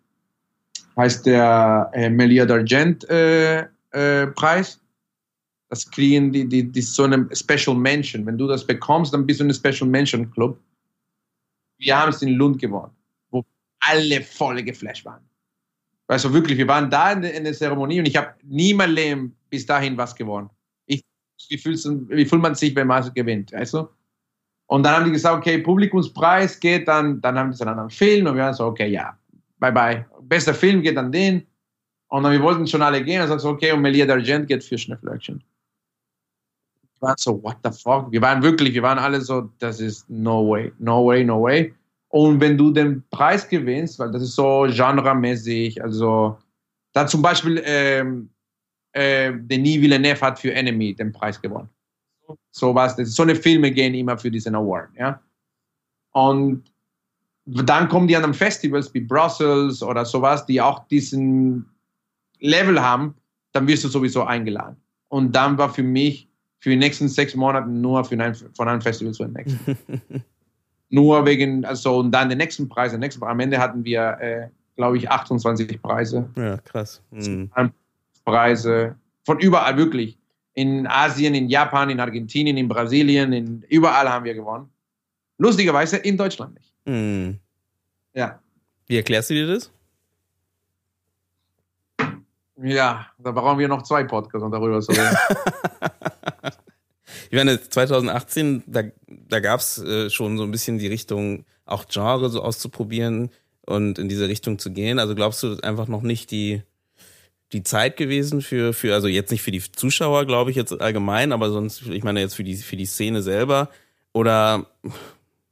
heißt 0.97 1.27
der 1.27 1.91
äh, 1.93 2.11
Melia 2.11 2.45
d'Argent 2.45 3.09
äh, 3.09 3.67
äh, 3.91 4.27
Preis. 4.29 4.81
Das 5.69 5.91
kriegen 5.91 6.33
die, 6.33 6.49
die, 6.49 6.71
die 6.71 6.83
so 6.83 7.05
eine 7.05 7.29
Special 7.33 7.77
Mention. 7.77 8.27
Wenn 8.27 8.39
du 8.39 8.47
das 8.47 8.67
bekommst, 8.67 9.13
dann 9.15 9.27
bist 9.27 9.41
du 9.41 9.45
eine 9.45 9.55
Special 9.55 9.89
Mention 9.89 10.31
Club. 10.31 10.61
Wir 11.79 11.99
haben 11.99 12.11
es 12.11 12.23
in 12.23 12.31
Lund 12.31 12.61
gewonnen, 12.61 12.93
wo 13.31 13.45
alle 13.81 14.21
voll 14.23 14.63
geflasht 14.63 15.05
waren. 15.05 15.25
Du, 16.07 16.33
wirklich, 16.33 16.59
wir 16.59 16.69
waren 16.69 16.91
da 16.91 17.13
in 17.13 17.23
der, 17.23 17.35
in 17.35 17.45
der 17.45 17.55
Zeremonie 17.55 17.99
und 17.99 18.07
ich 18.07 18.17
habe 18.17 18.35
nie 18.43 18.75
mein 18.75 18.91
Leben 18.91 19.37
bis 19.49 19.65
dahin 19.65 19.97
was 19.97 20.15
gewonnen. 20.15 20.51
Ich, 20.87 21.03
wie, 21.49 21.59
fühlst, 21.59 21.89
wie 22.09 22.27
fühlt 22.27 22.43
man 22.43 22.55
sich, 22.55 22.77
wenn 22.77 22.87
man 22.87 23.13
gewinnt, 23.15 23.53
du? 23.53 23.89
Und 24.67 24.83
dann 24.83 24.97
haben 24.97 25.05
die 25.07 25.13
gesagt, 25.13 25.37
okay, 25.37 25.59
Publikumspreis 25.59 26.59
geht 26.59 26.89
dann, 26.89 27.21
dann 27.21 27.39
haben 27.39 27.53
die 27.53 27.61
einen 27.61 27.71
anderen 27.71 27.91
Film 27.91 28.27
und 28.27 28.37
wir 28.37 28.45
haben 28.45 28.55
so, 28.55 28.67
okay, 28.67 28.89
ja, 28.89 29.19
bye 29.59 29.73
bye. 29.73 30.07
Bester 30.23 30.55
Film 30.55 30.83
geht 30.83 30.97
an 30.97 31.13
den. 31.13 31.47
Und 32.09 32.23
dann 32.23 32.33
wir 32.33 32.43
wollten 32.43 32.67
schon 32.67 32.83
alle 32.83 33.03
gehen 33.03 33.23
und 33.23 33.29
dann 33.29 33.39
so, 33.39 33.51
okay, 33.51 33.73
und 33.73 33.83
Melia 33.83 34.07
d'Argent 34.07 34.45
geht 34.47 34.65
für 34.65 34.79
Schneeflöckchen. 34.79 35.43
Waren 37.05 37.17
so, 37.19 37.43
what 37.43 37.57
the 37.63 37.71
fuck? 37.71 38.11
Wir 38.11 38.23
waren 38.23 38.43
wirklich, 38.43 38.73
wir 38.73 38.83
waren 38.83 38.99
alle 38.99 39.21
so, 39.21 39.51
das 39.59 39.79
ist 39.79 40.09
no 40.09 40.49
way, 40.49 40.73
no 40.79 41.07
way, 41.07 41.23
no 41.23 41.43
way. 41.43 41.75
Und 42.09 42.41
wenn 42.41 42.57
du 42.57 42.71
den 42.71 43.03
Preis 43.11 43.47
gewinnst, 43.47 43.99
weil 43.99 44.11
das 44.11 44.23
ist 44.23 44.37
so 44.37 44.67
genremäßig, 44.69 45.83
also 45.83 46.39
da 46.93 47.07
zum 47.07 47.21
Beispiel 47.21 47.61
ähm, 47.65 48.31
äh, 48.93 49.33
Denis 49.35 49.81
Villeneuve 49.81 50.21
hat 50.21 50.39
für 50.39 50.55
Enemy 50.55 50.95
den 50.95 51.13
Preis 51.13 51.41
gewonnen. 51.41 51.69
So 52.51 52.75
was, 52.75 52.97
so 52.97 53.23
eine 53.23 53.35
Filme 53.35 53.71
gehen 53.71 53.95
immer 53.95 54.17
für 54.17 54.31
diesen 54.31 54.55
Award, 54.55 54.89
ja. 54.97 55.21
Und 56.13 56.65
dann 57.45 57.89
kommen 57.89 58.09
die 58.09 58.17
an 58.17 58.25
einem 58.25 58.35
Festivals 58.35 58.95
wie 58.95 59.01
Brussels 59.01 59.83
oder 59.83 60.05
sowas, 60.05 60.47
die 60.47 60.61
auch 60.61 60.87
diesen 60.89 61.67
Level 62.39 62.81
haben, 62.81 63.15
dann 63.53 63.67
wirst 63.67 63.85
du 63.85 63.89
sowieso 63.89 64.23
eingeladen. 64.23 64.77
Und 65.09 65.33
dann 65.33 65.59
war 65.59 65.69
für 65.69 65.83
mich 65.83 66.29
für 66.65 66.71
die 66.71 66.77
nächsten 66.77 67.09
sechs 67.09 67.35
Monate 67.35 67.69
nur 67.69 68.03
für 68.07 68.19
ein, 68.19 68.35
von 68.35 68.69
einem 68.69 68.81
Festival 68.81 69.13
zu 69.13 69.25
dem 69.25 69.35
nächsten. 69.35 69.77
nur 70.89 71.27
wegen, 71.27 71.63
also 71.67 71.99
und 71.99 72.11
dann 72.11 72.31
den 72.31 72.39
nächsten 72.39 72.71
Preis, 72.71 72.93
den 72.93 73.01
nächsten. 73.01 73.23
Am 73.23 73.39
Ende 73.39 73.59
hatten 73.59 73.85
wir, 73.85 74.17
äh, 74.19 74.49
glaube 74.75 74.97
ich, 74.97 75.11
28 75.11 75.83
Preise. 75.83 76.27
Ja, 76.37 76.57
krass. 76.57 77.03
Mhm. 77.11 77.51
Preise 78.25 78.97
von 79.27 79.39
überall 79.41 79.77
wirklich. 79.77 80.17
In 80.55 80.87
Asien, 80.87 81.35
in 81.35 81.51
Japan, 81.51 81.91
in 81.91 82.01
Argentinien, 82.01 82.57
in 82.57 82.67
Brasilien, 82.67 83.35
in, 83.35 83.63
überall 83.69 84.09
haben 84.09 84.25
wir 84.25 84.33
gewonnen. 84.33 84.71
Lustigerweise 85.37 85.99
in 85.99 86.17
Deutschland 86.17 86.55
nicht. 86.55 86.73
Mhm. 86.87 87.41
Ja. 88.15 88.41
Wie 88.87 88.97
erklärst 88.97 89.29
du 89.29 89.35
dir 89.35 89.49
das? 89.49 89.71
Ja, 92.57 93.05
da 93.19 93.33
brauchen 93.33 93.59
wir 93.59 93.69
noch 93.69 93.83
zwei 93.83 94.05
Podcasts, 94.05 94.43
um 94.43 94.51
darüber 94.51 94.81
zu 94.81 94.93
reden. 94.93 95.15
ich 97.35 97.45
meine, 97.45 97.61
2018, 97.61 98.63
da, 98.69 98.83
da 99.09 99.41
gab 99.41 99.59
es 99.59 99.79
äh, 99.79 100.09
schon 100.09 100.39
so 100.39 100.45
ein 100.45 100.53
bisschen 100.53 100.79
die 100.79 100.87
Richtung, 100.87 101.45
auch 101.67 101.87
Genre 101.89 102.31
so 102.31 102.41
auszuprobieren 102.41 103.31
und 103.67 103.99
in 103.99 104.09
diese 104.09 104.29
Richtung 104.29 104.61
zu 104.61 104.71
gehen. 104.71 105.01
Also 105.01 105.17
glaubst 105.17 105.43
du, 105.43 105.57
einfach 105.63 105.89
noch 105.89 106.03
nicht 106.03 106.31
die, 106.31 106.63
die 107.53 107.65
Zeit 107.65 107.97
gewesen 107.97 108.41
für, 108.41 108.73
für, 108.73 108.95
also 108.95 109.09
jetzt 109.09 109.33
nicht 109.33 109.43
für 109.43 109.51
die 109.51 109.61
Zuschauer, 109.61 110.27
glaube 110.27 110.51
ich, 110.51 110.57
jetzt 110.57 110.81
allgemein, 110.81 111.33
aber 111.33 111.51
sonst, 111.51 111.83
ich 111.89 112.05
meine 112.05 112.21
jetzt 112.21 112.37
für 112.37 112.45
die, 112.45 112.55
für 112.55 112.77
die 112.77 112.87
Szene 112.87 113.21
selber 113.21 113.69
oder 114.13 114.67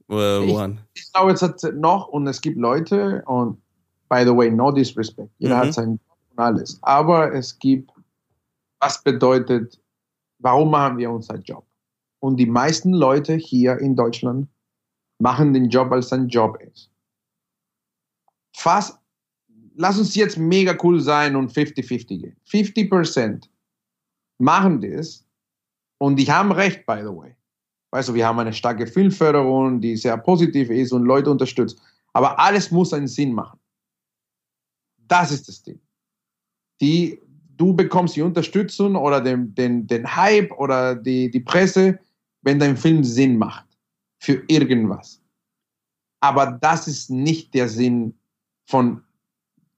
äh, 0.09 0.15
woran? 0.15 0.79
Ich, 0.95 1.03
ich 1.03 1.13
glaube, 1.13 1.33
es 1.33 1.43
hat 1.43 1.65
noch 1.75 2.07
und 2.07 2.29
es 2.29 2.41
gibt 2.41 2.59
Leute 2.59 3.25
und 3.27 3.61
by 4.09 4.23
the 4.25 4.37
way, 4.37 4.53
no 4.53 4.71
disrespect. 4.71 5.31
Jeder 5.39 5.57
mhm. 5.57 5.61
hat 5.61 5.75
sein 5.75 5.89
und 5.89 6.39
alles. 6.39 6.79
Aber 6.83 7.35
es 7.35 7.59
gibt, 7.59 7.91
was 8.79 9.03
bedeutet, 9.03 9.81
warum 10.39 10.71
machen 10.71 10.99
wir 10.99 11.11
unseren 11.11 11.43
Job? 11.43 11.65
Und 12.23 12.37
die 12.37 12.47
meisten 12.47 12.93
Leute 12.93 13.35
hier 13.35 13.79
in 13.79 13.97
Deutschland 13.97 14.49
machen 15.19 15.53
den 15.53 15.69
Job, 15.69 15.91
als 15.93 16.13
ein 16.13 16.29
Job 16.29 16.59
ist. 16.61 16.91
Fast, 18.55 18.99
lass 19.75 19.99
uns 19.99 20.15
jetzt 20.15 20.39
mega 20.39 20.77
cool 20.83 21.01
sein 21.01 21.35
und 21.37 21.53
50-50 21.53 22.07
gehen. 22.21 22.37
50% 22.49 23.49
machen 24.39 24.81
das 24.81 25.25
und 25.99 26.17
die 26.17 26.31
haben 26.31 26.53
recht, 26.53 26.87
by 26.87 26.99
the 27.01 27.17
way. 27.17 27.35
Weißt 27.91 28.09
du, 28.09 28.15
wir 28.15 28.27
haben 28.27 28.39
eine 28.39 28.53
starke 28.53 28.87
Filmförderung, 28.87 29.81
die 29.81 29.97
sehr 29.97 30.17
positiv 30.17 30.71
ist 30.71 30.93
und 30.93 31.05
Leute 31.05 31.31
unterstützt. 31.31 31.81
Aber 32.13 32.39
alles 32.39 32.71
muss 32.71 32.93
einen 32.93 33.09
Sinn 33.09 33.33
machen. 33.33 33.59
Das 35.09 35.31
ist 35.31 35.49
das 35.49 35.63
Ding 35.63 35.81
die 36.83 37.19
du 37.57 37.73
bekommst 37.73 38.17
die 38.17 38.23
Unterstützung 38.23 38.97
oder 38.97 39.21
den, 39.21 39.55
den, 39.55 39.87
den 39.87 40.17
Hype 40.17 40.51
oder 40.59 40.97
die, 40.97 41.31
die 41.31 41.41
Presse, 41.41 41.99
wenn 42.43 42.59
dein 42.59 42.77
Film 42.77 43.03
Sinn 43.05 43.39
macht 43.39 43.67
für 44.19 44.43
irgendwas. 44.49 45.21
Aber 46.21 46.59
das 46.61 46.87
ist 46.87 47.11
nicht 47.11 47.55
der 47.55 47.69
Sinn 47.69 48.15
von 48.67 49.03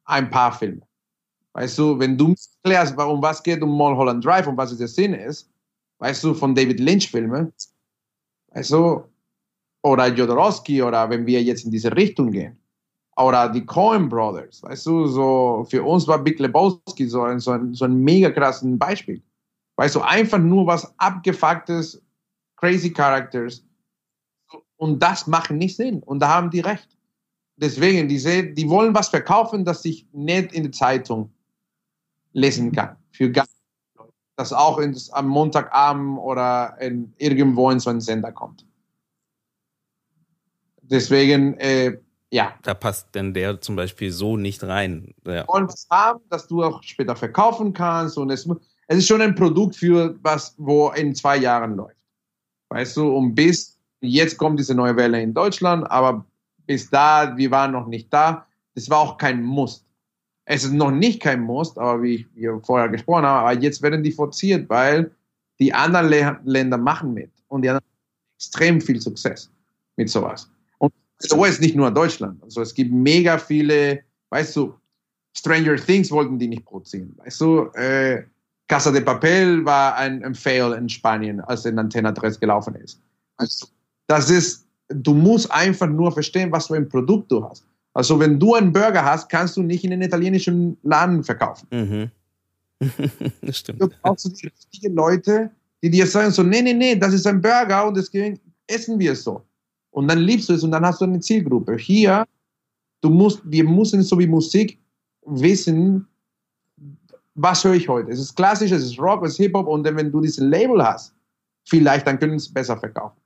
ein 0.04 0.30
paar 0.30 0.52
Filmen. 0.52 0.84
Weißt 1.54 1.78
du, 1.78 1.98
wenn 1.98 2.18
du 2.18 2.34
erklärst, 2.64 2.96
warum 2.96 3.22
was 3.22 3.42
geht 3.42 3.62
um 3.62 3.70
Mulholland 3.70 4.24
Drive 4.24 4.46
und 4.46 4.56
was 4.56 4.76
der 4.76 4.88
Sinn 4.88 5.14
ist, 5.14 5.48
weißt 5.98 6.24
du, 6.24 6.34
von 6.34 6.54
David 6.54 6.80
Lynch 6.80 7.10
Filmen, 7.10 7.52
weißt 8.48 8.72
du, 8.72 9.04
oder 9.82 10.08
Jodorowsky 10.08 10.82
oder 10.82 11.08
wenn 11.08 11.26
wir 11.26 11.42
jetzt 11.42 11.64
in 11.64 11.70
diese 11.70 11.94
Richtung 11.94 12.30
gehen, 12.30 12.58
oder 13.16 13.48
die 13.48 13.64
Coen 13.64 14.08
Brothers, 14.08 14.62
weißt 14.62 14.86
du, 14.86 15.06
so 15.06 15.66
für 15.70 15.82
uns 15.84 16.06
war 16.08 16.18
Big 16.18 16.38
Lebowski 16.40 17.06
so 17.06 17.22
ein, 17.22 17.38
so 17.38 17.52
ein, 17.52 17.72
so 17.72 17.84
ein 17.84 17.94
mega 17.94 18.30
krassen 18.30 18.76
Beispiel. 18.76 19.22
Weißt 19.76 19.94
du, 19.94 20.00
einfach 20.00 20.38
nur 20.38 20.66
was 20.66 20.92
abgefucktes, 20.98 22.03
crazy 22.56 22.92
Characters. 22.92 23.64
Und 24.76 25.02
das 25.02 25.26
macht 25.26 25.50
nicht 25.50 25.76
Sinn. 25.76 26.02
Und 26.02 26.20
da 26.20 26.28
haben 26.28 26.50
die 26.50 26.60
recht. 26.60 26.96
Deswegen, 27.56 28.08
die, 28.08 28.54
die 28.54 28.68
wollen 28.68 28.94
was 28.94 29.08
verkaufen, 29.08 29.64
das 29.64 29.82
sich 29.82 30.06
nicht 30.12 30.52
in 30.52 30.64
der 30.64 30.72
Zeitung 30.72 31.32
lesen 32.32 32.72
kann. 32.72 32.96
Für 33.12 33.30
gar 33.30 33.46
das 34.36 34.52
auch 34.52 34.78
ins, 34.78 35.10
am 35.10 35.28
Montagabend 35.28 36.18
oder 36.18 36.76
in, 36.80 37.14
irgendwo 37.18 37.70
in 37.70 37.78
so 37.78 37.90
einen 37.90 38.00
Sender 38.00 38.32
kommt. 38.32 38.66
Deswegen, 40.82 41.54
äh, 41.58 41.98
ja. 42.30 42.54
Da 42.62 42.74
passt 42.74 43.14
denn 43.14 43.32
der 43.32 43.60
zum 43.60 43.76
Beispiel 43.76 44.10
so 44.10 44.36
nicht 44.36 44.62
rein. 44.64 45.14
Ja. 45.24 45.44
Und 45.44 45.68
was 45.68 45.86
haben, 45.90 46.20
dass 46.30 46.48
du 46.48 46.64
auch 46.64 46.82
später 46.82 47.14
verkaufen 47.14 47.72
kannst. 47.72 48.18
Und 48.18 48.30
es, 48.30 48.48
es 48.88 48.98
ist 48.98 49.06
schon 49.06 49.22
ein 49.22 49.34
Produkt 49.34 49.76
für 49.76 50.18
was, 50.22 50.54
wo 50.58 50.90
in 50.90 51.14
zwei 51.14 51.36
Jahren 51.36 51.76
läuft. 51.76 51.96
Weißt 52.74 52.96
du, 52.96 53.08
und 53.08 53.36
bis 53.36 53.78
jetzt 54.00 54.36
kommt 54.36 54.58
diese 54.58 54.74
neue 54.74 54.96
Welle 54.96 55.22
in 55.22 55.32
Deutschland, 55.32 55.88
aber 55.92 56.24
bis 56.66 56.90
da, 56.90 57.36
wir 57.36 57.48
waren 57.52 57.70
noch 57.70 57.86
nicht 57.86 58.12
da. 58.12 58.48
Das 58.74 58.90
war 58.90 58.98
auch 58.98 59.16
kein 59.16 59.44
Muss. 59.44 59.84
Es 60.44 60.64
ist 60.64 60.72
noch 60.72 60.90
nicht 60.90 61.22
kein 61.22 61.40
Muss, 61.40 61.78
aber 61.78 62.02
wie 62.02 62.26
wir 62.34 62.60
vorher 62.64 62.88
gesprochen 62.88 63.26
haben, 63.26 63.46
aber 63.46 63.62
jetzt 63.62 63.80
werden 63.80 64.02
die 64.02 64.10
forciert, 64.10 64.68
weil 64.68 65.12
die 65.60 65.72
anderen 65.72 66.40
Länder 66.44 66.76
machen 66.76 67.14
mit 67.14 67.30
und 67.46 67.62
die 67.62 67.70
haben 67.70 67.78
extrem 68.38 68.80
viel 68.80 69.00
Success 69.00 69.48
mit 69.94 70.10
sowas. 70.10 70.50
So 71.18 71.44
ist 71.44 71.60
nicht 71.60 71.76
nur 71.76 71.92
Deutschland. 71.92 72.42
Also 72.42 72.60
es 72.60 72.74
gibt 72.74 72.92
mega 72.92 73.38
viele, 73.38 74.02
weißt 74.30 74.56
du, 74.56 74.74
Stranger 75.32 75.76
Things 75.76 76.10
wollten 76.10 76.40
die 76.40 76.48
nicht 76.48 76.64
produzieren. 76.64 77.14
Weißt 77.18 77.40
du, 77.40 77.70
äh, 77.74 78.24
Casa 78.68 78.90
de 78.90 79.02
Papel 79.02 79.64
war 79.64 79.96
ein, 79.96 80.24
ein 80.24 80.34
Fail 80.34 80.72
in 80.72 80.88
Spanien, 80.88 81.40
als 81.40 81.64
in 81.64 81.78
Antena 81.78 82.12
3 82.12 82.30
gelaufen 82.40 82.74
ist. 82.76 83.00
Also, 83.36 83.66
das 84.06 84.30
ist, 84.30 84.66
du 84.88 85.14
musst 85.14 85.50
einfach 85.50 85.88
nur 85.88 86.12
verstehen, 86.12 86.50
was 86.52 86.68
für 86.68 86.76
ein 86.76 86.88
Produkt 86.88 87.30
du 87.30 87.44
hast. 87.44 87.64
Also 87.92 88.18
wenn 88.18 88.40
du 88.40 88.54
einen 88.54 88.72
Burger 88.72 89.04
hast, 89.04 89.28
kannst 89.28 89.56
du 89.56 89.62
nicht 89.62 89.84
in 89.84 89.90
den 89.90 90.02
italienischen 90.02 90.76
Laden 90.82 91.22
verkaufen. 91.22 91.68
Mhm. 91.70 92.10
das 93.42 93.58
stimmt. 93.58 93.80
Du 93.80 93.88
brauchst 93.88 94.26
die 94.42 94.48
richtigen 94.48 94.94
Leute, 94.94 95.50
die 95.82 95.90
dir 95.90 96.06
sagen 96.06 96.32
so, 96.32 96.42
nee, 96.42 96.60
nee, 96.60 96.74
nee, 96.74 96.96
das 96.96 97.14
ist 97.14 97.26
ein 97.26 97.40
Burger 97.40 97.86
und 97.86 97.96
deswegen 97.96 98.40
essen 98.66 98.98
wir 98.98 99.12
es 99.12 99.22
so 99.22 99.42
und 99.94 100.08
dann 100.08 100.18
liebst 100.18 100.48
du 100.48 100.54
es 100.54 100.64
und 100.64 100.72
dann 100.72 100.84
hast 100.84 101.00
du 101.00 101.04
eine 101.04 101.20
Zielgruppe. 101.20 101.76
Hier, 101.76 102.26
du 103.00 103.10
musst, 103.10 103.40
wir 103.44 103.64
müssen 103.64 104.02
so 104.02 104.18
wie 104.18 104.26
Musik 104.26 104.78
wissen, 105.24 106.06
was 107.34 107.64
höre 107.64 107.74
ich 107.74 107.88
heute. 107.88 108.10
Es 108.10 108.20
ist 108.20 108.36
klassisch, 108.36 108.70
es 108.70 108.84
ist 108.84 108.98
Rock, 108.98 109.24
es 109.24 109.32
ist 109.32 109.38
Hip-Hop 109.38 109.66
und 109.66 109.84
wenn 109.84 110.10
du 110.10 110.20
dieses 110.20 110.38
Label 110.38 110.82
hast, 110.82 111.14
vielleicht 111.64 112.06
dann 112.06 112.18
können 112.18 112.38
sie 112.38 112.46
es 112.46 112.52
besser 112.52 112.76
verkaufen. 112.76 113.20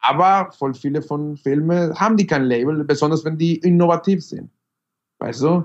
Aber 0.00 0.52
voll 0.52 0.74
viele 0.74 1.02
von 1.02 1.36
Filmen 1.36 1.98
haben 1.98 2.16
die 2.16 2.26
kein 2.26 2.44
Label, 2.44 2.84
besonders 2.84 3.24
wenn 3.24 3.36
die 3.36 3.56
innovativ 3.56 4.24
sind. 4.24 4.50
Weißt 5.18 5.42
du? 5.42 5.64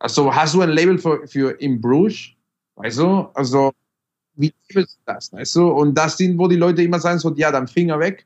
Also 0.00 0.34
hast 0.34 0.54
du 0.54 0.62
ein 0.62 0.70
Label 0.70 0.98
für, 0.98 1.26
für 1.26 1.50
In 1.60 1.80
Bruges? 1.80 2.30
Weißt 2.76 2.98
du? 2.98 3.28
Also, 3.34 3.72
wie 4.34 4.54
ist 4.68 4.98
das? 5.04 5.32
Weißt 5.32 5.56
du? 5.56 5.68
Und 5.68 5.94
das 5.94 6.16
sind, 6.16 6.38
wo 6.38 6.48
die 6.48 6.56
Leute 6.56 6.82
immer 6.82 7.00
sagen, 7.00 7.18
so, 7.18 7.34
ja, 7.34 7.50
dann 7.50 7.68
Finger 7.68 7.98
weg, 7.98 8.24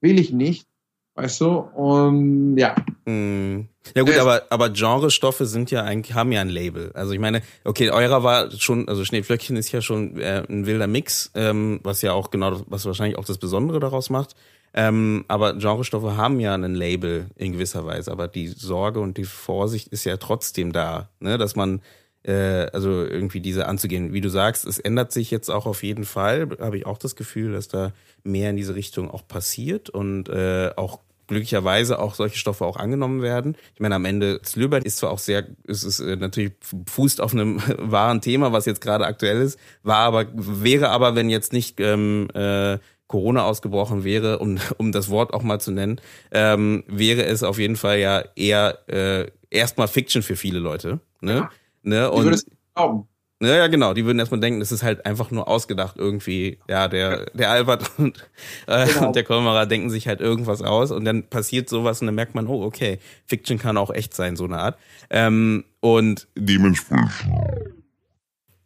will 0.00 0.18
ich 0.18 0.32
nicht. 0.32 0.66
Weißt 1.14 1.40
du? 1.42 1.58
Und 1.58 2.56
ja. 2.56 2.74
Mm. 3.04 3.68
Ja 3.94 4.02
gut, 4.02 4.16
aber, 4.16 4.44
aber 4.48 4.70
Genrestoffe 4.70 5.44
sind 5.44 5.70
ja 5.70 5.82
eigentlich, 5.82 6.14
haben 6.14 6.32
ja 6.32 6.40
ein 6.40 6.48
Label. 6.48 6.92
Also 6.94 7.12
ich 7.12 7.18
meine, 7.18 7.42
okay, 7.64 7.90
eurer 7.90 8.22
war 8.22 8.50
schon, 8.52 8.88
also 8.88 9.04
Schneeflöckchen 9.04 9.56
ist 9.56 9.72
ja 9.72 9.82
schon 9.82 10.18
äh, 10.18 10.44
ein 10.48 10.66
wilder 10.66 10.86
Mix, 10.86 11.30
ähm, 11.34 11.80
was 11.82 12.00
ja 12.00 12.12
auch 12.12 12.30
genau, 12.30 12.62
was 12.66 12.86
wahrscheinlich 12.86 13.18
auch 13.18 13.24
das 13.24 13.38
Besondere 13.38 13.80
daraus 13.80 14.08
macht. 14.08 14.36
Ähm, 14.72 15.24
aber 15.28 15.54
Genrestoffe 15.54 16.16
haben 16.16 16.40
ja 16.40 16.54
ein 16.54 16.74
Label 16.74 17.26
in 17.36 17.52
gewisser 17.52 17.84
Weise, 17.84 18.10
aber 18.10 18.28
die 18.28 18.48
Sorge 18.48 19.00
und 19.00 19.18
die 19.18 19.24
Vorsicht 19.24 19.88
ist 19.88 20.04
ja 20.04 20.16
trotzdem 20.16 20.72
da, 20.72 21.10
ne? 21.20 21.36
dass 21.36 21.56
man 21.56 21.82
äh, 22.24 22.66
also 22.72 23.04
irgendwie 23.04 23.40
diese 23.40 23.66
anzugehen. 23.66 24.12
Wie 24.12 24.20
du 24.20 24.28
sagst, 24.28 24.64
es 24.64 24.78
ändert 24.78 25.12
sich 25.12 25.30
jetzt 25.30 25.50
auch 25.50 25.66
auf 25.66 25.82
jeden 25.82 26.04
Fall, 26.04 26.48
habe 26.60 26.76
ich 26.76 26.86
auch 26.86 26.98
das 26.98 27.16
Gefühl, 27.16 27.52
dass 27.52 27.68
da 27.68 27.92
mehr 28.24 28.50
in 28.50 28.56
diese 28.56 28.74
Richtung 28.74 29.10
auch 29.10 29.26
passiert 29.26 29.90
und 29.90 30.28
äh, 30.28 30.70
auch 30.76 31.00
glücklicherweise 31.26 31.98
auch 31.98 32.14
solche 32.14 32.36
Stoffe 32.36 32.64
auch 32.64 32.76
angenommen 32.76 33.22
werden. 33.22 33.56
Ich 33.74 33.80
meine, 33.80 33.94
am 33.94 34.04
Ende, 34.04 34.40
Slöbern 34.44 34.82
ist 34.82 34.98
zwar 34.98 35.10
auch 35.10 35.18
sehr, 35.18 35.46
es 35.66 35.82
ist 35.82 36.00
äh, 36.00 36.16
natürlich 36.16 36.52
fußt 36.86 37.20
auf 37.20 37.32
einem 37.32 37.60
wahren 37.78 38.20
Thema, 38.20 38.52
was 38.52 38.66
jetzt 38.66 38.80
gerade 38.80 39.06
aktuell 39.06 39.40
ist, 39.40 39.58
war 39.82 39.98
aber, 39.98 40.26
wäre 40.34 40.90
aber, 40.90 41.14
wenn 41.14 41.30
jetzt 41.30 41.52
nicht 41.52 41.80
ähm, 41.80 42.28
äh, 42.34 42.78
Corona 43.06 43.44
ausgebrochen 43.44 44.04
wäre, 44.04 44.38
um, 44.38 44.58
um 44.78 44.92
das 44.92 45.08
Wort 45.08 45.32
auch 45.34 45.42
mal 45.42 45.60
zu 45.60 45.70
nennen, 45.70 46.00
ähm, 46.30 46.84
wäre 46.86 47.24
es 47.24 47.42
auf 47.42 47.58
jeden 47.58 47.76
Fall 47.76 47.98
ja 47.98 48.24
eher 48.36 48.78
äh, 48.88 49.30
erstmal 49.50 49.88
Fiction 49.88 50.22
für 50.22 50.36
viele 50.36 50.58
Leute. 50.58 51.00
Ne? 51.20 51.34
Ja. 51.34 51.50
Ne? 51.82 52.10
Und, 52.10 52.30
die 52.30 52.52
glauben. 52.74 53.08
Ja, 53.42 53.56
ja, 53.56 53.66
genau. 53.66 53.92
Die 53.92 54.04
würden 54.04 54.20
erstmal 54.20 54.38
denken, 54.38 54.60
das 54.60 54.70
ist 54.70 54.84
halt 54.84 55.04
einfach 55.04 55.32
nur 55.32 55.48
ausgedacht 55.48 55.96
irgendwie. 55.98 56.60
Ja, 56.68 56.86
der, 56.86 57.26
der 57.34 57.50
Albert 57.50 57.90
und, 57.98 58.28
äh, 58.68 58.86
genau. 58.86 59.08
und 59.08 59.16
der 59.16 59.24
Kolmerer 59.24 59.66
denken 59.66 59.90
sich 59.90 60.06
halt 60.06 60.20
irgendwas 60.20 60.62
aus 60.62 60.92
und 60.92 61.04
dann 61.04 61.24
passiert 61.24 61.68
sowas 61.68 62.00
und 62.00 62.06
dann 62.06 62.14
merkt 62.14 62.36
man, 62.36 62.46
oh, 62.46 62.62
okay, 62.62 63.00
Fiction 63.26 63.58
kann 63.58 63.76
auch 63.76 63.90
echt 63.90 64.14
sein, 64.14 64.36
so 64.36 64.44
eine 64.44 64.58
Art. 64.58 64.78
Ähm, 65.10 65.64
und 65.80 66.28
dementsprechend 66.36 67.10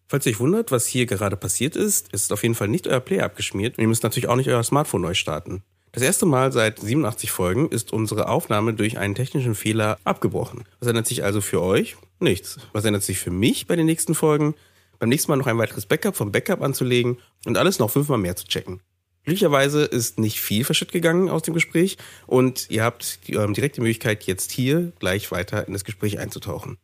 Falls 0.09 0.25
ihr 0.25 0.33
euch 0.33 0.41
wundert, 0.41 0.71
was 0.71 0.87
hier 0.87 1.07
gerade 1.07 1.37
passiert 1.37 1.75
ist, 1.75 2.12
ist 2.12 2.33
auf 2.33 2.43
jeden 2.45 2.55
Fall 2.55 2.69
nicht 2.69 2.87
euer 2.87 3.01
Player 3.01 3.25
abgeschmiert 3.25 3.77
und 3.77 3.83
ihr 3.83 3.89
müsst 3.89 4.05
natürlich 4.05 4.29
auch 4.29 4.37
nicht 4.37 4.49
euer 4.49 4.62
Smartphone 4.62 5.01
neu 5.01 5.14
starten. 5.14 5.64
Das 5.97 6.03
erste 6.03 6.27
Mal 6.27 6.53
seit 6.53 6.79
87 6.79 7.31
Folgen 7.31 7.71
ist 7.71 7.91
unsere 7.91 8.29
Aufnahme 8.29 8.75
durch 8.75 8.99
einen 8.99 9.15
technischen 9.15 9.55
Fehler 9.55 9.97
abgebrochen. 10.05 10.65
Was 10.79 10.89
ändert 10.89 11.07
sich 11.07 11.25
also 11.25 11.41
für 11.41 11.63
euch? 11.63 11.97
Nichts. 12.21 12.59
Was 12.75 12.85
ändert 12.85 13.03
sich 13.03 13.19
für 13.19 13.31
mich 13.31 13.67
bei 13.67 13.77
den 13.77 13.87
nächsten 13.87 14.15
Folgen? 14.15 14.55
Beim 14.99 15.09
nächsten 15.09 15.33
Mal 15.33 15.37
noch 15.37 15.47
ein 15.47 15.57
weiteres 15.57 15.87
Backup 15.87 16.15
vom 16.15 16.33
Backup 16.33 16.61
anzulegen 16.61 17.17
und 17.47 17.57
alles 17.57 17.79
noch 17.79 17.91
fünfmal 17.91 18.19
mehr 18.19 18.37
zu 18.37 18.47
checken. 18.47 18.83
Glücklicherweise 19.25 19.85
ist 19.85 20.19
nicht 20.19 20.39
viel 20.39 20.65
verschütt 20.65 20.93
gegangen 20.93 21.31
aus 21.31 21.41
dem 21.41 21.55
Gespräch 21.55 21.97
und 22.27 22.67
ihr 22.69 22.85
habt 22.85 23.19
ähm, 23.29 23.55
direkt 23.55 23.79
die 23.79 23.81
Möglichkeit, 23.81 24.25
jetzt 24.25 24.53
hier 24.53 24.93
gleich 24.99 25.33
weiter 25.33 25.67
in 25.67 25.73
das 25.73 25.85
Gespräch 25.85 26.19
einzutauchen. 26.19 26.77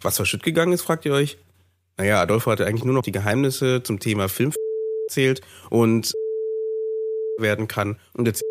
Was 0.00 0.16
verschütt 0.16 0.42
gegangen 0.42 0.72
ist, 0.72 0.82
fragt 0.82 1.04
ihr 1.04 1.12
euch? 1.12 1.38
Naja, 1.96 2.20
Adolfo 2.20 2.50
hatte 2.50 2.66
eigentlich 2.66 2.84
nur 2.84 2.94
noch 2.94 3.04
die 3.04 3.12
Geheimnisse 3.12 3.84
zum 3.84 4.00
Thema 4.00 4.28
Film 4.28 4.52
erzählt 5.06 5.42
und 5.70 6.12
werden 7.40 7.68
kann 7.68 8.00
und 8.14 8.26
jetzt 8.26 8.42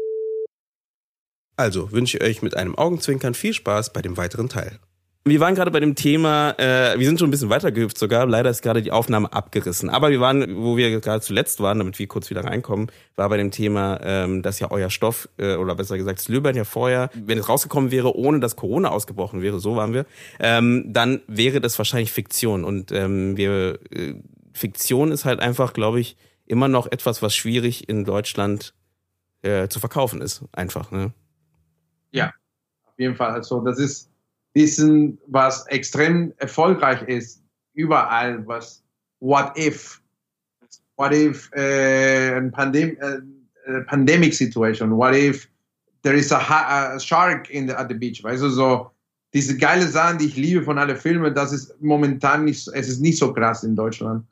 also 1.57 1.91
wünsche 1.91 2.17
ich 2.17 2.23
euch 2.23 2.41
mit 2.41 2.55
einem 2.55 2.75
Augenzwinkern 2.75 3.33
viel 3.33 3.53
Spaß 3.53 3.91
bei 3.91 4.01
dem 4.01 4.15
weiteren 4.15 4.47
Teil. 4.47 4.79
Wir 5.25 5.41
waren 5.41 5.55
gerade 5.55 5.71
bei 5.71 5.81
dem 5.81 5.95
Thema, 5.95 6.51
äh, 6.57 6.97
wir 6.97 7.05
sind 7.05 7.19
schon 7.19 7.27
ein 7.27 7.31
bisschen 7.31 7.49
weitergehüpft 7.49 7.97
sogar. 7.97 8.25
Leider 8.25 8.49
ist 8.49 8.61
gerade 8.61 8.81
die 8.81 8.93
Aufnahme 8.93 9.33
abgerissen. 9.33 9.89
Aber 9.89 10.09
wir 10.09 10.21
waren, 10.21 10.55
wo 10.55 10.77
wir 10.77 11.01
gerade 11.01 11.19
zuletzt 11.19 11.59
waren, 11.59 11.79
damit 11.79 11.99
wir 11.99 12.07
kurz 12.07 12.29
wieder 12.29 12.45
reinkommen, 12.45 12.89
war 13.17 13.27
bei 13.27 13.35
dem 13.35 13.51
Thema, 13.51 13.99
ähm, 14.03 14.41
dass 14.41 14.59
ja 14.59 14.71
euer 14.71 14.89
Stoff, 14.89 15.27
äh, 15.37 15.55
oder 15.55 15.75
besser 15.75 15.97
gesagt, 15.97 16.19
Slöbern 16.19 16.55
ja 16.55 16.63
vorher, 16.63 17.09
wenn 17.13 17.37
es 17.37 17.49
rausgekommen 17.49 17.91
wäre, 17.91 18.15
ohne 18.15 18.39
dass 18.39 18.55
Corona 18.55 18.89
ausgebrochen 18.89 19.41
wäre, 19.41 19.59
so 19.59 19.75
waren 19.75 19.93
wir, 19.93 20.05
ähm, 20.39 20.85
dann 20.93 21.21
wäre 21.27 21.59
das 21.59 21.77
wahrscheinlich 21.77 22.13
Fiktion. 22.13 22.63
Und 22.63 22.93
ähm, 22.93 23.35
wir, 23.35 23.79
äh, 23.91 24.13
Fiktion 24.53 25.11
ist 25.11 25.25
halt 25.25 25.41
einfach, 25.41 25.73
glaube 25.73 25.99
ich, 25.99 26.15
immer 26.45 26.69
noch 26.69 26.89
etwas, 26.89 27.21
was 27.21 27.35
schwierig 27.35 27.89
in 27.89 28.05
Deutschland 28.05 28.73
äh, 29.41 29.67
zu 29.67 29.81
verkaufen 29.81 30.21
ist. 30.21 30.45
Einfach, 30.53 30.91
ne? 30.91 31.11
Ja, 32.11 32.33
auf 32.85 32.97
jeden 32.97 33.15
Fall. 33.15 33.31
Also 33.31 33.61
das 33.61 33.79
ist 33.79 34.09
wissen, 34.53 35.17
was 35.27 35.65
extrem 35.67 36.33
erfolgreich 36.37 37.01
ist, 37.03 37.43
überall, 37.73 38.45
was 38.47 38.83
What 39.19 39.57
If, 39.57 40.01
What 40.95 41.13
If 41.13 41.51
äh, 41.53 42.41
pandem 42.51 42.97
äh, 42.99 43.81
Pandemic 43.85 44.33
Situation, 44.33 44.91
What 44.97 45.13
If 45.13 45.47
there 46.01 46.15
is 46.15 46.31
a, 46.31 46.39
a 46.39 46.99
shark 46.99 47.49
in 47.49 47.67
the, 47.67 47.73
at 47.73 47.89
the 47.89 47.95
beach, 47.95 48.23
weißt 48.23 48.43
du, 48.43 48.49
so 48.49 48.91
diese 49.33 49.57
geile 49.57 49.87
Sachen, 49.87 50.17
die 50.19 50.25
ich 50.25 50.37
liebe 50.37 50.63
von 50.63 50.77
allen 50.77 50.97
Filmen, 50.97 51.33
das 51.35 51.51
ist 51.51 51.79
momentan 51.81 52.45
nicht, 52.45 52.67
es 52.73 52.87
ist 52.87 53.01
nicht 53.01 53.17
so 53.17 53.33
krass 53.33 53.63
in 53.63 53.75
Deutschland. 53.75 54.25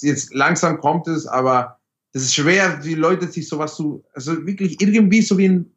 Jetzt 0.00 0.34
langsam 0.34 0.80
kommt 0.80 1.06
es, 1.06 1.26
aber 1.26 1.78
das 2.12 2.22
ist 2.22 2.34
schwer, 2.34 2.78
die 2.78 2.94
Leute 2.94 3.28
sich 3.28 3.48
sowas 3.48 3.76
zu, 3.76 4.02
also 4.14 4.44
wirklich 4.46 4.80
irgendwie 4.80 5.22
so 5.22 5.36
wie 5.38 5.48
ein 5.48 5.75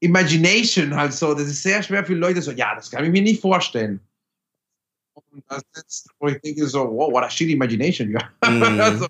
Imagination 0.00 0.94
halt 0.94 1.12
so. 1.12 1.34
Das 1.34 1.48
ist 1.48 1.62
sehr 1.62 1.82
schwer 1.82 2.04
für 2.04 2.14
Leute 2.14 2.42
so, 2.42 2.52
ja, 2.52 2.74
das 2.74 2.90
kann 2.90 3.04
ich 3.04 3.10
mir 3.10 3.22
nicht 3.22 3.40
vorstellen. 3.40 4.00
Und 5.14 5.44
das 5.48 5.62
ist, 5.86 6.08
wo 6.18 6.28
ich 6.28 6.40
denke 6.40 6.66
so, 6.66 6.80
wow, 6.80 7.12
what 7.12 7.24
a 7.24 7.30
shit 7.30 7.48
imagination, 7.48 8.10
ja. 8.10 8.20
Mhm. 8.48 8.80
also 8.80 9.06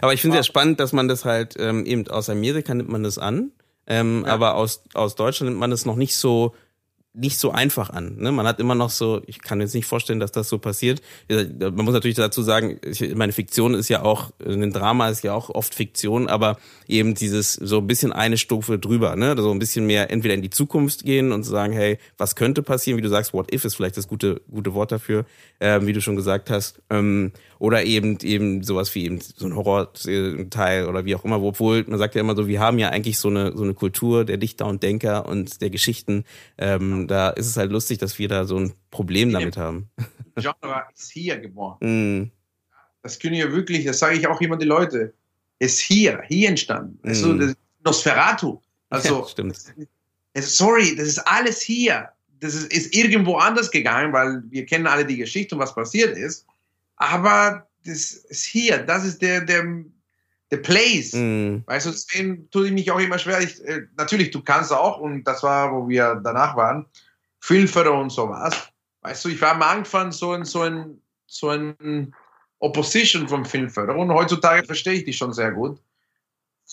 aber 0.00 0.12
ich 0.12 0.20
finde 0.20 0.38
es 0.38 0.46
ja 0.46 0.50
spannend, 0.50 0.80
dass 0.80 0.92
man 0.92 1.08
das 1.08 1.24
halt 1.24 1.56
ähm, 1.58 1.84
eben 1.84 2.06
aus 2.08 2.28
Amerika 2.28 2.74
nimmt 2.74 2.88
man 2.88 3.02
das 3.02 3.18
an, 3.18 3.52
ähm, 3.86 4.24
ja. 4.26 4.32
aber 4.32 4.54
aus, 4.54 4.84
aus 4.94 5.16
Deutschland 5.16 5.50
nimmt 5.50 5.60
man 5.60 5.70
das 5.70 5.84
noch 5.84 5.96
nicht 5.96 6.16
so 6.16 6.54
nicht 7.14 7.38
so 7.38 7.50
einfach 7.50 7.90
an. 7.90 8.16
Ne? 8.16 8.32
Man 8.32 8.46
hat 8.46 8.58
immer 8.58 8.74
noch 8.74 8.88
so, 8.88 9.20
ich 9.26 9.42
kann 9.42 9.60
jetzt 9.60 9.74
nicht 9.74 9.84
vorstellen, 9.84 10.18
dass 10.18 10.32
das 10.32 10.48
so 10.48 10.58
passiert. 10.58 11.02
Man 11.28 11.84
muss 11.84 11.92
natürlich 11.92 12.16
dazu 12.16 12.42
sagen, 12.42 12.80
meine 13.14 13.32
Fiktion 13.32 13.74
ist 13.74 13.90
ja 13.90 14.02
auch, 14.02 14.30
ein 14.44 14.72
Drama 14.72 15.08
ist 15.10 15.22
ja 15.22 15.34
auch 15.34 15.50
oft 15.50 15.74
Fiktion, 15.74 16.28
aber 16.28 16.58
eben 16.88 17.14
dieses 17.14 17.52
so 17.52 17.78
ein 17.78 17.86
bisschen 17.86 18.12
eine 18.12 18.38
Stufe 18.38 18.78
drüber, 18.78 19.14
ne? 19.16 19.34
So 19.36 19.50
ein 19.50 19.58
bisschen 19.58 19.86
mehr 19.86 20.10
entweder 20.10 20.34
in 20.34 20.42
die 20.42 20.50
Zukunft 20.50 21.04
gehen 21.04 21.32
und 21.32 21.42
sagen, 21.42 21.74
hey, 21.74 21.98
was 22.16 22.34
könnte 22.34 22.62
passieren? 22.62 22.96
Wie 22.96 23.02
du 23.02 23.10
sagst, 23.10 23.34
what 23.34 23.52
if 23.52 23.64
ist 23.64 23.74
vielleicht 23.74 23.98
das 23.98 24.08
gute, 24.08 24.40
gute 24.50 24.72
Wort 24.72 24.90
dafür, 24.90 25.26
äh, 25.58 25.80
wie 25.82 25.92
du 25.92 26.00
schon 26.00 26.16
gesagt 26.16 26.48
hast. 26.48 26.80
Ähm, 26.88 27.32
oder 27.62 27.84
eben 27.84 28.18
eben 28.24 28.64
sowas 28.64 28.92
wie 28.96 29.04
eben 29.04 29.20
so 29.20 29.46
ein 29.46 29.54
Horrorteil 29.54 30.88
oder 30.88 31.04
wie 31.04 31.14
auch 31.14 31.24
immer, 31.24 31.40
obwohl 31.40 31.84
man 31.86 31.96
sagt 31.96 32.16
ja 32.16 32.20
immer 32.20 32.34
so, 32.34 32.48
wir 32.48 32.58
haben 32.58 32.80
ja 32.80 32.88
eigentlich 32.88 33.20
so 33.20 33.28
eine 33.28 33.56
so 33.56 33.62
eine 33.62 33.72
Kultur 33.72 34.24
der 34.24 34.36
Dichter 34.36 34.66
und 34.66 34.82
Denker 34.82 35.26
und 35.26 35.60
der 35.60 35.70
Geschichten. 35.70 36.24
Ähm, 36.58 37.06
da 37.06 37.30
ist 37.30 37.46
es 37.46 37.56
halt 37.56 37.70
lustig, 37.70 37.98
dass 37.98 38.18
wir 38.18 38.26
da 38.26 38.46
so 38.46 38.56
ein 38.56 38.72
Problem 38.90 39.30
damit 39.32 39.56
haben. 39.56 39.88
Genre 40.34 40.86
ist 40.92 41.12
hier 41.12 41.38
geboren. 41.38 41.78
Mm. 41.82 42.30
Das 43.02 43.18
können 43.18 43.34
ja 43.34 43.50
wirklich, 43.50 43.84
das 43.84 43.98
sage 43.98 44.16
ich 44.16 44.26
auch 44.28 44.40
immer 44.40 44.56
die 44.56 44.64
Leute, 44.64 45.12
ist 45.58 45.80
hier, 45.80 46.22
hier 46.28 46.48
entstanden. 46.48 46.98
Mm. 47.02 47.08
Also 47.08 47.32
das 47.34 47.54
Nosferatu. 47.84 48.60
Also 48.90 49.20
ja, 49.20 49.28
stimmt. 49.28 49.56
sorry, 50.36 50.96
das 50.96 51.08
ist 51.08 51.18
alles 51.18 51.60
hier. 51.60 52.08
Das 52.40 52.54
ist, 52.54 52.72
ist 52.72 52.94
irgendwo 52.94 53.36
anders 53.36 53.70
gegangen, 53.70 54.12
weil 54.12 54.42
wir 54.50 54.66
kennen 54.66 54.86
alle 54.86 55.04
die 55.04 55.16
Geschichte 55.16 55.54
und 55.54 55.60
was 55.60 55.74
passiert 55.74 56.16
ist. 56.16 56.46
Aber 57.02 57.66
das 57.84 58.12
ist 58.12 58.44
hier, 58.44 58.78
das 58.78 59.04
ist 59.04 59.20
der, 59.22 59.40
der, 59.40 59.64
der 60.52 60.56
Place. 60.58 61.12
Mm. 61.14 61.58
Weißt 61.66 61.86
du, 61.86 61.90
deswegen 61.90 62.48
tue 62.50 62.66
ich 62.66 62.72
mich 62.72 62.90
auch 62.92 63.00
immer 63.00 63.18
schwer. 63.18 63.40
Ich, 63.40 63.60
äh, 63.64 63.82
natürlich, 63.96 64.30
du 64.30 64.40
kannst 64.40 64.72
auch, 64.72 64.98
und 64.98 65.24
das 65.24 65.42
war, 65.42 65.72
wo 65.72 65.88
wir 65.88 66.20
danach 66.22 66.54
waren, 66.54 66.86
Filmförder 67.40 67.92
und 67.92 68.10
sowas. 68.10 68.68
Weißt 69.00 69.24
du, 69.24 69.30
ich 69.30 69.40
war 69.40 69.50
am 69.50 69.62
Anfang 69.62 70.12
so 70.12 70.30
ein, 70.30 70.44
so 70.44 70.62
ein, 70.62 71.02
so 71.26 71.48
ein 71.48 72.14
Opposition 72.60 73.26
vom 73.26 73.44
Filmförder 73.44 73.96
und 73.96 74.12
heutzutage 74.12 74.64
verstehe 74.64 74.92
ich 74.92 75.04
die 75.04 75.12
schon 75.12 75.32
sehr 75.32 75.50
gut. 75.50 75.82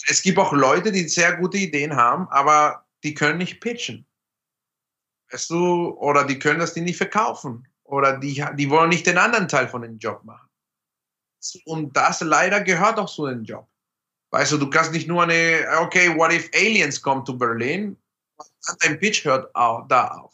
Es 0.08 0.22
gibt 0.22 0.38
auch 0.38 0.54
Leute, 0.54 0.92
die 0.92 1.10
sehr 1.10 1.38
gute 1.38 1.58
Ideen 1.58 1.96
haben, 1.96 2.28
aber 2.30 2.86
die 3.04 3.16
können 3.16 3.40
nicht 3.40 3.62
pitchen. 3.62 4.06
Weißt 5.32 5.50
du, 5.50 5.98
oder 5.98 6.24
die 6.24 6.38
können 6.38 6.60
das 6.60 6.76
die 6.76 6.82
nicht 6.82 6.98
verkaufen 6.98 7.68
oder 7.90 8.18
die, 8.18 8.44
die 8.56 8.70
wollen 8.70 8.90
nicht 8.90 9.06
den 9.08 9.18
anderen 9.18 9.48
Teil 9.48 9.68
von 9.68 9.82
dem 9.82 9.98
Job 9.98 10.24
machen. 10.24 10.48
Und 11.66 11.96
das 11.96 12.22
leider 12.22 12.62
gehört 12.62 13.00
auch 13.00 13.10
zu 13.10 13.28
dem 13.28 13.44
Job. 13.44 13.68
Weißt 14.32 14.52
du, 14.52 14.58
du 14.58 14.70
kannst 14.70 14.92
nicht 14.92 15.08
nur 15.08 15.24
eine, 15.24 15.66
okay, 15.80 16.16
what 16.16 16.32
if 16.32 16.50
aliens 16.54 17.02
come 17.02 17.24
to 17.24 17.34
Berlin? 17.34 17.98
Dein 18.82 19.00
Pitch 19.00 19.26
hört 19.26 19.54
auch 19.56 19.88
da 19.88 20.08
auf. 20.10 20.34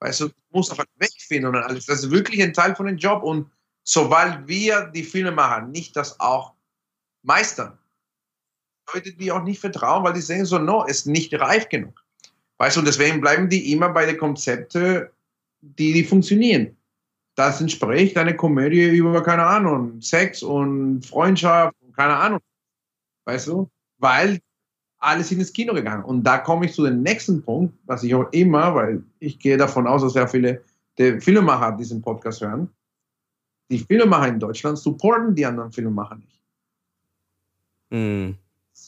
Weißt 0.00 0.20
du, 0.20 0.28
du 0.28 0.34
musst 0.50 0.70
einfach 0.70 0.86
wegfinden 0.96 1.54
und 1.54 1.56
alles. 1.56 1.86
Das 1.86 2.00
ist 2.00 2.10
wirklich 2.10 2.42
ein 2.42 2.52
Teil 2.52 2.74
von 2.74 2.86
dem 2.86 2.96
Job. 2.96 3.22
Und 3.22 3.50
sobald 3.84 4.48
wir 4.48 4.86
die 4.86 5.04
Filme 5.04 5.30
machen, 5.30 5.70
nicht 5.70 5.94
das 5.94 6.18
auch 6.18 6.54
meistern, 7.22 7.78
Leute, 8.92 9.12
die 9.12 9.30
auch 9.30 9.42
nicht 9.42 9.60
vertrauen, 9.60 10.02
weil 10.02 10.14
die 10.14 10.20
sagen 10.20 10.44
so, 10.44 10.58
no, 10.58 10.84
ist 10.86 11.06
nicht 11.06 11.32
reif 11.34 11.68
genug. 11.68 12.02
Weißt 12.58 12.76
du, 12.76 12.82
deswegen 12.82 13.20
bleiben 13.20 13.48
die 13.48 13.72
immer 13.72 13.90
bei 13.90 14.06
den 14.06 14.18
Konzepten 14.18 15.08
die, 15.60 15.92
die 15.92 16.04
funktionieren. 16.04 16.76
Das 17.40 17.58
entspricht 17.58 18.18
eine 18.18 18.36
Komödie 18.36 18.98
über, 18.98 19.22
keine 19.22 19.46
Ahnung, 19.46 19.98
Sex 20.02 20.42
und 20.42 21.06
Freundschaft, 21.06 21.74
keine 21.96 22.14
Ahnung. 22.14 22.40
Weißt 23.24 23.46
du? 23.46 23.66
Weil 23.96 24.40
alle 24.98 25.24
sind 25.24 25.38
ins 25.38 25.50
Kino 25.50 25.72
gegangen. 25.72 26.04
Und 26.04 26.22
da 26.22 26.36
komme 26.36 26.66
ich 26.66 26.74
zu 26.74 26.84
dem 26.84 27.02
nächsten 27.02 27.42
Punkt, 27.42 27.72
was 27.86 28.02
ich 28.02 28.14
auch 28.14 28.30
immer, 28.32 28.74
weil 28.74 29.02
ich 29.20 29.38
gehe 29.38 29.56
davon 29.56 29.86
aus, 29.86 30.02
dass 30.02 30.12
sehr 30.12 30.28
viele 30.28 30.62
der 30.98 31.18
Filmemacher 31.18 31.72
diesen 31.78 32.02
Podcast 32.02 32.42
hören. 32.42 32.68
Die 33.70 33.78
Filmemacher 33.78 34.28
in 34.28 34.38
Deutschland 34.38 34.76
supporten 34.76 35.34
die 35.34 35.46
anderen 35.46 35.72
Filmemacher 35.72 36.16
nicht. 36.16 36.42
Mm. 37.88 38.34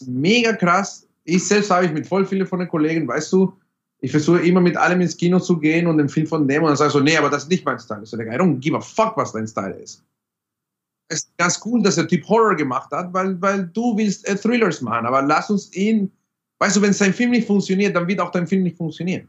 Mega 0.09 0.53
krass. 0.53 1.09
Ich 1.25 1.49
selbst 1.49 1.71
habe 1.71 1.87
ich 1.87 1.93
mit 1.93 2.07
voll 2.07 2.27
vielen 2.27 2.47
von 2.47 2.59
den 2.59 2.69
Kollegen, 2.69 3.09
weißt 3.09 3.33
du, 3.33 3.57
ich 4.03 4.11
versuche 4.11 4.41
immer 4.41 4.61
mit 4.61 4.77
allem 4.77 5.01
ins 5.01 5.17
Kino 5.17 5.39
zu 5.39 5.59
gehen 5.59 5.87
und 5.87 5.97
den 5.97 6.09
Film 6.09 6.27
von 6.27 6.47
dem 6.49 6.65
und 6.65 6.69
dann 6.69 6.77
sage 6.77 6.89
ich 6.89 6.93
so, 6.93 7.01
nee, 7.01 7.17
aber 7.17 7.31
das 7.31 7.45
ist 7.45 7.49
nicht 7.49 7.65
mein 7.65 7.79
Style. 7.79 8.03
Ich 8.03 8.11
so, 8.11 8.19
I 8.19 8.25
don't 8.25 8.59
give 8.59 8.77
a 8.77 8.81
fuck, 8.81 9.17
was 9.17 9.33
dein 9.33 9.47
Style 9.47 9.75
ist. 9.75 10.03
Es 11.09 11.21
ist 11.21 11.39
ganz 11.39 11.61
cool, 11.65 11.81
dass 11.83 11.95
der 11.95 12.09
Typ 12.09 12.29
Horror 12.29 12.57
gemacht 12.57 12.91
hat, 12.91 13.13
weil, 13.15 13.41
weil 13.41 13.69
du 13.69 13.97
willst 13.97 14.27
äh, 14.27 14.35
Thrillers 14.35 14.81
machen, 14.81 15.07
aber 15.07 15.23
lass 15.23 15.51
uns 15.51 15.73
ihn, 15.75 16.11
weißt 16.59 16.77
du, 16.77 16.83
wenn 16.83 16.93
sein 16.93 17.15
Film 17.15 17.31
nicht 17.31 17.47
funktioniert, 17.47 17.95
dann 17.95 18.09
wird 18.09 18.19
auch 18.19 18.33
dein 18.33 18.47
Film 18.47 18.65
nicht 18.65 18.77
funktionieren. 18.77 19.29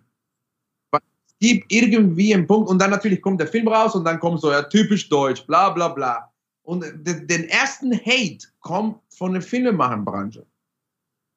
Es 0.91 1.01
gibt 1.39 1.71
irgendwie 1.71 2.33
einen 2.33 2.47
Punkt 2.47 2.67
und 2.67 2.79
dann 2.79 2.89
natürlich 2.89 3.21
kommt 3.21 3.39
der 3.41 3.47
Film 3.47 3.67
raus 3.67 3.93
und 3.93 4.05
dann 4.05 4.19
kommt 4.19 4.41
so, 4.41 4.49
ja, 4.49 4.63
typisch 4.63 5.07
deutsch, 5.07 5.45
bla 5.45 5.69
bla 5.69 5.89
bla. 5.89 6.31
Und 6.63 6.83
den 7.03 7.43
ersten 7.49 7.93
Hate 7.93 8.47
kommt 8.61 8.97
von 9.09 9.33
der 9.33 9.41
Filmemacherbranche. 9.41 10.43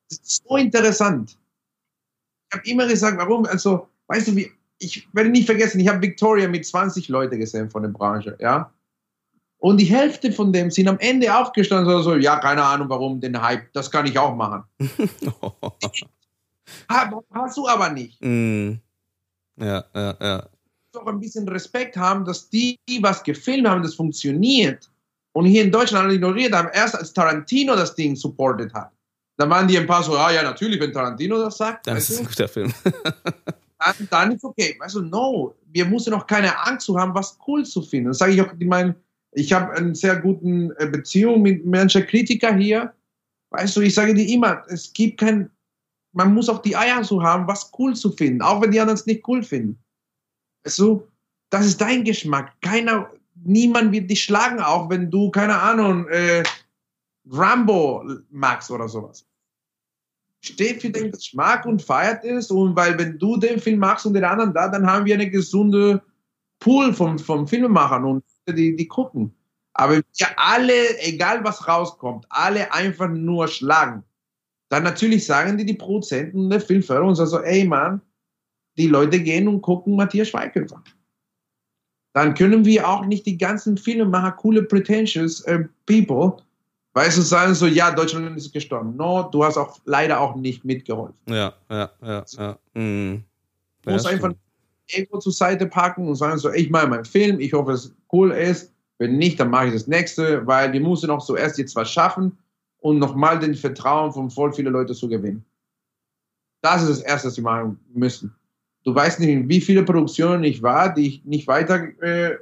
Das 0.08 0.20
ist 0.20 0.42
so 0.48 0.56
interessant 0.56 1.36
habe 2.52 2.68
immer 2.68 2.86
gesagt, 2.86 3.18
warum, 3.18 3.46
also, 3.46 3.88
weißt 4.08 4.28
du, 4.28 4.36
wie, 4.36 4.50
ich 4.78 5.08
werde 5.12 5.30
nicht 5.30 5.46
vergessen, 5.46 5.80
ich 5.80 5.88
habe 5.88 6.02
Victoria 6.02 6.48
mit 6.48 6.66
20 6.66 7.08
Leuten 7.08 7.38
gesehen 7.38 7.70
von 7.70 7.82
der 7.82 7.90
Branche, 7.90 8.36
ja. 8.40 8.72
Und 9.58 9.78
die 9.78 9.86
Hälfte 9.86 10.30
von 10.32 10.52
dem 10.52 10.70
sind 10.70 10.86
am 10.86 10.98
Ende 10.98 11.34
aufgestanden 11.34 11.94
und 11.94 12.02
so, 12.02 12.14
ja, 12.14 12.38
keine 12.38 12.62
Ahnung, 12.62 12.88
warum 12.88 13.20
den 13.20 13.40
Hype, 13.40 13.72
das 13.72 13.90
kann 13.90 14.06
ich 14.06 14.18
auch 14.18 14.34
machen. 14.34 14.62
Hast 16.88 17.56
du 17.56 17.66
aber 17.66 17.90
nicht. 17.90 18.22
Mm. 18.22 18.74
Ja, 19.58 19.84
ja, 19.94 20.16
ja. 20.20 20.48
Auch 20.94 21.06
ein 21.06 21.20
bisschen 21.20 21.48
Respekt 21.48 21.96
haben, 21.96 22.24
dass 22.24 22.48
die, 22.48 22.78
die 22.88 23.02
was 23.02 23.22
gefilmt 23.22 23.68
haben, 23.68 23.82
das 23.82 23.94
funktioniert. 23.94 24.90
Und 25.32 25.44
hier 25.44 25.62
in 25.62 25.70
Deutschland 25.70 26.06
alle 26.06 26.14
ignoriert 26.14 26.54
haben, 26.54 26.70
erst 26.72 26.94
als 26.94 27.12
Tarantino 27.12 27.76
das 27.76 27.94
Ding 27.94 28.16
supported 28.16 28.72
hat. 28.72 28.90
Dann 29.36 29.50
waren 29.50 29.68
die 29.68 29.76
ein 29.76 29.86
paar 29.86 30.02
so, 30.02 30.16
ah 30.16 30.32
ja, 30.32 30.42
natürlich, 30.42 30.80
wenn 30.80 30.92
Tarantino 30.92 31.38
das 31.38 31.58
sagt. 31.58 31.86
Das 31.86 32.08
ist 32.08 32.20
ein 32.20 32.26
guter 32.26 32.48
Film. 32.48 32.72
dann, 33.78 34.08
dann 34.10 34.32
ist 34.32 34.44
okay. 34.44 34.76
Weißt 34.78 34.94
du, 34.94 35.02
no, 35.02 35.54
wir 35.72 35.84
müssen 35.84 36.10
noch 36.10 36.26
keine 36.26 36.58
Angst 36.66 36.86
zu 36.86 36.98
haben, 36.98 37.14
was 37.14 37.38
cool 37.46 37.64
zu 37.64 37.82
finden. 37.82 38.08
Das 38.08 38.18
sage 38.18 38.32
ich 38.32 38.40
auch, 38.40 38.52
ich 38.58 38.66
meine, 38.66 38.94
ich 39.32 39.52
habe 39.52 39.72
eine 39.74 39.94
sehr 39.94 40.16
gute 40.16 40.74
äh, 40.78 40.86
Beziehung 40.86 41.42
mit 41.42 41.66
manchen 41.66 42.06
Kritikern 42.06 42.58
hier. 42.58 42.94
Weißt 43.50 43.76
du, 43.76 43.82
ich 43.82 43.94
sage 43.94 44.14
dir 44.14 44.26
immer, 44.26 44.62
es 44.68 44.92
gibt 44.92 45.20
kein, 45.20 45.50
man 46.12 46.32
muss 46.32 46.48
auch 46.48 46.62
die 46.62 46.76
Eier 46.76 47.04
so 47.04 47.22
haben, 47.22 47.46
was 47.46 47.70
cool 47.78 47.94
zu 47.94 48.12
finden, 48.12 48.40
auch 48.40 48.62
wenn 48.62 48.70
die 48.70 48.80
anderen 48.80 48.98
es 48.98 49.06
nicht 49.06 49.28
cool 49.28 49.42
finden. 49.42 49.78
Weißt 50.64 50.78
du, 50.78 51.06
das 51.50 51.66
ist 51.66 51.80
dein 51.80 52.04
Geschmack. 52.04 52.52
Keiner, 52.62 53.10
niemand 53.34 53.92
wird 53.92 54.10
dich 54.10 54.24
schlagen, 54.24 54.60
auch 54.60 54.88
wenn 54.88 55.10
du, 55.10 55.30
keine 55.30 55.60
Ahnung, 55.60 56.08
äh, 56.08 56.42
Rambo 57.30 58.04
magst 58.30 58.70
oder 58.70 58.88
sowas. 58.88 59.26
Steht 60.40 60.82
für 60.82 60.90
den 60.90 61.10
Geschmack 61.10 61.66
und 61.66 61.82
feiert 61.82 62.24
es. 62.24 62.50
Und 62.50 62.76
weil, 62.76 62.98
wenn 62.98 63.18
du 63.18 63.36
den 63.36 63.58
Film 63.58 63.80
magst 63.80 64.06
und 64.06 64.14
den 64.14 64.24
anderen 64.24 64.54
da, 64.54 64.68
dann 64.68 64.86
haben 64.86 65.04
wir 65.04 65.14
eine 65.14 65.30
gesunde 65.30 66.02
Pool 66.60 66.92
vom, 66.92 67.18
vom 67.18 67.46
Filmemachern 67.46 68.04
und 68.04 68.24
die, 68.48 68.76
die 68.76 68.88
gucken. 68.88 69.34
Aber 69.74 69.96
wir 69.96 70.26
alle, 70.36 70.98
egal 71.00 71.44
was 71.44 71.68
rauskommt, 71.68 72.26
alle 72.30 72.72
einfach 72.72 73.08
nur 73.08 73.48
schlagen. 73.48 74.04
Dann 74.68 74.84
natürlich 74.84 75.26
sagen 75.26 75.58
die, 75.58 75.66
die 75.66 75.74
Produzenten 75.74 76.48
der 76.48 76.60
Filmförderung 76.60 77.14
so, 77.14 77.40
ey 77.40 77.66
Mann, 77.66 78.00
die 78.78 78.88
Leute 78.88 79.20
gehen 79.20 79.48
und 79.48 79.62
gucken 79.62 79.96
Matthias 79.96 80.28
Schweighöfer. 80.28 80.82
Dann 82.14 82.34
können 82.34 82.64
wir 82.64 82.88
auch 82.88 83.04
nicht 83.04 83.26
die 83.26 83.36
ganzen 83.36 83.76
Filmemacher, 83.76 84.32
coole, 84.32 84.62
pretentious 84.62 85.42
äh, 85.42 85.64
People, 85.84 86.42
Weißt 86.96 87.18
du, 87.18 87.20
sagen 87.20 87.54
so, 87.54 87.66
ja, 87.66 87.90
Deutschland 87.90 88.34
ist 88.38 88.54
gestorben. 88.54 88.96
No, 88.96 89.28
du 89.30 89.44
hast 89.44 89.58
auch 89.58 89.78
leider 89.84 90.18
auch 90.18 90.34
nicht 90.34 90.64
mitgeholfen. 90.64 91.14
Ja, 91.28 91.52
ja, 91.68 91.90
ja, 92.00 92.24
ja. 92.26 92.58
Mhm. 92.72 93.22
Du 93.82 93.90
musst 93.90 94.06
ja, 94.06 94.12
einfach 94.12 94.32
Ego 94.88 95.18
zur 95.18 95.32
Seite 95.32 95.66
packen 95.66 96.08
und 96.08 96.14
sagen 96.14 96.38
so, 96.38 96.50
ich 96.50 96.70
mache 96.70 96.86
meinen 96.86 97.04
Film, 97.04 97.38
ich 97.38 97.52
hoffe, 97.52 97.72
es 97.72 97.94
cool 98.10 98.30
ist. 98.30 98.72
Wenn 98.96 99.18
nicht, 99.18 99.38
dann 99.38 99.50
mache 99.50 99.66
ich 99.66 99.74
das 99.74 99.86
nächste, 99.86 100.46
weil 100.46 100.72
die 100.72 100.80
musst 100.80 101.02
du 101.02 101.08
noch 101.08 101.22
zuerst 101.22 101.58
jetzt 101.58 101.76
was 101.76 101.90
schaffen 101.90 102.38
und 102.78 102.98
nochmal 102.98 103.38
den 103.38 103.54
Vertrauen 103.54 104.10
von 104.14 104.30
voll 104.30 104.54
vielen 104.54 104.72
Leuten 104.72 104.94
zu 104.94 105.06
gewinnen. 105.06 105.44
Das 106.62 106.80
ist 106.82 106.88
das 106.88 107.00
Erste, 107.00 107.28
was 107.28 107.34
sie 107.34 107.42
machen 107.42 107.78
müssen. 107.92 108.34
Du 108.84 108.94
weißt 108.94 109.20
nicht, 109.20 109.28
in 109.28 109.50
wie 109.50 109.60
viele 109.60 109.82
Produktionen 109.82 110.44
ich 110.44 110.62
war, 110.62 110.94
die 110.94 111.08
ich 111.08 111.24
nicht 111.26 111.46
weiter 111.46 111.88
äh, 112.00 112.32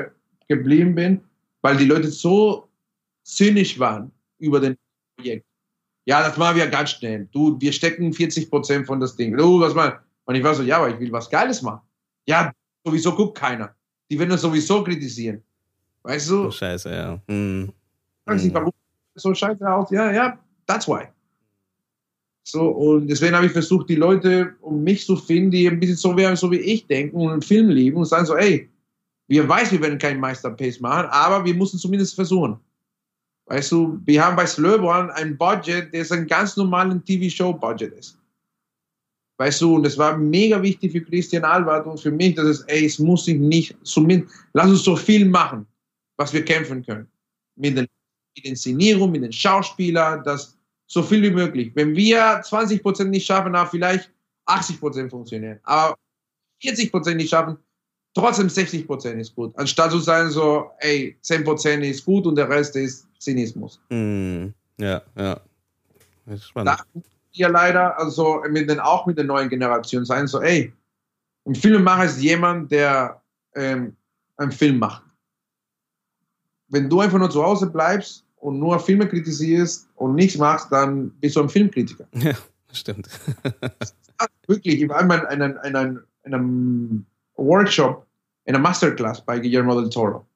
äh, 0.00 0.08
geblieben 0.48 0.96
bin, 0.96 1.20
weil 1.62 1.76
die 1.76 1.84
Leute 1.84 2.08
so 2.08 2.69
zynisch 3.36 3.78
waren 3.78 4.12
über 4.38 4.60
den 4.60 4.76
Projekt. 5.16 5.46
Ja, 6.06 6.26
das 6.26 6.36
machen 6.36 6.56
wir 6.56 6.66
ganz 6.66 6.90
schnell. 6.90 7.28
Du, 7.32 7.60
wir 7.60 7.72
stecken 7.72 8.12
40 8.12 8.50
Prozent 8.50 8.86
von 8.86 9.00
das 9.00 9.16
Ding. 9.16 9.36
Du, 9.36 9.60
was 9.60 9.74
mal? 9.74 10.00
Und 10.24 10.34
ich 10.34 10.42
war 10.42 10.54
so, 10.54 10.62
ja, 10.62 10.78
aber 10.78 10.90
ich 10.90 10.98
will 10.98 11.12
was 11.12 11.28
Geiles 11.28 11.62
machen. 11.62 11.80
Ja, 12.26 12.52
sowieso 12.84 13.14
guckt 13.14 13.38
keiner. 13.38 13.74
Die 14.10 14.18
werden 14.18 14.30
das 14.30 14.42
sowieso 14.42 14.82
kritisieren. 14.82 15.42
Weißt 16.02 16.30
du? 16.30 16.46
Oh, 16.46 16.50
scheiße, 16.50 16.90
ja. 16.90 17.20
Hm. 17.28 17.72
Fragst 18.24 18.44
hm. 18.44 18.54
warum 18.54 18.72
so 19.14 19.34
scheiße 19.34 19.70
aus? 19.70 19.90
Ja, 19.90 20.10
ja, 20.10 20.38
that's 20.66 20.88
why. 20.88 21.06
So, 22.42 22.68
und 22.68 23.06
deswegen 23.06 23.36
habe 23.36 23.46
ich 23.46 23.52
versucht, 23.52 23.88
die 23.90 23.96
Leute 23.96 24.54
um 24.60 24.82
mich 24.82 25.04
zu 25.04 25.14
finden, 25.14 25.50
die 25.50 25.68
ein 25.68 25.78
bisschen 25.78 25.96
so 25.96 26.16
wären, 26.16 26.36
so 26.36 26.50
wie 26.50 26.56
ich 26.56 26.86
denken 26.86 27.16
und 27.16 27.30
einen 27.30 27.42
Film 27.42 27.68
lieben 27.68 27.98
und 27.98 28.06
sagen 28.06 28.26
so, 28.26 28.36
ey, 28.36 28.68
wir 29.28 29.48
weiß, 29.48 29.70
wir 29.70 29.80
werden 29.80 29.98
keinen 29.98 30.18
Meisterpace 30.18 30.80
machen, 30.80 31.08
aber 31.10 31.44
wir 31.44 31.54
müssen 31.54 31.78
zumindest 31.78 32.14
versuchen. 32.14 32.58
Weißt 33.50 33.72
du, 33.72 34.00
wir 34.04 34.24
haben 34.24 34.36
bei 34.36 34.46
Slöborn 34.46 35.10
ein 35.10 35.36
Budget, 35.36 35.92
der 35.92 36.06
ein 36.12 36.26
ganz 36.28 36.56
normalen 36.56 37.04
TV-Show-Budget 37.04 37.92
ist. 37.94 38.16
Weißt 39.38 39.60
du, 39.60 39.74
und 39.74 39.82
das 39.82 39.98
war 39.98 40.16
mega 40.16 40.62
wichtig 40.62 40.92
für 40.92 41.00
Christian 41.00 41.42
Albert 41.42 41.84
und 41.86 41.98
für 41.98 42.12
mich, 42.12 42.36
dass 42.36 42.46
es, 42.46 42.60
ey, 42.68 42.84
es 42.84 43.00
muss 43.00 43.24
sich 43.24 43.40
nicht, 43.40 43.76
zumindest, 43.82 44.32
lass 44.52 44.70
uns 44.70 44.84
so 44.84 44.94
viel 44.94 45.24
machen, 45.24 45.66
was 46.16 46.32
wir 46.32 46.44
kämpfen 46.44 46.86
können. 46.86 47.08
Mit, 47.56 47.76
den, 47.76 47.88
mit 48.36 48.44
Inszenierung, 48.44 49.10
mit 49.10 49.24
den 49.24 49.32
Schauspielern, 49.32 50.22
das 50.22 50.56
so 50.86 51.02
viel 51.02 51.20
wie 51.22 51.30
möglich. 51.30 51.72
Wenn 51.74 51.96
wir 51.96 52.40
20 52.44 52.80
Prozent 52.80 53.10
nicht 53.10 53.26
schaffen, 53.26 53.54
dann 53.54 53.66
vielleicht 53.66 54.12
80 54.46 54.78
Prozent 54.78 55.10
funktionieren. 55.10 55.58
Aber 55.64 55.96
40 56.62 56.92
Prozent 56.92 57.16
nicht 57.16 57.30
schaffen, 57.30 57.58
trotzdem 58.14 58.48
60 58.48 58.86
Prozent 58.86 59.20
ist 59.20 59.34
gut. 59.34 59.56
Anstatt 59.56 59.90
zu 59.90 59.98
sagen 59.98 60.30
so, 60.30 60.70
ey, 60.78 61.16
10 61.20 61.44
Prozent 61.44 61.84
ist 61.84 62.04
gut 62.04 62.26
und 62.26 62.36
der 62.36 62.48
Rest 62.48 62.76
ist 62.76 63.06
Zynismus. 63.18 63.80
Mm, 63.90 64.48
ja, 64.78 65.02
ja. 65.16 65.40
Das 66.26 66.40
ist 66.40 66.48
spannend. 66.48 66.78
Da 66.94 67.02
ja 67.32 67.48
leider, 67.48 67.98
also 67.98 68.42
mit 68.48 68.68
den, 68.68 68.80
auch 68.80 69.06
mit 69.06 69.16
der 69.16 69.24
neuen 69.24 69.48
Generation 69.48 70.04
sein, 70.04 70.26
so, 70.26 70.40
ey, 70.40 70.72
ein 71.46 71.54
Filmemacher 71.54 72.04
ist 72.04 72.20
jemand, 72.20 72.70
der 72.70 73.20
ähm, 73.54 73.96
einen 74.36 74.52
Film 74.52 74.78
macht. 74.78 75.02
Wenn 76.68 76.88
du 76.88 77.00
einfach 77.00 77.18
nur 77.18 77.30
zu 77.30 77.42
Hause 77.42 77.68
bleibst 77.68 78.24
und 78.36 78.58
nur 78.58 78.78
Filme 78.78 79.08
kritisierst 79.08 79.88
und 79.96 80.14
nichts 80.14 80.38
machst, 80.38 80.70
dann 80.70 81.10
bist 81.20 81.36
du 81.36 81.42
ein 81.42 81.48
Filmkritiker. 81.48 82.06
Ja, 82.12 82.34
stimmt. 82.72 83.08
wirklich, 84.46 84.82
ich 84.82 84.88
war 84.88 84.98
einmal 84.98 85.20
in 85.32 85.42
einem, 85.42 85.58
in 85.64 85.76
einem, 85.76 86.00
in 86.24 86.34
einem 86.34 87.06
Workshop, 87.40 88.06
in 88.44 88.54
einer 88.54 88.62
Masterclass 88.62 89.24
bei 89.24 89.38
Guillermo 89.38 89.80
del 89.80 89.90
Toro. 89.90 90.26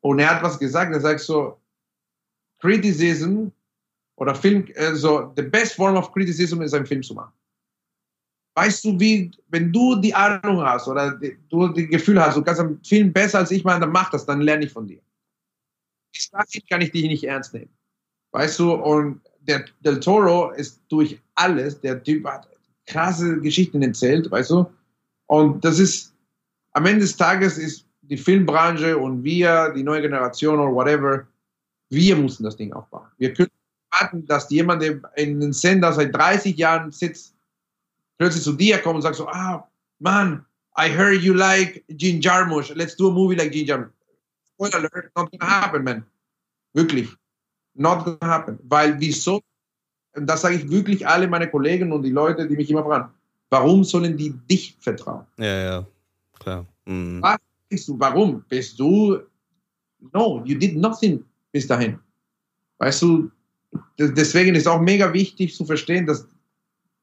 Und 0.00 0.18
er 0.18 0.30
hat 0.30 0.42
was 0.42 0.58
gesagt, 0.58 0.92
er 0.92 1.00
sagt 1.00 1.20
so, 1.20 1.60
Criticism 2.60 3.48
oder 4.16 4.34
Film, 4.34 4.66
also 4.76 5.32
the 5.36 5.42
best 5.42 5.74
form 5.74 5.96
of 5.96 6.12
criticism 6.12 6.62
ist 6.62 6.74
ein 6.74 6.86
Film 6.86 7.02
zu 7.02 7.14
machen. 7.14 7.32
Weißt 8.54 8.84
du, 8.84 8.98
wie, 8.98 9.30
wenn 9.48 9.72
du 9.72 9.96
die 9.96 10.14
Ahnung 10.14 10.60
hast 10.60 10.88
oder 10.88 11.12
die, 11.16 11.38
du 11.48 11.68
das 11.68 11.88
Gefühl 11.88 12.20
hast, 12.20 12.36
du 12.36 12.42
kannst 12.42 12.60
einen 12.60 12.82
Film 12.84 13.12
besser 13.12 13.38
als 13.38 13.50
ich 13.50 13.64
machen, 13.64 13.80
dann 13.80 13.92
mach 13.92 14.10
das, 14.10 14.26
dann 14.26 14.40
lerne 14.40 14.64
ich 14.64 14.72
von 14.72 14.86
dir. 14.86 15.00
Bis 16.12 16.30
dahin 16.30 16.62
kann 16.68 16.80
ich 16.80 16.90
dich 16.90 17.04
nicht 17.04 17.24
ernst 17.24 17.54
nehmen. 17.54 17.70
Weißt 18.32 18.58
du, 18.58 18.72
und 18.72 19.20
der 19.40 19.64
Del 19.80 20.00
Toro 20.00 20.50
ist 20.50 20.80
durch 20.88 21.20
alles, 21.34 21.80
der 21.80 22.02
Typ 22.02 22.26
hat 22.26 22.48
krasse 22.86 23.40
Geschichten 23.40 23.82
erzählt, 23.82 24.30
weißt 24.30 24.50
du, 24.50 24.66
und 25.30 25.64
das 25.64 25.78
ist, 25.78 26.12
am 26.72 26.86
Ende 26.86 27.02
des 27.02 27.16
Tages 27.16 27.56
ist 27.56 27.86
die 28.02 28.16
Filmbranche 28.16 28.98
und 28.98 29.22
wir, 29.22 29.72
die 29.76 29.84
neue 29.84 30.02
Generation 30.02 30.58
oder 30.58 30.74
whatever, 30.74 31.24
wir 31.88 32.16
mussten 32.16 32.42
das 32.42 32.56
Ding 32.56 32.72
aufbauen. 32.72 33.06
Wir 33.18 33.32
können 33.32 33.52
warten, 33.92 34.26
dass 34.26 34.50
jemand, 34.50 34.82
der 34.82 35.00
in 35.14 35.38
den 35.38 35.52
Sender 35.52 35.92
seit 35.92 36.12
30 36.16 36.56
Jahren 36.56 36.90
sitzt, 36.90 37.36
plötzlich 38.18 38.42
zu 38.42 38.54
dir 38.54 38.78
kommt 38.78 38.96
und 38.96 39.02
sagt 39.02 39.14
so, 39.14 39.28
ah, 39.28 39.68
Mann, 40.00 40.44
I 40.76 40.88
heard 40.88 41.22
you 41.22 41.32
like 41.32 41.84
Gene 41.90 42.18
Jarmusch. 42.18 42.74
Let's 42.74 42.96
do 42.96 43.08
a 43.08 43.12
movie 43.12 43.36
like 43.36 43.52
Gene 43.52 43.66
Jarmusch. 43.66 43.92
Spoiler 44.54 44.78
alert, 44.78 45.12
not 45.16 45.30
gonna 45.30 45.62
happen, 45.62 45.84
man. 45.84 46.04
Wirklich. 46.74 47.08
Not 47.74 48.04
gonna 48.04 48.18
happen. 48.26 48.58
Weil 48.64 48.98
wieso, 48.98 49.40
und 50.16 50.26
das 50.26 50.40
sage 50.40 50.56
ich 50.56 50.68
wirklich 50.68 51.06
alle 51.06 51.28
meine 51.28 51.48
Kollegen 51.48 51.92
und 51.92 52.02
die 52.02 52.10
Leute, 52.10 52.48
die 52.48 52.56
mich 52.56 52.68
immer 52.68 52.82
fragen, 52.82 53.12
warum 53.50 53.84
sollen 53.84 54.16
die 54.16 54.32
dich 54.48 54.76
vertrauen? 54.80 55.26
Ja, 55.36 55.62
ja, 55.62 55.86
klar. 56.38 56.66
Mhm. 56.86 57.20
Was 57.20 57.38
bist 57.68 57.88
du? 57.88 57.98
Warum? 57.98 58.44
Bist 58.48 58.78
du, 58.78 59.18
no, 60.12 60.42
you 60.44 60.56
did 60.56 60.76
nothing 60.76 61.24
bis 61.52 61.66
dahin. 61.66 61.98
Weißt 62.78 63.02
du, 63.02 63.30
deswegen 63.98 64.54
ist 64.54 64.66
auch 64.66 64.80
mega 64.80 65.12
wichtig 65.12 65.54
zu 65.54 65.64
verstehen, 65.64 66.06
dass 66.06 66.26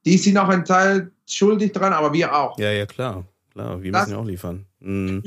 die 0.06 0.18
sind 0.18 0.38
auch 0.38 0.50
ein 0.50 0.66
Teil 0.66 1.12
schuldig 1.26 1.74
dran, 1.74 1.94
aber 1.94 2.14
wir 2.14 2.34
auch. 2.34 2.58
Ja, 2.58 2.72
ja, 2.72 2.86
klar. 2.86 3.26
Klar, 3.52 3.82
wir 3.82 3.92
das, 3.92 4.04
müssen 4.04 4.18
ja 4.18 4.22
auch 4.22 4.26
liefern. 4.26 4.66
Mhm. 4.80 5.24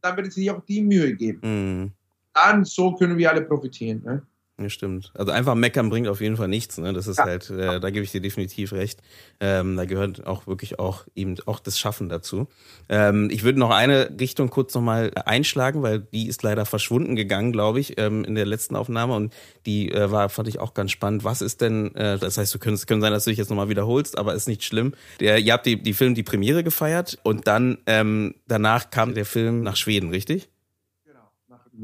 Dann 0.00 0.16
wird 0.16 0.28
es 0.28 0.34
sich 0.34 0.50
auch 0.50 0.64
die 0.64 0.82
Mühe 0.82 1.14
geben. 1.14 1.40
Mhm. 1.42 1.92
Dann 2.34 2.64
so 2.64 2.94
können 2.94 3.18
wir 3.18 3.30
alle 3.30 3.42
profitieren. 3.42 4.02
Ne? 4.04 4.22
Ja, 4.60 4.68
stimmt. 4.68 5.10
Also 5.14 5.32
einfach 5.32 5.54
meckern 5.54 5.88
bringt 5.88 6.08
auf 6.08 6.20
jeden 6.20 6.36
Fall 6.36 6.48
nichts. 6.48 6.76
Ne? 6.76 6.92
Das 6.92 7.06
ist 7.06 7.16
ja. 7.16 7.24
halt, 7.24 7.48
äh, 7.48 7.80
da 7.80 7.90
gebe 7.90 8.04
ich 8.04 8.12
dir 8.12 8.20
definitiv 8.20 8.72
recht. 8.72 9.00
Ähm, 9.40 9.76
da 9.76 9.86
gehört 9.86 10.26
auch 10.26 10.46
wirklich 10.46 10.78
auch 10.78 11.06
eben 11.14 11.36
auch 11.46 11.58
das 11.58 11.78
Schaffen 11.78 12.10
dazu. 12.10 12.48
Ähm, 12.90 13.28
ich 13.30 13.44
würde 13.44 13.58
noch 13.58 13.70
eine 13.70 14.10
Richtung 14.20 14.50
kurz 14.50 14.74
nochmal 14.74 15.10
einschlagen, 15.24 15.82
weil 15.82 16.00
die 16.00 16.28
ist 16.28 16.42
leider 16.42 16.66
verschwunden 16.66 17.16
gegangen, 17.16 17.52
glaube 17.52 17.80
ich, 17.80 17.98
ähm, 17.98 18.24
in 18.24 18.34
der 18.34 18.44
letzten 18.44 18.76
Aufnahme 18.76 19.14
und 19.14 19.32
die 19.64 19.90
äh, 19.90 20.10
war, 20.10 20.28
fand 20.28 20.48
ich 20.48 20.58
auch 20.58 20.74
ganz 20.74 20.90
spannend. 20.90 21.24
Was 21.24 21.40
ist 21.40 21.62
denn, 21.62 21.94
äh, 21.94 22.18
das 22.18 22.36
heißt, 22.36 22.54
du 22.54 22.58
könntest, 22.58 22.86
können 22.86 23.00
sein, 23.00 23.12
dass 23.12 23.24
du 23.24 23.30
dich 23.30 23.38
jetzt 23.38 23.48
nochmal 23.48 23.70
wiederholst, 23.70 24.18
aber 24.18 24.34
ist 24.34 24.48
nicht 24.48 24.64
schlimm. 24.64 24.92
Der, 25.20 25.38
ihr 25.38 25.54
habt 25.54 25.64
die, 25.64 25.82
die 25.82 25.94
Film, 25.94 26.14
die 26.14 26.22
Premiere 26.22 26.62
gefeiert 26.62 27.18
und 27.22 27.46
dann 27.46 27.78
ähm, 27.86 28.34
danach 28.48 28.90
kam 28.90 29.14
der 29.14 29.24
Film 29.24 29.62
nach 29.62 29.76
Schweden, 29.76 30.10
richtig? 30.10 30.51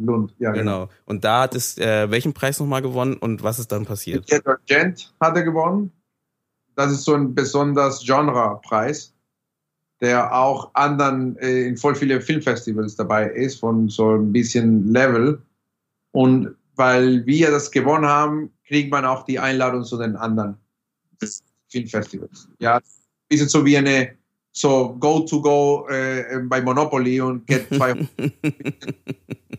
Lund, 0.05 0.35
ja. 0.39 0.53
Genau. 0.53 0.85
genau. 0.85 0.93
Und 1.05 1.25
da 1.25 1.43
hat 1.43 1.55
es 1.55 1.79
äh, 1.79 2.11
welchen 2.11 2.33
Preis 2.33 2.61
nochmal 2.61 2.83
gewonnen 2.83 3.17
und 3.17 3.43
was 3.43 3.59
ist 3.59 3.73
dann 3.73 3.87
passiert? 3.87 4.27
Gent 4.67 5.15
hat 5.21 5.37
er 5.37 5.43
gewonnen. 5.43 5.93
Das 6.75 6.93
ist 6.93 7.05
so 7.05 7.15
ein 7.15 7.35
besonders 7.35 8.05
Genre-Preis, 8.05 9.13
der 10.01 10.33
auch 10.35 10.71
anderen 10.75 11.37
äh, 11.39 11.67
in 11.67 11.77
voll 11.77 11.95
viele 11.95 12.21
Filmfestivals 12.21 12.95
dabei 12.97 13.29
ist, 13.31 13.61
von 13.61 13.89
so 13.89 14.15
ein 14.15 14.33
bisschen 14.33 14.93
Level. 14.93 15.43
Und 16.13 16.55
weil 16.77 17.27
wir 17.27 17.51
das 17.51 17.71
gewonnen 17.71 18.07
haben, 18.07 18.53
kriegt 18.67 18.93
man 18.93 19.05
auch 19.05 19.25
die 19.25 19.39
Einladung 19.39 19.85
zu 19.85 19.99
den 19.99 20.17
anderen 20.17 20.57
Filmfestivals. 21.69 22.49
Ja, 22.61 22.77
ein 22.77 22.83
bisschen 23.29 23.49
so 23.49 23.65
wie 23.65 23.77
eine 23.77 24.18
so 24.59 24.97
go 24.99 25.21
to 25.21 25.41
go 25.41 25.87
äh, 25.89 26.41
bei 26.45 26.61
Monopoly 26.61 27.21
und 27.21 27.47
get 27.47 27.69
200. 27.75 28.09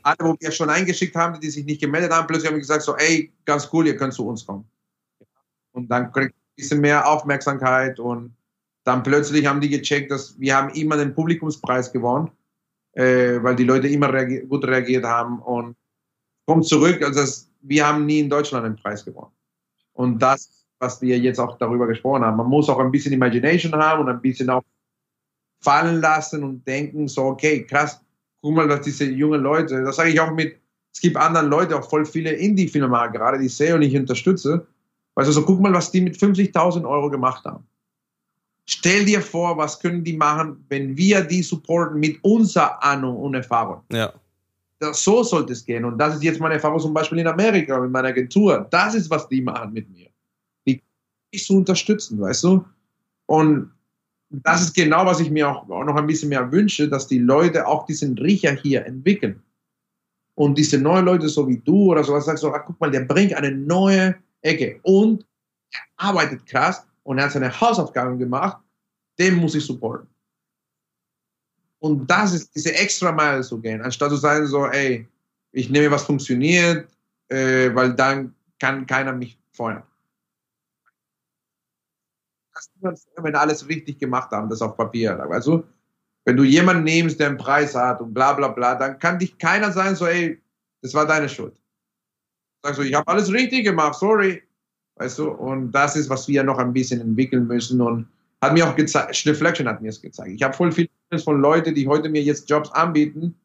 Alle, 0.03 0.17
wo 0.19 0.35
wir 0.39 0.51
schon 0.51 0.69
eingeschickt 0.69 1.15
haben, 1.15 1.39
die 1.39 1.49
sich 1.49 1.65
nicht 1.65 1.81
gemeldet 1.81 2.11
haben, 2.11 2.27
plötzlich 2.27 2.47
haben 2.47 2.55
wir 2.55 2.61
gesagt 2.61 2.83
so, 2.83 2.95
ey, 2.97 3.31
ganz 3.45 3.69
cool, 3.71 3.87
ihr 3.87 3.95
könnt 3.95 4.13
zu 4.13 4.27
uns 4.27 4.45
kommen. 4.45 4.65
Und 5.71 5.89
dann 5.89 6.11
kriegt 6.11 6.33
ein 6.33 6.55
bisschen 6.55 6.81
mehr 6.81 7.07
Aufmerksamkeit 7.07 7.99
und 7.99 8.35
dann 8.83 9.03
plötzlich 9.03 9.45
haben 9.45 9.61
die 9.61 9.69
gecheckt, 9.69 10.11
dass 10.11 10.39
wir 10.39 10.55
haben 10.55 10.69
immer 10.71 10.97
den 10.97 11.13
Publikumspreis 11.13 11.91
gewonnen, 11.91 12.31
äh, 12.93 13.41
weil 13.41 13.55
die 13.55 13.65
Leute 13.65 13.87
immer 13.87 14.11
reagier 14.11 14.45
gut 14.45 14.65
reagiert 14.65 15.05
haben 15.05 15.39
und 15.39 15.75
kommt 16.45 16.65
zurück, 16.65 17.01
also 17.03 17.21
das, 17.21 17.49
wir 17.61 17.87
haben 17.87 18.05
nie 18.05 18.19
in 18.19 18.29
Deutschland 18.29 18.65
einen 18.65 18.75
Preis 18.75 19.05
gewonnen. 19.05 19.31
Und 19.93 20.19
das, 20.19 20.65
was 20.79 21.01
wir 21.01 21.17
jetzt 21.19 21.39
auch 21.39 21.57
darüber 21.57 21.87
gesprochen 21.87 22.23
haben, 22.23 22.37
man 22.37 22.47
muss 22.47 22.69
auch 22.69 22.79
ein 22.79 22.91
bisschen 22.91 23.13
Imagination 23.13 23.75
haben 23.75 24.01
und 24.01 24.09
ein 24.09 24.21
bisschen 24.21 24.49
auch 24.49 24.63
fallen 25.60 26.01
lassen 26.01 26.43
und 26.43 26.66
denken 26.68 27.07
so, 27.07 27.24
okay, 27.24 27.66
krass, 27.66 27.99
guck 28.41 28.55
mal, 28.55 28.68
dass 28.68 28.82
diese 28.82 29.05
jungen 29.05 29.41
Leute, 29.41 29.84
das 29.84 29.97
sage 29.97 30.12
ich 30.12 30.20
auch 30.20 30.32
mit, 30.32 30.55
es 30.93 31.01
gibt 31.01 31.18
anderen 31.18 31.49
Leute, 31.49 31.78
auch 31.78 31.89
voll 31.89 32.05
viele 32.05 32.32
Indie-Filme 32.32 33.10
gerade, 33.12 33.39
die 33.39 33.45
ich 33.45 33.55
sehe 33.55 33.76
und 33.76 33.82
ich 33.82 33.95
unterstütze. 33.95 34.66
Also 35.16 35.32
so, 35.32 35.43
guck 35.43 35.60
mal, 35.60 35.74
was 35.74 35.91
die 35.91 36.01
mit 36.01 36.16
50.000 36.16 36.88
Euro 36.88 37.10
gemacht 37.10 37.43
haben. 37.45 37.66
Stell 38.66 39.03
dir 39.05 39.22
vor, 39.22 39.57
was 39.57 39.80
können 39.80 40.03
die 40.03 40.16
machen, 40.16 40.64
wenn 40.70 40.95
wir 40.95 41.22
die 41.22 41.41
supporten 41.41 41.99
mit 41.99 42.24
unserer 42.24 42.82
Ahnung 42.84 43.18
und 43.18 43.34
Erfahrung. 43.34 43.82
Ja. 43.91 44.14
Das, 44.80 45.03
so 45.03 45.24
sollte 45.24 45.53
es 45.53 45.66
gehen. 45.66 45.84
Und 45.84 45.97
das 45.97 46.16
ist 46.16 46.24
jetzt 46.24 46.39
meine 46.39 46.53
Erfahrung 46.55 46.80
zum 46.80 46.93
Beispiel 46.93 47.20
in 47.20 47.28
Amerika 47.28 47.80
mit 47.80 47.91
meiner 47.91 48.10
Agentur. 48.10 48.68
Das 48.70 48.95
ist, 48.95 49.10
was 49.10 49.28
die 49.28 49.41
machen 49.41 49.74
mit 49.74 49.89
mir. 49.89 50.07
Die 50.66 50.82
mich 51.34 51.43
zu 51.43 51.57
unterstützen, 51.57 52.22
weißt 52.22 52.43
du? 52.43 52.64
Und 53.26 53.72
das 54.30 54.61
ist 54.61 54.75
genau, 54.75 55.05
was 55.05 55.19
ich 55.19 55.32
mir 55.32 55.49
auch, 55.49 55.67
noch 55.67 55.95
ein 55.95 56.07
bisschen 56.07 56.30
mehr 56.30 56.51
wünsche, 56.51 56.88
dass 56.88 57.07
die 57.07 57.19
Leute 57.19 57.65
auch 57.67 57.86
diesen 57.86 58.17
Riecher 58.17 58.51
hier 58.51 58.86
entwickeln. 58.86 59.41
Und 60.36 60.57
diese 60.57 60.77
neuen 60.77 61.05
Leute, 61.05 61.27
so 61.27 61.47
wie 61.47 61.57
du 61.57 61.91
oder 61.91 62.03
sowas, 62.03 62.25
sagst 62.25 62.41
so, 62.41 62.53
ah, 62.53 62.59
guck 62.59 62.80
mal, 62.80 62.91
der 62.91 63.01
bringt 63.01 63.34
eine 63.34 63.51
neue 63.51 64.15
Ecke 64.41 64.80
und 64.84 65.25
er 65.71 65.82
arbeitet 65.97 66.45
krass 66.45 66.86
und 67.03 67.17
er 67.17 67.25
hat 67.25 67.32
seine 67.32 67.59
Hausaufgaben 67.59 68.17
gemacht, 68.17 68.57
den 69.17 69.36
muss 69.36 69.55
ich 69.55 69.65
supporten. 69.65 70.07
Und 71.80 72.09
das 72.09 72.34
ist 72.34 72.55
diese 72.55 72.73
extra 72.73 73.11
Meile 73.11 73.41
zu 73.41 73.59
gehen, 73.59 73.82
anstatt 73.82 74.11
zu 74.11 74.17
sagen 74.17 74.45
so, 74.45 74.67
ey, 74.67 75.07
ich 75.51 75.69
nehme, 75.69 75.91
was 75.91 76.03
funktioniert, 76.03 76.88
äh, 77.30 77.73
weil 77.73 77.93
dann 77.93 78.36
kann 78.59 78.86
keiner 78.86 79.13
mich 79.13 79.38
feuern 79.51 79.84
wenn 83.18 83.36
alles 83.36 83.68
richtig 83.68 83.99
gemacht 83.99 84.32
haben, 84.32 84.49
das 84.49 84.62
auf 84.62 84.78
Papier. 84.78 85.20
Also, 85.32 85.64
wenn 86.26 86.38
du 86.38 86.43
jemanden 86.43 86.84
nimmst, 86.84 87.20
der 87.20 87.28
einen 87.28 87.38
Preis 87.38 87.76
hat 87.76 88.01
und 88.01 88.14
bla 88.14 88.34
bla 88.34 88.49
bla, 88.49 88.76
dann 88.76 88.99
kann 88.99 89.20
dich 89.20 89.38
keiner 89.38 89.72
sagen, 89.72 89.95
so, 89.95 90.05
ey, 90.05 90.39
das 90.82 90.93
war 90.93 91.05
deine 91.05 91.30
Schuld. 91.30 91.55
Sagst 92.64 92.80
du, 92.80 92.84
ich 92.84 92.93
habe 92.93 93.07
alles 93.07 93.32
richtig 93.32 93.66
gemacht, 93.66 93.95
sorry. 93.95 94.43
Weißt 94.95 95.20
du, 95.20 95.30
und 95.30 95.72
das 95.72 95.95
ist, 95.95 96.10
was 96.10 96.28
wir 96.28 96.43
noch 96.43 96.57
ein 96.57 96.74
bisschen 96.74 96.99
entwickeln 96.99 97.47
müssen 97.47 97.80
und 97.82 98.07
hat 98.41 98.53
mir 98.53 98.68
auch 98.68 98.76
gezeigt, 98.76 99.26
Reflection 99.26 99.68
hat 99.68 99.82
mir 99.82 99.89
es 99.89 100.01
gezeigt. 100.01 100.32
Ich 100.32 100.43
habe 100.43 100.53
voll 100.53 100.72
viel 100.72 100.89
von 101.24 101.41
Leuten, 101.41 101.74
die 101.74 101.88
heute 101.88 102.10
mir 102.10 102.22
jetzt 102.22 102.49
Jobs 102.49 102.72
anbieten, 102.72 103.36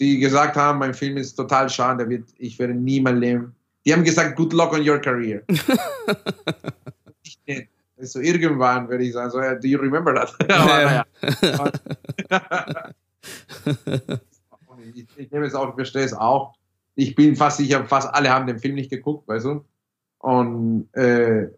die 0.00 0.18
gesagt 0.18 0.56
haben, 0.56 0.78
mein 0.78 0.94
Film 0.94 1.16
ist 1.16 1.34
total 1.34 1.68
schade, 1.68 2.08
wird, 2.08 2.28
ich 2.38 2.58
werde 2.58 2.74
nie 2.74 3.00
mein 3.00 3.18
Leben. 3.18 3.54
Die 3.84 3.92
haben 3.92 4.04
gesagt, 4.04 4.36
good 4.36 4.52
luck 4.52 4.72
on 4.72 4.88
your 4.88 4.98
career. 4.98 5.42
so 7.98 8.20
irgendwann 8.20 8.88
werde 8.88 9.04
ich 9.04 9.12
sagen, 9.12 9.30
so, 9.30 9.38
do 9.38 9.68
you 9.68 9.78
remember 9.78 10.14
that? 10.14 10.34
Aber, 10.50 10.84
naja. 10.84 11.04
ich, 14.94 15.06
ich 15.16 15.30
nehme 15.30 15.46
es 15.46 15.54
auch, 15.54 15.70
ich 15.70 15.74
verstehe 15.74 16.04
es 16.04 16.12
auch. 16.12 16.54
Ich 16.96 17.14
bin 17.14 17.36
fast 17.36 17.58
sicher, 17.58 17.84
fast 17.86 18.12
alle 18.14 18.30
haben 18.30 18.46
den 18.46 18.58
Film 18.58 18.76
nicht 18.76 18.90
geguckt, 18.90 19.28
weißt 19.28 19.46
du? 19.46 19.64
Und 20.18 20.88
äh, 20.94 21.48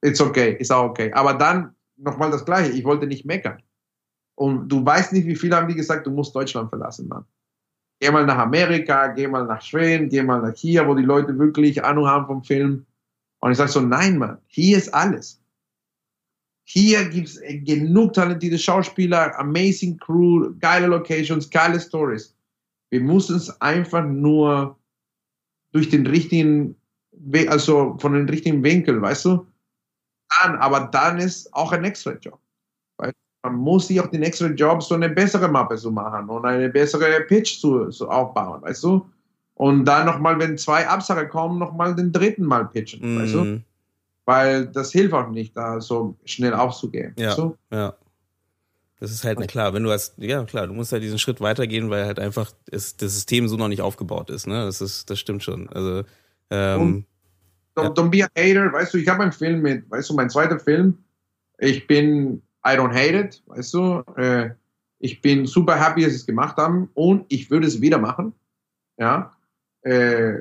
it's 0.00 0.20
okay, 0.20 0.56
ist 0.58 0.72
auch 0.72 0.90
okay. 0.90 1.12
Aber 1.12 1.34
dann 1.34 1.74
nochmal 1.96 2.30
das 2.30 2.44
Gleiche, 2.44 2.72
ich 2.72 2.84
wollte 2.84 3.06
nicht 3.06 3.24
meckern. 3.24 3.62
Und 4.34 4.68
du 4.68 4.84
weißt 4.84 5.12
nicht, 5.12 5.26
wie 5.26 5.36
viele 5.36 5.56
haben 5.56 5.68
die 5.68 5.74
gesagt, 5.74 6.06
du 6.06 6.10
musst 6.10 6.34
Deutschland 6.34 6.68
verlassen, 6.68 7.08
Mann. 7.08 7.24
Geh 7.98 8.10
mal 8.10 8.26
nach 8.26 8.38
Amerika, 8.38 9.08
geh 9.08 9.26
mal 9.26 9.46
nach 9.46 9.62
Schweden, 9.62 10.10
geh 10.10 10.22
mal 10.22 10.42
nach 10.42 10.54
hier, 10.54 10.86
wo 10.86 10.94
die 10.94 11.02
Leute 11.02 11.38
wirklich 11.38 11.82
Ahnung 11.82 12.06
haben 12.06 12.26
vom 12.26 12.44
Film. 12.44 12.84
Und 13.40 13.52
ich 13.52 13.56
sage 13.56 13.70
so, 13.70 13.80
nein, 13.80 14.18
Mann, 14.18 14.38
hier 14.46 14.76
ist 14.76 14.92
alles. 14.92 15.40
Hier 16.68 17.08
gibt 17.08 17.28
es 17.28 17.40
genug 17.64 18.12
talentierte 18.14 18.58
Schauspieler, 18.58 19.38
amazing 19.38 19.96
Crew, 19.98 20.52
geile 20.58 20.88
Locations, 20.88 21.48
geile 21.48 21.78
Stories. 21.78 22.34
Wir 22.90 23.00
müssen 23.00 23.36
es 23.36 23.60
einfach 23.60 24.04
nur 24.04 24.76
durch 25.72 25.88
den 25.90 26.06
richtigen, 26.06 26.74
We 27.12 27.48
also 27.48 27.96
von 28.00 28.14
den 28.14 28.28
richtigen 28.28 28.64
Winkel, 28.64 29.00
weißt 29.00 29.26
du? 29.26 29.46
Dann, 30.40 30.56
aber 30.56 30.88
dann 30.92 31.18
ist 31.18 31.52
auch 31.54 31.70
ein 31.70 31.84
extra 31.84 32.12
Job. 32.14 32.40
Weil 32.98 33.12
man 33.44 33.54
muss 33.54 33.86
sich 33.86 34.00
auch 34.00 34.08
den 34.08 34.24
extra 34.24 34.48
Job 34.48 34.82
so 34.82 34.96
eine 34.96 35.08
bessere 35.08 35.48
Mappe 35.48 35.76
zu 35.76 35.92
machen 35.92 36.28
und 36.28 36.44
eine 36.44 36.68
bessere 36.68 37.20
Pitch 37.22 37.60
zu, 37.60 37.88
zu 37.90 38.10
aufbauen, 38.10 38.60
weißt 38.62 38.82
du? 38.82 39.08
Und 39.54 39.84
dann 39.84 40.06
nochmal, 40.06 40.38
wenn 40.40 40.58
zwei 40.58 40.86
Absagen 40.86 41.28
kommen, 41.28 41.60
nochmal 41.60 41.94
den 41.94 42.12
dritten 42.12 42.44
Mal 42.44 42.66
pitchen, 42.66 43.00
mm. 43.00 43.18
weißt 43.20 43.34
du? 43.34 43.62
Weil 44.26 44.66
das 44.66 44.92
hilft 44.92 45.14
auch 45.14 45.30
nicht, 45.30 45.56
da 45.56 45.80
so 45.80 46.16
schnell 46.24 46.52
aufzugehen. 46.52 47.14
Ja, 47.18 47.32
so? 47.32 47.56
ja. 47.72 47.94
Das 48.98 49.10
ist 49.10 49.24
halt 49.24 49.46
klar, 49.48 49.74
wenn 49.74 49.82
du 49.82 49.92
hast, 49.92 50.14
ja 50.16 50.42
klar, 50.44 50.66
du 50.66 50.72
musst 50.72 50.90
halt 50.90 51.02
diesen 51.02 51.18
Schritt 51.18 51.40
weitergehen, 51.40 51.90
weil 51.90 52.06
halt 52.06 52.18
einfach 52.18 52.50
es, 52.70 52.96
das 52.96 53.14
System 53.14 53.46
so 53.46 53.56
noch 53.56 53.68
nicht 53.68 53.82
aufgebaut 53.82 54.30
ist. 54.30 54.46
Ne? 54.46 54.64
Das 54.64 54.80
ist, 54.80 55.10
das 55.10 55.20
stimmt 55.20 55.42
schon. 55.42 55.68
Also 55.68 56.04
ähm, 56.50 57.04
don't, 57.76 57.84
ja. 57.84 57.90
don't 57.90 58.08
be 58.08 58.24
a 58.24 58.28
hater, 58.36 58.72
weißt 58.72 58.94
du, 58.94 58.98
ich 58.98 59.08
habe 59.08 59.22
einen 59.22 59.32
Film 59.32 59.60
mit, 59.60 59.88
weißt 59.90 60.10
du, 60.10 60.14
mein 60.14 60.30
zweiter 60.30 60.58
Film, 60.58 60.98
ich 61.58 61.86
bin 61.86 62.42
I 62.66 62.70
don't 62.70 62.94
hate 62.94 63.18
it, 63.18 63.42
weißt 63.46 63.74
du, 63.74 64.02
äh, 64.16 64.50
ich 64.98 65.20
bin 65.20 65.46
super 65.46 65.78
happy, 65.78 66.02
dass 66.02 66.12
sie 66.12 66.16
es 66.16 66.26
gemacht 66.26 66.56
haben 66.56 66.90
und 66.94 67.26
ich 67.28 67.50
würde 67.50 67.66
es 67.66 67.80
wieder 67.82 67.98
machen. 67.98 68.32
Ja. 68.98 69.32
Äh, 69.82 70.40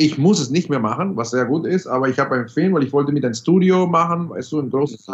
ich 0.00 0.16
muss 0.16 0.38
es 0.38 0.48
nicht 0.48 0.70
mehr 0.70 0.78
machen, 0.78 1.16
was 1.16 1.32
sehr 1.32 1.44
gut 1.44 1.66
ist, 1.66 1.88
aber 1.88 2.08
ich 2.08 2.20
habe 2.20 2.36
einen 2.36 2.48
Film, 2.48 2.72
weil 2.72 2.84
ich 2.84 2.92
wollte 2.92 3.10
mit 3.10 3.24
ein 3.24 3.34
Studio 3.34 3.84
machen, 3.84 4.30
weißt 4.30 4.52
du, 4.52 4.60
ein 4.60 4.70
großes, 4.70 5.08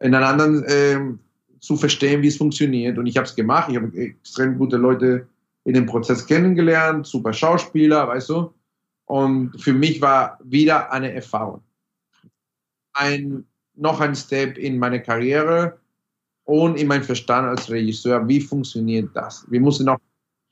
in 0.00 0.14
einer 0.14 0.26
anderen 0.26 0.64
ähm, 0.66 1.18
zu 1.60 1.76
verstehen, 1.76 2.22
wie 2.22 2.28
es 2.28 2.38
funktioniert. 2.38 2.96
Und 2.96 3.04
ich 3.04 3.18
habe 3.18 3.26
es 3.26 3.36
gemacht. 3.36 3.68
Ich 3.68 3.76
habe 3.76 3.94
extrem 3.94 4.56
gute 4.56 4.78
Leute 4.78 5.28
in 5.64 5.74
dem 5.74 5.84
Prozess 5.84 6.26
kennengelernt, 6.26 7.06
super 7.06 7.34
Schauspieler, 7.34 8.08
weißt 8.08 8.30
du. 8.30 8.54
Und 9.04 9.60
für 9.60 9.74
mich 9.74 10.00
war 10.00 10.38
wieder 10.42 10.90
eine 10.90 11.12
Erfahrung. 11.12 11.60
Ein, 12.94 13.44
noch 13.74 14.00
ein 14.00 14.14
Step 14.14 14.56
in 14.56 14.78
meine 14.78 15.02
Karriere 15.02 15.78
und 16.44 16.78
in 16.78 16.88
mein 16.88 17.02
Verstand 17.02 17.46
als 17.46 17.68
Regisseur. 17.68 18.26
Wie 18.26 18.40
funktioniert 18.40 19.10
das? 19.12 19.44
Wir 19.50 19.60
müssen 19.60 19.86
auch 19.90 19.98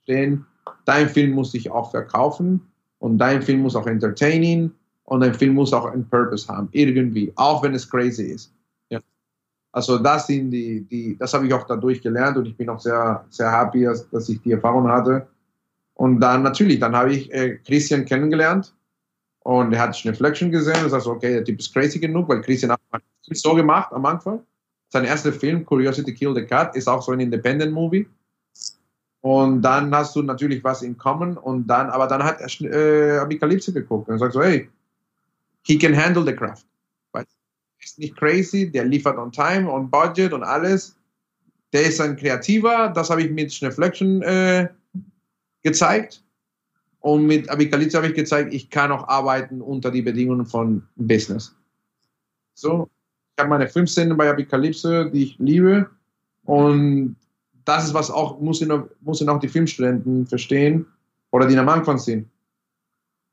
verstehen, 0.05 0.45
dein 0.85 1.09
Film 1.09 1.31
muss 1.31 1.53
sich 1.53 1.71
auch 1.71 1.91
verkaufen 1.91 2.70
und 3.01 3.19
dein 3.19 3.43
Film 3.43 3.61
muss 3.61 3.75
auch 3.75 3.87
entertaining 3.87 4.71
und 5.05 5.21
dein 5.21 5.35
Film 5.35 5.55
muss 5.55 5.73
auch 5.73 5.87
einen 5.87 6.09
Purpose 6.09 6.47
haben, 6.47 6.69
irgendwie, 6.71 7.33
auch 7.35 7.63
wenn 7.63 7.75
es 7.75 7.91
crazy 7.91 8.27
ist. 8.27 8.53
Ja. 8.91 9.01
Also 9.73 9.99
das 9.99 10.29
sind 10.29 10.51
die, 10.51 10.83
die, 10.83 11.17
das 11.19 11.35
habe 11.35 11.47
ich 11.47 11.53
auch 11.53 11.67
dadurch 11.67 12.01
gelernt 12.01 12.37
und 12.37 12.47
ich 12.47 12.57
bin 12.57 12.69
auch 12.69 12.79
sehr, 12.79 13.25
sehr 13.31 13.51
happy, 13.51 13.85
dass, 13.85 14.09
dass 14.11 14.29
ich 14.29 14.41
die 14.43 14.53
Erfahrung 14.53 14.89
hatte. 14.89 15.27
Und 15.95 16.21
dann 16.21 16.43
natürlich, 16.43 16.79
dann 16.79 16.95
habe 16.95 17.13
ich 17.13 17.33
äh, 17.33 17.57
Christian 17.57 18.05
kennengelernt 18.05 18.75
und 19.41 19.73
er 19.73 19.81
hat 19.81 20.05
Reflection 20.05 20.51
gesehen 20.51 20.85
und 20.85 20.91
sagt, 20.91 21.07
okay, 21.07 21.33
der 21.35 21.45
Typ 21.45 21.59
ist 21.59 21.73
crazy 21.73 21.99
genug, 21.99 22.29
weil 22.29 22.43
Christian 22.43 22.73
hat 22.73 22.81
so 23.33 23.55
gemacht 23.55 23.93
am 23.93 24.05
Anfang. 24.07 24.41
Sein 24.91 25.05
erster 25.05 25.33
Film, 25.33 25.65
Curiosity 25.65 26.13
Kill 26.13 26.35
the 26.35 26.43
Cat, 26.43 26.77
ist 26.77 26.89
auch 26.89 27.03
so 27.03 27.13
ein 27.13 27.21
Independent 27.21 27.73
Movie. 27.73 28.07
Und 29.23 29.63
dann 29.63 29.95
hast 29.95 30.17
du 30.17 30.23
natürlich 30.23 30.65
was 30.65 30.83
in 30.83 30.97
Common 30.97 31.37
und 31.37 31.67
dann, 31.67 31.91
aber 31.91 32.07
dann 32.07 32.25
hat 32.25 32.41
er 32.41 32.49
äh, 32.63 33.19
Apokalypse 33.19 33.73
geguckt 33.73 34.09
und 34.09 34.19
sagt 34.19 34.33
so, 34.33 34.43
hey, 34.43 34.69
he 35.63 35.79
can 35.79 35.95
handle 35.95 36.25
the 36.25 36.35
craft. 36.35 36.65
Weil 37.13 37.27
ist 37.81 37.99
nicht 37.99 38.17
crazy, 38.17 38.71
der 38.71 38.87
liefert 38.87 39.19
on 39.19 39.31
time, 39.31 39.71
on 39.71 39.91
budget 39.91 40.33
und 40.33 40.43
alles. 40.43 40.97
Der 41.73 41.83
ist 41.83 42.01
ein 42.01 42.17
Kreativer, 42.17 42.89
das 42.95 43.11
habe 43.11 43.23
ich 43.23 43.31
mit 43.31 43.53
Schneflection 43.53 44.23
äh, 44.23 44.69
gezeigt. 45.63 46.25
Und 47.01 47.27
mit 47.27 47.49
Apokalypse 47.49 47.97
habe 47.97 48.09
ich 48.09 48.15
gezeigt, 48.15 48.53
ich 48.53 48.71
kann 48.71 48.91
auch 48.93 49.09
arbeiten 49.09 49.61
unter 49.61 49.91
die 49.91 50.03
Bedingungen 50.03 50.47
von 50.47 50.83
Business. 50.97 51.55
So, 52.55 52.91
ich 53.37 53.41
habe 53.41 53.51
meine 53.51 53.69
Filmszenen 53.69 54.17
bei 54.17 54.31
Apokalypse, 54.31 55.11
die 55.11 55.25
ich 55.25 55.39
liebe. 55.39 55.89
Und 56.45 57.17
das 57.65 57.85
ist 57.85 57.95
was 57.95 58.11
auch, 58.11 58.41
muss 58.41 58.61
ihn, 58.61 58.85
muss 59.01 59.21
ihn 59.21 59.29
auch 59.29 59.41
die 59.41 59.49
Filmstudenten 59.49 60.27
verstehen 60.27 60.87
oder 61.31 61.47
die 61.47 61.57
am 61.57 61.69
Anfang 61.69 61.99
sind. 61.99 62.29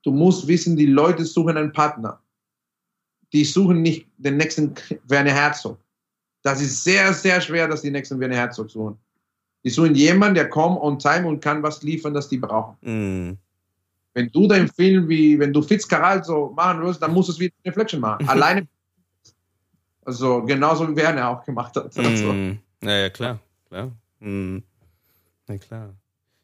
Du 0.03 0.11
musst 0.11 0.47
wissen, 0.47 0.75
die 0.75 0.85
Leute 0.85 1.25
suchen 1.25 1.57
einen 1.57 1.73
Partner. 1.73 2.19
Die 3.33 3.43
suchen 3.43 3.81
nicht 3.81 4.07
den 4.17 4.37
nächsten 4.37 4.73
Werner 5.07 5.33
Herzog. 5.33 5.77
Das 6.43 6.61
ist 6.61 6.83
sehr, 6.83 7.13
sehr 7.13 7.41
schwer, 7.41 7.67
dass 7.67 7.81
die 7.81 7.91
nächsten 7.91 8.19
Werner 8.19 8.35
Herzog 8.35 8.69
suchen. 8.69 8.97
Die 9.63 9.69
suchen 9.69 9.95
jemanden, 9.95 10.35
der 10.35 10.49
kommt 10.49 10.79
on 10.81 10.97
time 10.97 11.27
und 11.27 11.41
kann 11.41 11.61
was 11.61 11.83
liefern, 11.83 12.13
das 12.13 12.29
die 12.29 12.37
brauchen. 12.37 12.77
Mm. 12.81 13.37
Wenn 14.13 14.31
du 14.31 14.47
deinen 14.47 14.69
Film 14.69 15.09
wie, 15.09 15.37
wenn 15.37 15.51
du 15.51 15.61
Fitzcarrald 15.61 16.25
so 16.25 16.53
machen 16.55 16.81
willst, 16.81 17.01
dann 17.01 17.13
musst 17.13 17.29
du 17.29 17.33
es 17.33 17.39
wie 17.39 17.51
Reflection 17.65 17.99
machen. 17.99 18.27
Alleine. 18.29 18.67
Also 20.05 20.41
genauso 20.43 20.89
wie 20.89 20.95
Werner 20.95 21.27
auch 21.27 21.43
gemacht 21.43 21.75
hat. 21.75 21.93
Mm. 21.97 21.99
Also. 21.99 22.33
Ja, 22.81 22.97
ja, 22.97 23.09
klar, 23.09 23.39
klar. 23.67 23.91
Hm. 24.19 24.63
Na 25.47 25.57
klar. 25.57 25.95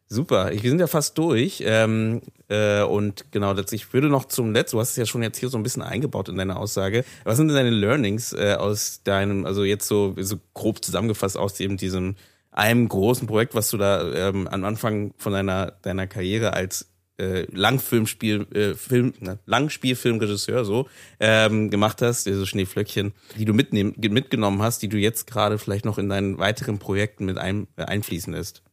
Super, 0.08 0.52
wir 0.52 0.70
sind 0.70 0.80
ja 0.80 0.88
fast 0.88 1.18
durch. 1.18 1.64
Ähm, 1.66 2.22
äh, 2.48 2.84
und 2.84 3.32
genau, 3.32 3.56
ich 3.58 3.94
würde 3.94 4.10
noch 4.10 4.26
zum 4.26 4.54
Letzten, 4.54 4.78
du 4.78 4.82
hast 4.82 4.92
es 4.92 4.96
ja 4.96 5.06
schon 5.06 5.24
jetzt 5.24 5.40
hier 5.40 5.50
so 5.50 5.58
ein 5.58 5.64
bisschen 5.64 5.82
eingebaut 5.82 6.30
in 6.30 6.38
deine 6.38 6.58
Aussage. 6.58 7.04
Was 7.24 7.38
sind 7.38 7.48
denn 7.48 7.56
deine 7.56 7.72
Learnings 7.72 8.32
äh, 8.34 8.56
aus 8.60 9.02
deinem, 9.04 9.46
also 9.46 9.64
jetzt 9.64 9.88
so, 9.88 10.14
so 10.20 10.38
grob 10.54 10.86
zusammengefasst 10.86 11.38
aus 11.38 11.60
eben 11.60 11.78
diesem 11.78 12.16
einem 12.52 12.88
großen 12.88 13.28
Projekt, 13.28 13.56
was 13.56 13.72
du 13.72 13.78
da 13.78 14.30
ähm, 14.30 14.48
am 14.48 14.64
Anfang 14.64 15.14
von 15.18 15.34
deiner, 15.34 15.72
deiner 15.82 16.06
Karriere 16.06 16.54
als 16.54 16.93
äh, 17.18 17.46
Langfilmspiel, 17.52 18.48
äh, 18.54 18.74
Film, 18.74 19.14
ne, 19.20 19.40
Langspielfilmregisseur 19.46 20.66
so 20.66 20.88
ähm, 21.20 21.70
gemacht 21.70 22.02
hast, 22.02 22.26
diese 22.26 22.46
Schneeflöckchen, 22.46 23.14
die 23.38 23.46
du 23.46 23.54
mitnehmen, 23.54 23.94
mitgenommen 23.98 24.62
hast, 24.62 24.82
die 24.82 24.90
du 24.90 24.98
jetzt 24.98 25.28
gerade 25.28 25.58
vielleicht 25.58 25.86
noch 25.86 25.98
in 25.98 26.10
deinen 26.10 26.38
weiteren 26.38 26.80
Projekten 26.80 27.26
mit 27.26 27.38
ein, 27.38 27.68
äh, 27.78 27.84
einfließen 27.84 28.34
lässt? 28.34 28.64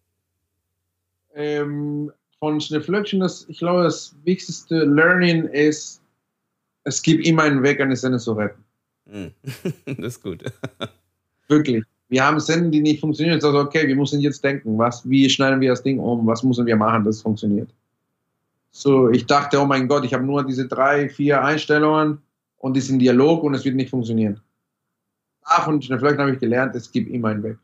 Ähm, 1.35 2.11
von 2.39 2.61
Schneeflöckchen, 2.61 3.21
das, 3.21 3.47
ich 3.49 3.59
glaube, 3.59 3.83
das 3.83 4.17
wichtigste 4.25 4.85
Learning 4.85 5.45
ist, 5.45 6.03
es 6.85 7.03
gibt 7.03 7.27
immer 7.27 7.43
einen 7.43 7.63
Weg, 7.63 7.81
eine 7.81 7.97
Szene 7.97 8.19
zu 8.19 8.33
retten. 8.33 8.65
Hm. 9.09 9.33
das 9.85 10.17
ist 10.17 10.23
gut. 10.23 10.45
Wirklich. 11.49 11.85
Wir 12.09 12.25
haben 12.25 12.41
Szenen, 12.41 12.73
die 12.73 12.81
nicht 12.81 13.01
funktionieren. 13.01 13.35
Also, 13.35 13.57
okay, 13.59 13.87
wir 13.87 13.95
müssen 13.95 14.21
jetzt 14.21 14.43
denken, 14.43 14.77
was, 14.79 15.09
wie 15.09 15.29
schneiden 15.29 15.61
wir 15.61 15.71
das 15.71 15.83
Ding 15.83 16.01
um, 16.01 16.27
was 16.27 16.43
müssen 16.43 16.67
wir 16.67 16.75
machen, 16.75 17.05
dass 17.05 17.17
es 17.17 17.23
funktioniert. 17.23 17.71
So, 18.71 19.11
ich 19.11 19.27
dachte, 19.27 19.61
oh 19.61 19.67
mein 19.67 19.89
Gott, 19.89 20.05
ich 20.05 20.15
habe 20.15 20.25
nur 20.25 20.45
diese 20.45 20.67
drei, 20.69 21.09
vier 21.09 21.43
Einstellungen 21.43 22.19
und 22.59 22.75
diesen 22.75 22.99
Dialog 22.99 23.43
und 23.43 23.55
es 23.55 23.65
wird 23.65 23.77
nicht 23.77 23.91
funktionieren. 23.91 24.41
Davon 25.49 25.83
vielleicht 25.83 26.19
habe 26.19 26.33
ich 26.33 26.39
gelernt, 26.39 26.77
es 26.77 26.91
gibt 26.93 27.11
immer 27.11 27.29
einen 27.29 27.43
Weg. 27.43 27.59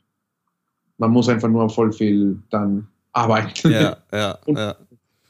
Man 0.98 1.10
muss 1.10 1.28
einfach 1.28 1.48
nur 1.48 1.68
voll 1.70 1.92
viel 1.92 2.38
dann 2.50 2.88
arbeiten. 3.12 3.70
Ja, 3.70 3.96
ja, 4.12 4.38
ja. 4.46 4.76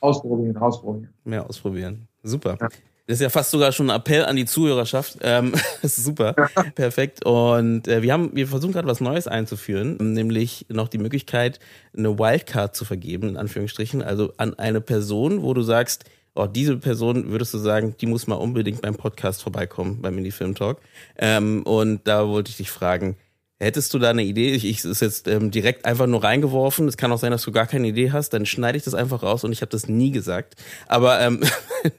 Ausprobieren, 0.01 0.57
ausprobieren. 0.57 1.13
Mehr 1.25 1.45
ausprobieren. 1.45 2.07
Super. 2.23 2.57
Ja. 2.61 2.69
Das 3.07 3.19
ist 3.19 3.21
ja 3.21 3.29
fast 3.29 3.53
sogar 3.53 3.71
schon 3.71 3.89
ein 3.89 3.97
Appell 3.97 4.25
an 4.25 4.35
die 4.35 4.47
Zuhörerschaft. 4.47 5.19
Ähm, 5.23 5.53
das 5.83 5.99
ist 5.99 6.05
super. 6.05 6.35
Perfekt. 6.75 7.25
Und 7.25 7.87
äh, 7.87 8.03
wir 8.03 8.13
haben, 8.13 8.31
wir 8.35 8.49
versuchen 8.49 8.73
gerade 8.73 8.89
was 8.89 9.01
Neues 9.01 9.29
einzuführen, 9.29 9.97
nämlich 10.15 10.67
noch 10.69 10.89
die 10.89 10.99
Möglichkeit, 10.99 11.61
eine 11.97 12.19
Wildcard 12.19 12.75
zu 12.75 12.85
vergeben, 12.85 13.29
in 13.29 13.37
Anführungsstrichen. 13.37 14.03
Also 14.03 14.33
an 14.39 14.55
eine 14.55 14.81
Person, 14.81 15.43
wo 15.43 15.55
du 15.55 15.63
sagst, 15.63 16.05
oh, 16.35 16.47
diese 16.47 16.77
Person 16.77 17.31
würdest 17.31 17.55
du 17.55 17.59
sagen, 17.59 17.95
die 18.01 18.07
muss 18.07 18.27
mal 18.27 18.37
unbedingt 18.37 18.83
beim 18.83 18.97
Podcast 18.97 19.43
vorbeikommen, 19.43 20.03
beim 20.03 20.19
Indie-Film 20.19 20.55
Talk. 20.55 20.81
Ähm, 21.17 21.63
und 21.63 22.07
da 22.09 22.27
wollte 22.29 22.51
ich 22.51 22.57
dich 22.57 22.71
fragen, 22.71 23.17
Hättest 23.59 23.95
du 23.95 23.99
da 23.99 24.11
eine 24.11 24.23
Idee? 24.23 24.53
Ich, 24.53 24.67
ich 24.67 24.85
ist 24.85 25.01
jetzt 25.01 25.29
ähm, 25.29 25.51
direkt 25.51 25.87
einfach 25.87 26.07
nur 26.07 26.23
reingeworfen. 26.23 26.87
Es 26.89 26.99
kann 26.99 27.11
auch 27.11 27.19
sein, 27.19 27.31
dass 27.31 27.43
du 27.43 27.53
gar 27.53 27.67
keine 27.67 27.89
Idee 27.89 28.13
hast. 28.13 28.35
Dann 28.35 28.45
schneide 28.45 28.77
ich 28.77 28.85
das 28.85 28.93
einfach 28.93 29.23
raus 29.23 29.45
und 29.45 29.53
ich 29.53 29.63
habe 29.63 29.71
das 29.71 29.89
nie 29.89 30.11
gesagt. 30.11 30.57
Aber 30.89 31.21
ähm, 31.21 31.41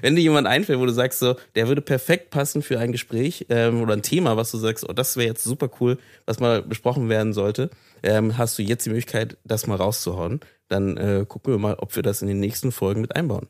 wenn 0.00 0.14
dir 0.14 0.22
jemand 0.22 0.46
einfällt, 0.46 0.78
wo 0.78 0.86
du 0.86 0.92
sagst, 0.92 1.18
so, 1.18 1.34
der 1.56 1.66
würde 1.66 1.80
perfekt 1.80 2.30
passen 2.30 2.62
für 2.62 2.78
ein 2.78 2.92
Gespräch 2.92 3.46
ähm, 3.48 3.82
oder 3.82 3.94
ein 3.94 4.02
Thema, 4.02 4.36
was 4.36 4.52
du 4.52 4.58
sagst, 4.58 4.88
oh, 4.88 4.92
das 4.92 5.16
wäre 5.16 5.26
jetzt 5.26 5.42
super 5.42 5.68
cool, 5.80 5.98
was 6.24 6.38
mal 6.38 6.62
besprochen 6.62 7.08
werden 7.08 7.32
sollte, 7.32 7.70
ähm, 8.04 8.38
hast 8.38 8.56
du 8.60 8.62
jetzt 8.62 8.86
die 8.86 8.90
Möglichkeit, 8.90 9.36
das 9.44 9.66
mal 9.66 9.76
rauszuhauen. 9.76 10.38
Dann 10.68 10.96
äh, 10.98 11.26
gucken 11.26 11.52
wir 11.52 11.58
mal, 11.58 11.74
ob 11.74 11.96
wir 11.96 12.04
das 12.04 12.22
in 12.22 12.28
den 12.28 12.38
nächsten 12.38 12.70
Folgen 12.70 13.00
mit 13.00 13.16
einbauen. 13.16 13.48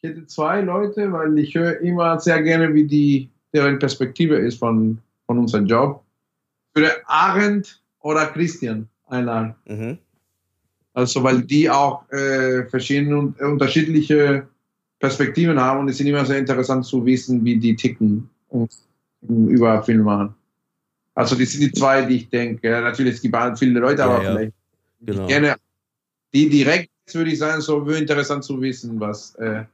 Ich 0.00 0.10
hätte 0.10 0.26
zwei 0.28 0.60
Leute, 0.60 1.10
weil 1.10 1.36
ich 1.40 1.56
höre 1.56 1.80
immer 1.80 2.20
sehr 2.20 2.40
gerne, 2.40 2.72
wie 2.72 2.86
die 2.86 3.30
deren 3.52 3.80
Perspektive 3.80 4.36
ist 4.36 4.60
von, 4.60 4.98
von 5.26 5.38
unserem 5.38 5.66
Job 5.66 6.04
würde 6.78 7.08
Arendt 7.08 7.82
oder 8.00 8.26
Christian 8.26 8.88
einladen. 9.06 9.54
Mhm. 9.66 9.98
Also, 10.94 11.22
weil 11.22 11.42
die 11.42 11.68
auch 11.70 12.10
äh, 12.10 12.64
verschiedene 12.66 13.34
äh, 13.38 13.44
unterschiedliche 13.44 14.48
Perspektiven 14.98 15.60
haben 15.60 15.80
und 15.80 15.88
es 15.88 16.00
ist 16.00 16.06
immer 16.06 16.24
sehr 16.24 16.38
interessant 16.38 16.84
zu 16.84 17.04
wissen, 17.04 17.44
wie 17.44 17.56
die 17.56 17.76
ticken 17.76 18.28
und 18.48 18.70
über 19.28 19.82
Film 19.82 20.02
machen. 20.02 20.34
Also, 21.14 21.36
die 21.36 21.44
sind 21.44 21.60
die 21.60 21.72
zwei, 21.72 22.02
die 22.02 22.16
ich 22.16 22.30
denke. 22.30 22.68
Natürlich, 22.68 23.16
es 23.16 23.22
gibt 23.22 23.36
viele 23.58 23.80
Leute, 23.80 24.04
aber 24.04 24.22
ja, 24.22 24.32
vielleicht. 24.32 24.52
Genau. 25.00 25.22
Ich 25.22 25.28
kenne 25.28 25.56
die 26.34 26.48
direkt, 26.48 26.90
würde 27.12 27.30
ich 27.30 27.38
sagen, 27.38 27.60
so 27.60 27.86
würde 27.86 28.00
interessant 28.00 28.44
zu 28.44 28.60
wissen, 28.60 28.98
was. 29.00 29.34
Äh, 29.36 29.64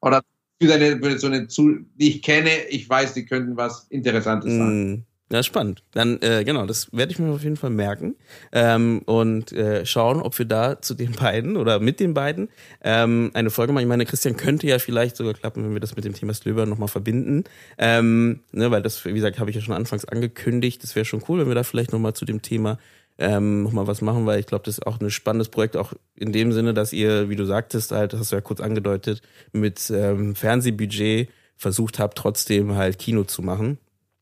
oder 0.00 0.22
für, 0.60 0.74
eine, 0.74 0.98
für 0.98 1.18
so 1.18 1.26
eine, 1.26 1.46
die 1.46 2.08
ich 2.08 2.22
kenne, 2.22 2.50
ich 2.68 2.88
weiß, 2.88 3.14
die 3.14 3.24
könnten 3.24 3.56
was 3.56 3.86
Interessantes 3.88 4.52
sagen. 4.52 5.06
Ja, 5.34 5.42
spannend. 5.42 5.82
Dann, 5.90 6.22
äh, 6.22 6.44
genau, 6.44 6.64
das 6.64 6.92
werde 6.92 7.10
ich 7.10 7.18
mir 7.18 7.32
auf 7.32 7.42
jeden 7.42 7.56
Fall 7.56 7.70
merken 7.70 8.14
ähm, 8.52 9.02
und 9.04 9.50
äh, 9.50 9.84
schauen, 9.84 10.22
ob 10.22 10.38
wir 10.38 10.46
da 10.46 10.80
zu 10.80 10.94
den 10.94 11.10
beiden 11.10 11.56
oder 11.56 11.80
mit 11.80 11.98
den 11.98 12.14
beiden 12.14 12.50
ähm, 12.84 13.32
eine 13.34 13.50
Folge 13.50 13.72
machen. 13.72 13.82
Ich 13.82 13.88
meine, 13.88 14.06
Christian 14.06 14.36
könnte 14.36 14.68
ja 14.68 14.78
vielleicht 14.78 15.16
sogar 15.16 15.34
klappen, 15.34 15.64
wenn 15.64 15.72
wir 15.72 15.80
das 15.80 15.96
mit 15.96 16.04
dem 16.04 16.14
Thema 16.14 16.34
Slöber 16.34 16.66
nochmal 16.66 16.86
verbinden. 16.86 17.42
Ähm, 17.78 18.44
ne, 18.52 18.70
weil 18.70 18.80
das, 18.80 19.04
wie 19.04 19.12
gesagt, 19.12 19.40
habe 19.40 19.50
ich 19.50 19.56
ja 19.56 19.62
schon 19.62 19.74
anfangs 19.74 20.04
angekündigt. 20.04 20.84
Das 20.84 20.94
wäre 20.94 21.04
schon 21.04 21.24
cool, 21.28 21.40
wenn 21.40 21.48
wir 21.48 21.56
da 21.56 21.64
vielleicht 21.64 21.92
nochmal 21.92 22.14
zu 22.14 22.24
dem 22.24 22.40
Thema 22.40 22.78
ähm, 23.18 23.64
nochmal 23.64 23.88
was 23.88 24.02
machen, 24.02 24.26
weil 24.26 24.38
ich 24.38 24.46
glaube, 24.46 24.62
das 24.66 24.78
ist 24.78 24.86
auch 24.86 25.00
ein 25.00 25.10
spannendes 25.10 25.48
Projekt, 25.48 25.76
auch 25.76 25.94
in 26.14 26.30
dem 26.30 26.52
Sinne, 26.52 26.74
dass 26.74 26.92
ihr, 26.92 27.28
wie 27.28 27.34
du 27.34 27.44
sagtest, 27.44 27.90
halt, 27.90 28.12
das 28.12 28.20
hast 28.20 28.30
du 28.30 28.36
ja 28.36 28.40
kurz 28.40 28.60
angedeutet, 28.60 29.20
mit 29.52 29.90
ähm, 29.90 30.36
Fernsehbudget 30.36 31.28
versucht 31.56 31.98
habt, 31.98 32.18
trotzdem 32.18 32.76
halt 32.76 33.00
Kino 33.00 33.24
zu 33.24 33.42
machen. 33.42 33.78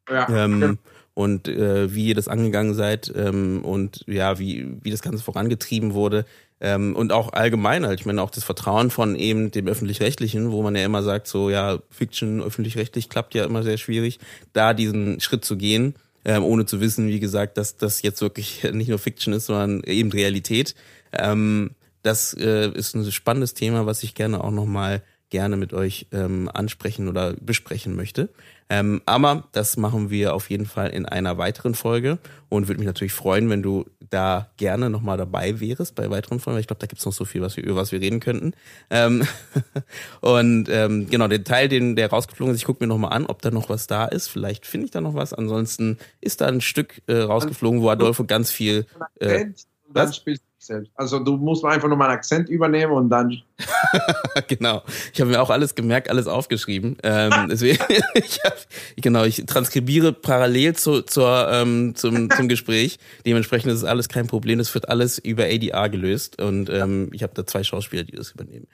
Ja. 0.08 0.26
Ähm, 0.30 0.78
und 1.14 1.48
äh, 1.48 1.94
wie 1.94 2.08
ihr 2.08 2.14
das 2.14 2.28
angegangen 2.28 2.74
seid 2.74 3.12
ähm, 3.14 3.64
und 3.64 4.04
ja, 4.06 4.38
wie, 4.38 4.76
wie 4.82 4.90
das 4.90 5.02
Ganze 5.02 5.22
vorangetrieben 5.22 5.94
wurde. 5.94 6.24
Ähm, 6.60 6.94
und 6.94 7.12
auch 7.12 7.32
allgemein 7.32 7.84
halt, 7.84 8.00
ich 8.00 8.06
meine 8.06 8.22
auch 8.22 8.30
das 8.30 8.44
Vertrauen 8.44 8.90
von 8.90 9.16
eben 9.16 9.50
dem 9.50 9.66
Öffentlich-Rechtlichen, 9.66 10.52
wo 10.52 10.62
man 10.62 10.76
ja 10.76 10.84
immer 10.84 11.02
sagt, 11.02 11.26
so 11.26 11.50
ja, 11.50 11.80
Fiction 11.90 12.40
öffentlich-rechtlich 12.40 13.08
klappt 13.08 13.34
ja 13.34 13.44
immer 13.44 13.62
sehr 13.64 13.78
schwierig, 13.78 14.20
da 14.52 14.72
diesen 14.72 15.20
Schritt 15.20 15.44
zu 15.44 15.56
gehen, 15.56 15.96
ähm, 16.24 16.44
ohne 16.44 16.64
zu 16.64 16.80
wissen, 16.80 17.08
wie 17.08 17.20
gesagt, 17.20 17.58
dass 17.58 17.76
das 17.76 18.02
jetzt 18.02 18.20
wirklich 18.20 18.62
nicht 18.72 18.88
nur 18.88 19.00
Fiction 19.00 19.34
ist, 19.34 19.46
sondern 19.46 19.82
eben 19.82 20.12
Realität. 20.12 20.74
Ähm, 21.12 21.72
das 22.02 22.32
äh, 22.34 22.70
ist 22.70 22.94
ein 22.94 23.10
spannendes 23.10 23.54
Thema, 23.54 23.84
was 23.86 24.02
ich 24.02 24.14
gerne 24.14 24.42
auch 24.42 24.50
nochmal 24.50 25.02
gerne 25.32 25.56
mit 25.56 25.72
euch 25.72 26.08
ähm, 26.12 26.50
ansprechen 26.52 27.08
oder 27.08 27.32
besprechen 27.32 27.96
möchte. 27.96 28.28
Ähm, 28.68 29.00
aber 29.06 29.48
das 29.52 29.78
machen 29.78 30.10
wir 30.10 30.34
auf 30.34 30.50
jeden 30.50 30.66
Fall 30.66 30.90
in 30.90 31.06
einer 31.06 31.38
weiteren 31.38 31.74
Folge 31.74 32.18
und 32.50 32.68
würde 32.68 32.78
mich 32.78 32.86
natürlich 32.86 33.14
freuen, 33.14 33.48
wenn 33.48 33.62
du 33.62 33.86
da 34.10 34.50
gerne 34.58 34.90
nochmal 34.90 35.16
dabei 35.16 35.58
wärst 35.58 35.94
bei 35.94 36.10
weiteren 36.10 36.38
Folgen. 36.38 36.60
Ich 36.60 36.66
glaube, 36.66 36.80
da 36.80 36.86
gibt's 36.86 37.06
noch 37.06 37.14
so 37.14 37.24
viel, 37.24 37.40
was 37.40 37.56
wir, 37.56 37.64
über 37.64 37.76
was 37.76 37.92
wir 37.92 38.00
reden 38.02 38.20
könnten. 38.20 38.52
Ähm 38.90 39.26
und 40.20 40.68
ähm, 40.68 41.08
genau, 41.08 41.28
den 41.28 41.44
Teil, 41.44 41.68
den 41.68 41.96
der 41.96 42.10
rausgeflogen 42.10 42.54
ist, 42.54 42.60
ich 42.60 42.66
gucke 42.66 42.84
mir 42.84 42.88
nochmal 42.88 43.14
an, 43.14 43.24
ob 43.24 43.40
da 43.40 43.50
noch 43.50 43.70
was 43.70 43.86
da 43.86 44.04
ist. 44.04 44.28
Vielleicht 44.28 44.66
finde 44.66 44.84
ich 44.84 44.90
da 44.90 45.00
noch 45.00 45.14
was. 45.14 45.32
Ansonsten 45.32 45.96
ist 46.20 46.42
da 46.42 46.46
ein 46.46 46.60
Stück 46.60 47.00
äh, 47.06 47.20
rausgeflogen, 47.20 47.80
wo 47.80 47.88
Adolfo 47.88 48.24
ganz 48.24 48.50
viel. 48.50 48.84
Äh, 49.18 49.46
dann 49.94 50.12
spielst 50.12 50.42
selbst. 50.64 50.92
Also 50.94 51.18
du 51.18 51.36
musst 51.36 51.64
einfach 51.64 51.88
nur 51.88 51.96
meinen 51.96 52.12
Akzent 52.12 52.48
übernehmen 52.48 52.92
und 52.92 53.10
dann. 53.10 53.42
genau. 54.48 54.82
Ich 55.12 55.20
habe 55.20 55.30
mir 55.30 55.42
auch 55.42 55.50
alles 55.50 55.74
gemerkt, 55.74 56.08
alles 56.08 56.26
aufgeschrieben. 56.26 56.96
Ähm, 57.02 57.48
deswegen, 57.50 57.82
ich 58.14 58.40
hab, 58.44 58.54
genau, 58.96 59.24
ich 59.24 59.44
transkribiere 59.46 60.12
parallel 60.12 60.74
zu, 60.74 61.02
zur, 61.02 61.48
ähm, 61.50 61.94
zum, 61.94 62.30
zum 62.30 62.48
Gespräch. 62.48 62.98
Dementsprechend 63.26 63.72
ist 63.72 63.78
es 63.78 63.84
alles 63.84 64.08
kein 64.08 64.26
Problem. 64.26 64.58
Das 64.58 64.72
wird 64.74 64.88
alles 64.88 65.18
über 65.18 65.44
ADR 65.44 65.88
gelöst 65.88 66.40
und 66.40 66.70
ähm, 66.70 67.10
ich 67.12 67.22
habe 67.22 67.32
da 67.34 67.46
zwei 67.46 67.64
Schauspieler, 67.64 68.04
die 68.04 68.16
das 68.16 68.32
übernehmen. 68.32 68.66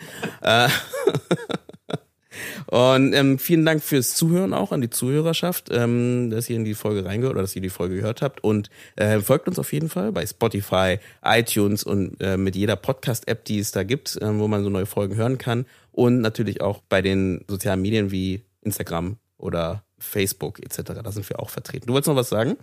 Äh, 0.43 0.69
und 2.71 3.15
ähm, 3.15 3.39
vielen 3.39 3.65
Dank 3.65 3.83
fürs 3.83 4.15
Zuhören 4.15 4.53
auch 4.53 4.73
an 4.73 4.83
die 4.83 4.91
Zuhörerschaft, 4.91 5.71
ähm, 5.71 6.29
dass 6.29 6.51
ihr 6.51 6.57
in 6.57 6.67
die 6.67 6.75
Folge 6.75 7.03
reingehört 7.03 7.35
oder 7.35 7.43
dass 7.43 7.57
ihr 7.57 7.63
die 7.63 7.71
Folge 7.71 7.97
gehört 7.97 8.21
habt. 8.21 8.45
Und 8.45 8.69
äh, 8.97 9.21
folgt 9.21 9.49
uns 9.49 9.59
auf 9.59 9.73
jeden 9.73 9.89
Fall 9.89 10.13
bei 10.13 10.27
Spotify, 10.27 10.99
iTunes 11.25 11.83
und 11.83 12.21
äh, 12.21 12.37
mit 12.37 12.57
jeder 12.57 12.77
Podcast-App, 12.77 13.47
die 13.47 13.59
es 13.59 13.73
da 13.73 13.85
gibt, 13.85 14.17
äh, 14.17 14.39
wo 14.39 14.49
man 14.49 14.65
so 14.65 14.69
neue 14.69 14.85
Folgen 14.85 15.17
hören 15.17 15.39
kann. 15.39 15.65
Und 15.93 16.21
natürlich 16.21 16.61
auch 16.61 16.83
bei 16.91 17.01
den 17.01 17.43
sozialen 17.49 17.81
Medien 17.81 18.11
wie 18.11 18.43
Instagram 18.61 19.17
oder 19.39 19.83
Facebook 19.99 20.61
etc. 20.63 21.01
Da 21.03 21.11
sind 21.11 21.27
wir 21.29 21.41
auch 21.41 21.49
vertreten. 21.49 21.87
Du 21.87 21.95
wolltest 21.95 22.09
noch 22.09 22.17
was 22.17 22.29
sagen? 22.29 22.59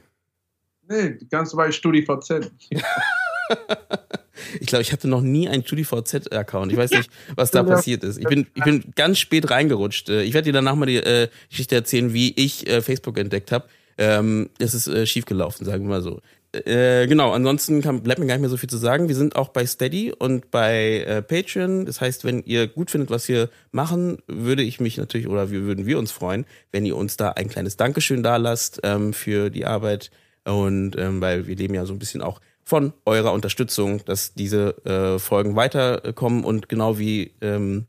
Nee, 0.88 1.18
ganz 1.32 1.56
bei 1.56 1.72
StudiVZ. 1.72 2.52
Ich 4.60 4.68
glaube, 4.68 4.82
ich 4.82 4.92
hatte 4.92 5.08
noch 5.08 5.22
nie 5.22 5.48
einen 5.50 5.64
StudiVZ-Account. 5.64 6.72
Ich 6.72 6.78
weiß 6.78 6.92
nicht, 6.92 7.10
was 7.36 7.52
da 7.52 7.64
passiert 7.64 8.04
ist. 8.04 8.18
Ich 8.18 8.26
bin, 8.26 8.48
ich 8.54 8.64
bin 8.64 8.84
ganz 8.96 9.20
spät 9.20 9.50
reingerutscht. 9.50 10.10
Äh, 10.10 10.24
ich 10.24 10.34
werde 10.34 10.46
dir 10.46 10.54
danach 10.54 10.76
mal 10.76 10.86
die 10.86 10.98
äh, 10.98 11.30
Geschichte 11.50 11.76
erzählen, 11.76 12.14
wie 12.14 12.34
ich 12.36 12.68
äh, 12.68 12.82
Facebook 12.82 13.18
entdeckt 13.18 13.52
habe. 13.52 13.66
Ähm, 13.98 14.50
es 14.60 14.74
ist 14.74 14.88
äh, 14.88 15.06
schiefgelaufen, 15.06 15.66
sagen 15.66 15.84
wir 15.84 15.90
mal 15.90 16.02
so. 16.02 16.22
Äh, 16.64 17.08
genau, 17.08 17.32
ansonsten 17.32 17.82
kann, 17.82 18.02
bleibt 18.02 18.20
mir 18.20 18.28
gar 18.28 18.36
nicht 18.36 18.42
mehr 18.42 18.50
so 18.50 18.58
viel 18.58 18.70
zu 18.70 18.78
sagen. 18.78 19.08
Wir 19.08 19.16
sind 19.16 19.36
auch 19.36 19.50
bei 19.50 19.66
Steady 19.66 20.14
und 20.18 20.52
bei 20.52 21.02
äh, 21.02 21.22
Patreon. 21.22 21.86
Das 21.86 22.00
heißt, 22.00 22.24
wenn 22.24 22.44
ihr 22.44 22.68
gut 22.68 22.92
findet, 22.92 23.10
was 23.10 23.28
wir 23.28 23.50
machen, 23.72 24.20
würde 24.28 24.64
ich 24.64 24.80
mich 24.80 24.98
natürlich 24.98 25.28
oder 25.28 25.52
wir, 25.52 25.64
würden 25.64 25.86
wir 25.86 26.00
uns 26.00 26.12
freuen, 26.12 26.46
wenn 26.72 26.86
ihr 26.86 26.96
uns 26.96 27.18
da 27.18 27.32
ein 27.32 27.50
kleines 27.50 27.78
Dankeschön 27.78 28.24
da 28.24 28.38
lasst 28.38 28.80
ähm, 28.84 29.14
für 29.14 29.50
die 29.50 29.66
Arbeit. 29.66 30.12
Und 30.46 30.96
ähm, 30.98 31.22
weil 31.22 31.48
wir 31.48 31.56
leben 31.56 31.74
ja 31.74 31.86
so 31.86 31.94
ein 31.94 32.00
bisschen 32.00 32.22
auch 32.22 32.40
von 32.66 32.94
eurer 33.06 33.32
Unterstützung, 33.32 34.04
dass 34.06 34.34
diese 34.34 34.76
äh, 34.86 35.20
Folgen 35.20 35.56
weiterkommen 35.56 36.44
und 36.44 36.68
genau 36.68 36.98
wie 36.98 37.32
ähm, 37.42 37.86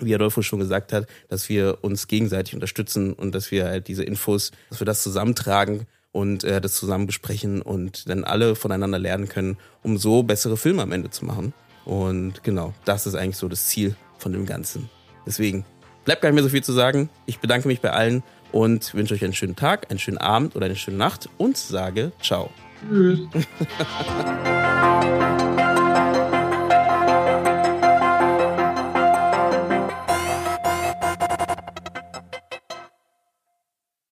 wie 0.00 0.14
Adolfo 0.14 0.42
schon 0.42 0.58
gesagt 0.58 0.92
hat, 0.92 1.06
dass 1.28 1.48
wir 1.48 1.78
uns 1.82 2.06
gegenseitig 2.06 2.54
unterstützen 2.54 3.12
und 3.12 3.34
dass 3.34 3.50
wir 3.50 3.66
halt 3.66 3.88
diese 3.88 4.04
Infos, 4.04 4.52
dass 4.70 4.80
wir 4.80 4.84
das 4.84 5.02
zusammentragen 5.02 5.86
und 6.12 6.44
äh, 6.44 6.60
das 6.60 6.74
zusammen 6.74 7.06
besprechen 7.06 7.62
und 7.62 8.08
dann 8.08 8.24
alle 8.24 8.54
voneinander 8.54 8.98
lernen 8.98 9.28
können, 9.28 9.56
um 9.82 9.98
so 9.98 10.22
bessere 10.22 10.56
Filme 10.56 10.82
am 10.82 10.92
Ende 10.92 11.10
zu 11.10 11.24
machen. 11.24 11.52
Und 11.84 12.44
genau, 12.44 12.74
das 12.84 13.06
ist 13.06 13.14
eigentlich 13.14 13.36
so 13.36 13.48
das 13.48 13.66
Ziel 13.66 13.96
von 14.18 14.32
dem 14.32 14.46
Ganzen. 14.46 14.88
Deswegen 15.26 15.64
bleibt 16.04 16.22
gar 16.22 16.28
nicht 16.28 16.36
mehr 16.36 16.44
so 16.44 16.50
viel 16.50 16.64
zu 16.64 16.72
sagen. 16.72 17.08
Ich 17.26 17.38
bedanke 17.38 17.68
mich 17.68 17.80
bei 17.80 17.90
allen 17.90 18.22
und 18.52 18.94
wünsche 18.94 19.14
euch 19.14 19.24
einen 19.24 19.34
schönen 19.34 19.56
Tag, 19.56 19.90
einen 19.90 19.98
schönen 19.98 20.18
Abend 20.18 20.56
oder 20.56 20.66
eine 20.66 20.76
schöne 20.76 20.96
Nacht 20.96 21.28
und 21.38 21.56
sage 21.56 22.12
ciao. 22.22 22.50
Tschüss. 22.80 23.20